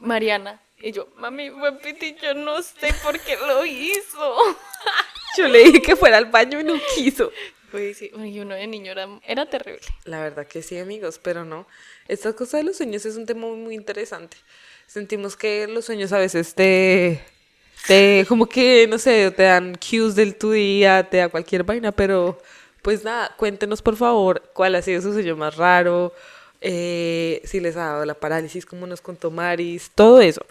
Mariana. 0.00 0.60
Y 0.78 0.92
yo, 0.92 1.08
mami, 1.16 1.50
fue 1.50 1.78
Piti, 1.78 2.16
yo 2.20 2.34
no 2.34 2.62
sé 2.62 2.92
por 3.02 3.18
qué 3.20 3.36
lo 3.36 3.64
hizo. 3.64 4.36
Yo 5.38 5.48
le 5.48 5.64
dije 5.64 5.80
que 5.80 5.96
fuera 5.96 6.18
al 6.18 6.26
baño 6.26 6.60
y 6.60 6.64
no 6.64 6.74
quiso. 6.94 7.32
Pues 7.70 7.96
sí, 7.96 8.10
y 8.14 8.38
uno 8.40 8.54
de 8.54 8.66
niño 8.66 8.92
era, 8.92 9.08
era 9.26 9.46
terrible. 9.46 9.80
La 10.04 10.20
verdad 10.20 10.46
que 10.46 10.60
sí, 10.60 10.78
amigos, 10.78 11.18
pero 11.18 11.46
no. 11.46 11.66
Esta 12.06 12.34
cosa 12.34 12.58
de 12.58 12.64
los 12.64 12.76
sueños 12.76 13.06
es 13.06 13.16
un 13.16 13.24
tema 13.24 13.46
muy, 13.46 13.56
muy 13.56 13.74
interesante. 13.74 14.36
Sentimos 14.86 15.36
que 15.36 15.66
los 15.68 15.86
sueños 15.86 16.12
a 16.12 16.18
veces 16.18 16.54
te, 16.54 17.24
te, 17.86 18.24
como 18.28 18.46
que, 18.46 18.86
no 18.88 18.98
sé, 18.98 19.30
te 19.30 19.44
dan 19.44 19.74
cues 19.74 20.14
del 20.14 20.36
tu 20.36 20.52
día, 20.52 21.08
te 21.08 21.18
da 21.18 21.28
cualquier 21.28 21.64
vaina, 21.64 21.92
pero 21.92 22.38
pues 22.82 23.04
nada, 23.04 23.34
cuéntenos 23.36 23.82
por 23.82 23.96
favor 23.96 24.42
cuál 24.52 24.74
ha 24.74 24.82
sido 24.82 25.00
su 25.00 25.12
sueño 25.12 25.36
más 25.36 25.56
raro, 25.56 26.12
eh, 26.60 27.40
si 27.44 27.60
les 27.60 27.76
ha 27.76 27.86
dado 27.86 28.04
la 28.04 28.14
parálisis, 28.14 28.66
como 28.66 28.86
nos 28.86 29.00
contó 29.00 29.30
Maris, 29.30 29.90
todo 29.94 30.20
eso. 30.20 30.44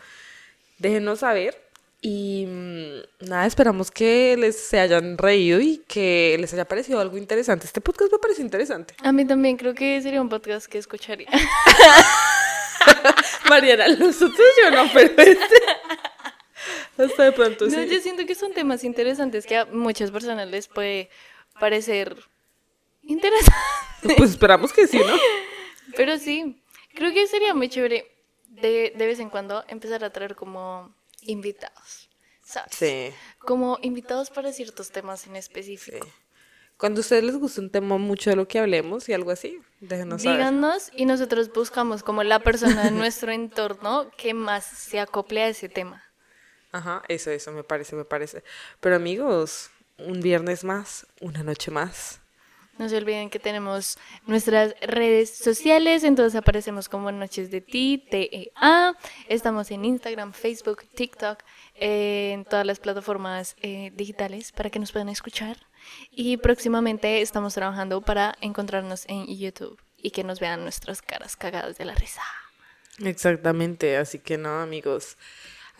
Déjenos 0.78 1.20
saber. 1.20 1.62
Y 2.04 2.48
mm, 2.48 3.28
nada, 3.30 3.46
esperamos 3.46 3.92
que 3.92 4.36
les 4.38 4.58
se 4.58 4.80
hayan 4.80 5.20
reído 5.20 5.62
y 5.62 5.84
que 5.88 6.36
les 6.40 6.52
haya 6.54 6.66
parecido 6.66 7.00
algo 7.00 7.18
interesante. 7.18 7.68
Este 7.68 7.80
podcast 7.80 8.12
me 8.12 8.18
pareció 8.18 8.44
interesante. 8.44 8.96
A 9.04 9.12
mí 9.12 9.24
también 9.24 9.56
creo 9.56 9.76
que 9.76 10.02
sería 10.02 10.20
un 10.20 10.30
podcast 10.30 10.66
que 10.66 10.80
escucharía. 10.80 11.30
Mariana, 13.50 13.88
los 13.90 14.16
otros 14.16 14.48
yo 14.64 14.72
no, 14.72 14.90
pero 14.94 15.22
este. 15.22 15.56
Hasta 17.06 17.24
de 17.24 17.32
pronto 17.32 17.66
No, 17.66 17.72
sí. 17.72 17.88
yo 17.90 18.00
siento 18.00 18.26
que 18.26 18.36
son 18.36 18.54
temas 18.54 18.84
interesantes 18.84 19.46
que 19.46 19.58
a 19.58 19.66
muchas 19.66 20.12
personas 20.12 20.48
les 20.50 20.68
puede 20.68 21.10
parecer 21.60 22.18
interesante. 23.04 23.58
Pues 24.18 24.32
esperamos 24.32 24.74
que 24.74 24.88
sí, 24.88 24.98
¿no? 24.98 25.14
Pero 25.96 26.18
sí, 26.18 26.64
creo 26.96 27.14
que 27.14 27.28
sería 27.28 27.54
muy 27.54 27.70
chévere 27.70 28.12
de, 28.48 28.94
de 28.96 29.06
vez 29.06 29.20
en 29.20 29.30
cuando 29.30 29.64
empezar 29.68 30.04
a 30.04 30.10
traer 30.12 30.36
como 30.36 30.96
invitados, 31.22 32.10
¿sabes? 32.44 32.72
Sí. 32.76 33.12
Como 33.38 33.78
invitados 33.84 34.32
para 34.32 34.52
ciertos 34.54 34.92
temas 34.92 35.28
en 35.28 35.36
específico. 35.36 36.08
Cuando 36.78 37.00
a 37.00 37.02
ustedes 37.02 37.24
les 37.24 37.38
gusta 37.38 37.62
un 37.62 37.70
tema 37.70 38.00
mucho 38.00 38.32
de 38.32 38.36
lo 38.36 38.48
que 38.48 38.58
hablemos 38.58 39.08
y 39.08 39.14
algo 39.14 39.30
así, 39.30 39.60
déjenos 39.82 40.24
saber. 40.24 40.40
Díganos 40.40 40.90
y 40.96 41.06
nosotros 41.06 41.54
buscamos 41.54 42.02
como 42.02 42.24
la 42.24 42.40
persona 42.40 42.86
de 42.86 42.90
nuestro 42.92 43.32
entorno 43.32 44.10
que 44.18 44.34
más 44.34 44.66
se 44.66 45.00
acople 45.00 45.44
a 45.44 45.48
ese 45.50 45.70
tema. 45.70 46.04
Ajá, 46.72 47.04
eso, 47.08 47.32
eso, 47.32 47.52
me 47.52 47.64
parece, 47.64 47.96
me 47.96 48.06
parece. 48.06 48.44
Pero 48.80 48.96
amigos, 48.96 49.70
un 49.98 50.22
viernes 50.22 50.64
más, 50.64 51.06
una 51.20 51.44
noche 51.44 51.72
más. 51.72 52.22
No 52.78 52.90
se 52.90 52.98
olviden 52.98 53.30
que 53.30 53.38
tenemos 53.38 54.00
nuestras 54.26 54.74
redes 54.82 55.30
sociales, 55.30 56.04
entonces 56.04 56.36
aparecemos 56.36 56.90
como 56.90 57.12
Noches 57.12 57.52
de 57.52 57.62
Ti, 57.62 58.04
T-E-A. 58.10 58.94
Estamos 59.28 59.70
en 59.70 59.86
Instagram, 59.86 60.34
Facebook, 60.34 60.86
TikTok, 60.96 61.44
eh, 61.76 62.32
en 62.34 62.46
todas 62.46 62.66
las 62.66 62.80
plataformas 62.80 63.56
eh, 63.62 63.92
digitales 63.94 64.52
para 64.52 64.70
que 64.70 64.80
nos 64.80 64.92
puedan 64.92 65.10
escuchar. 65.10 65.58
Y 66.10 66.38
próximamente 66.38 67.22
estamos 67.22 67.54
trabajando 67.54 68.02
para 68.02 68.36
encontrarnos 68.42 69.06
en 69.08 69.28
YouTube 69.28 69.80
y 69.98 70.12
que 70.12 70.24
nos 70.24 70.40
vean 70.40 70.64
nuestras 70.64 71.02
caras 71.02 71.36
cagadas 71.36 71.78
de 71.78 71.86
la 71.86 71.94
risa. 71.94 72.24
Exactamente, 73.00 73.98
así 73.98 74.18
que 74.18 74.38
no, 74.38 74.60
amigos. 74.60 75.18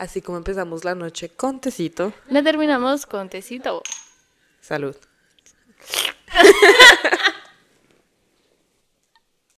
Así 0.02 0.20
como 0.20 0.36
empezamos 0.36 0.84
la 0.84 0.96
noche 0.96 1.28
con 1.28 1.60
tecito, 1.60 2.12
La 2.28 2.42
terminamos 2.42 3.06
con 3.06 3.28
tecito. 3.28 3.84
salud. 4.60 4.96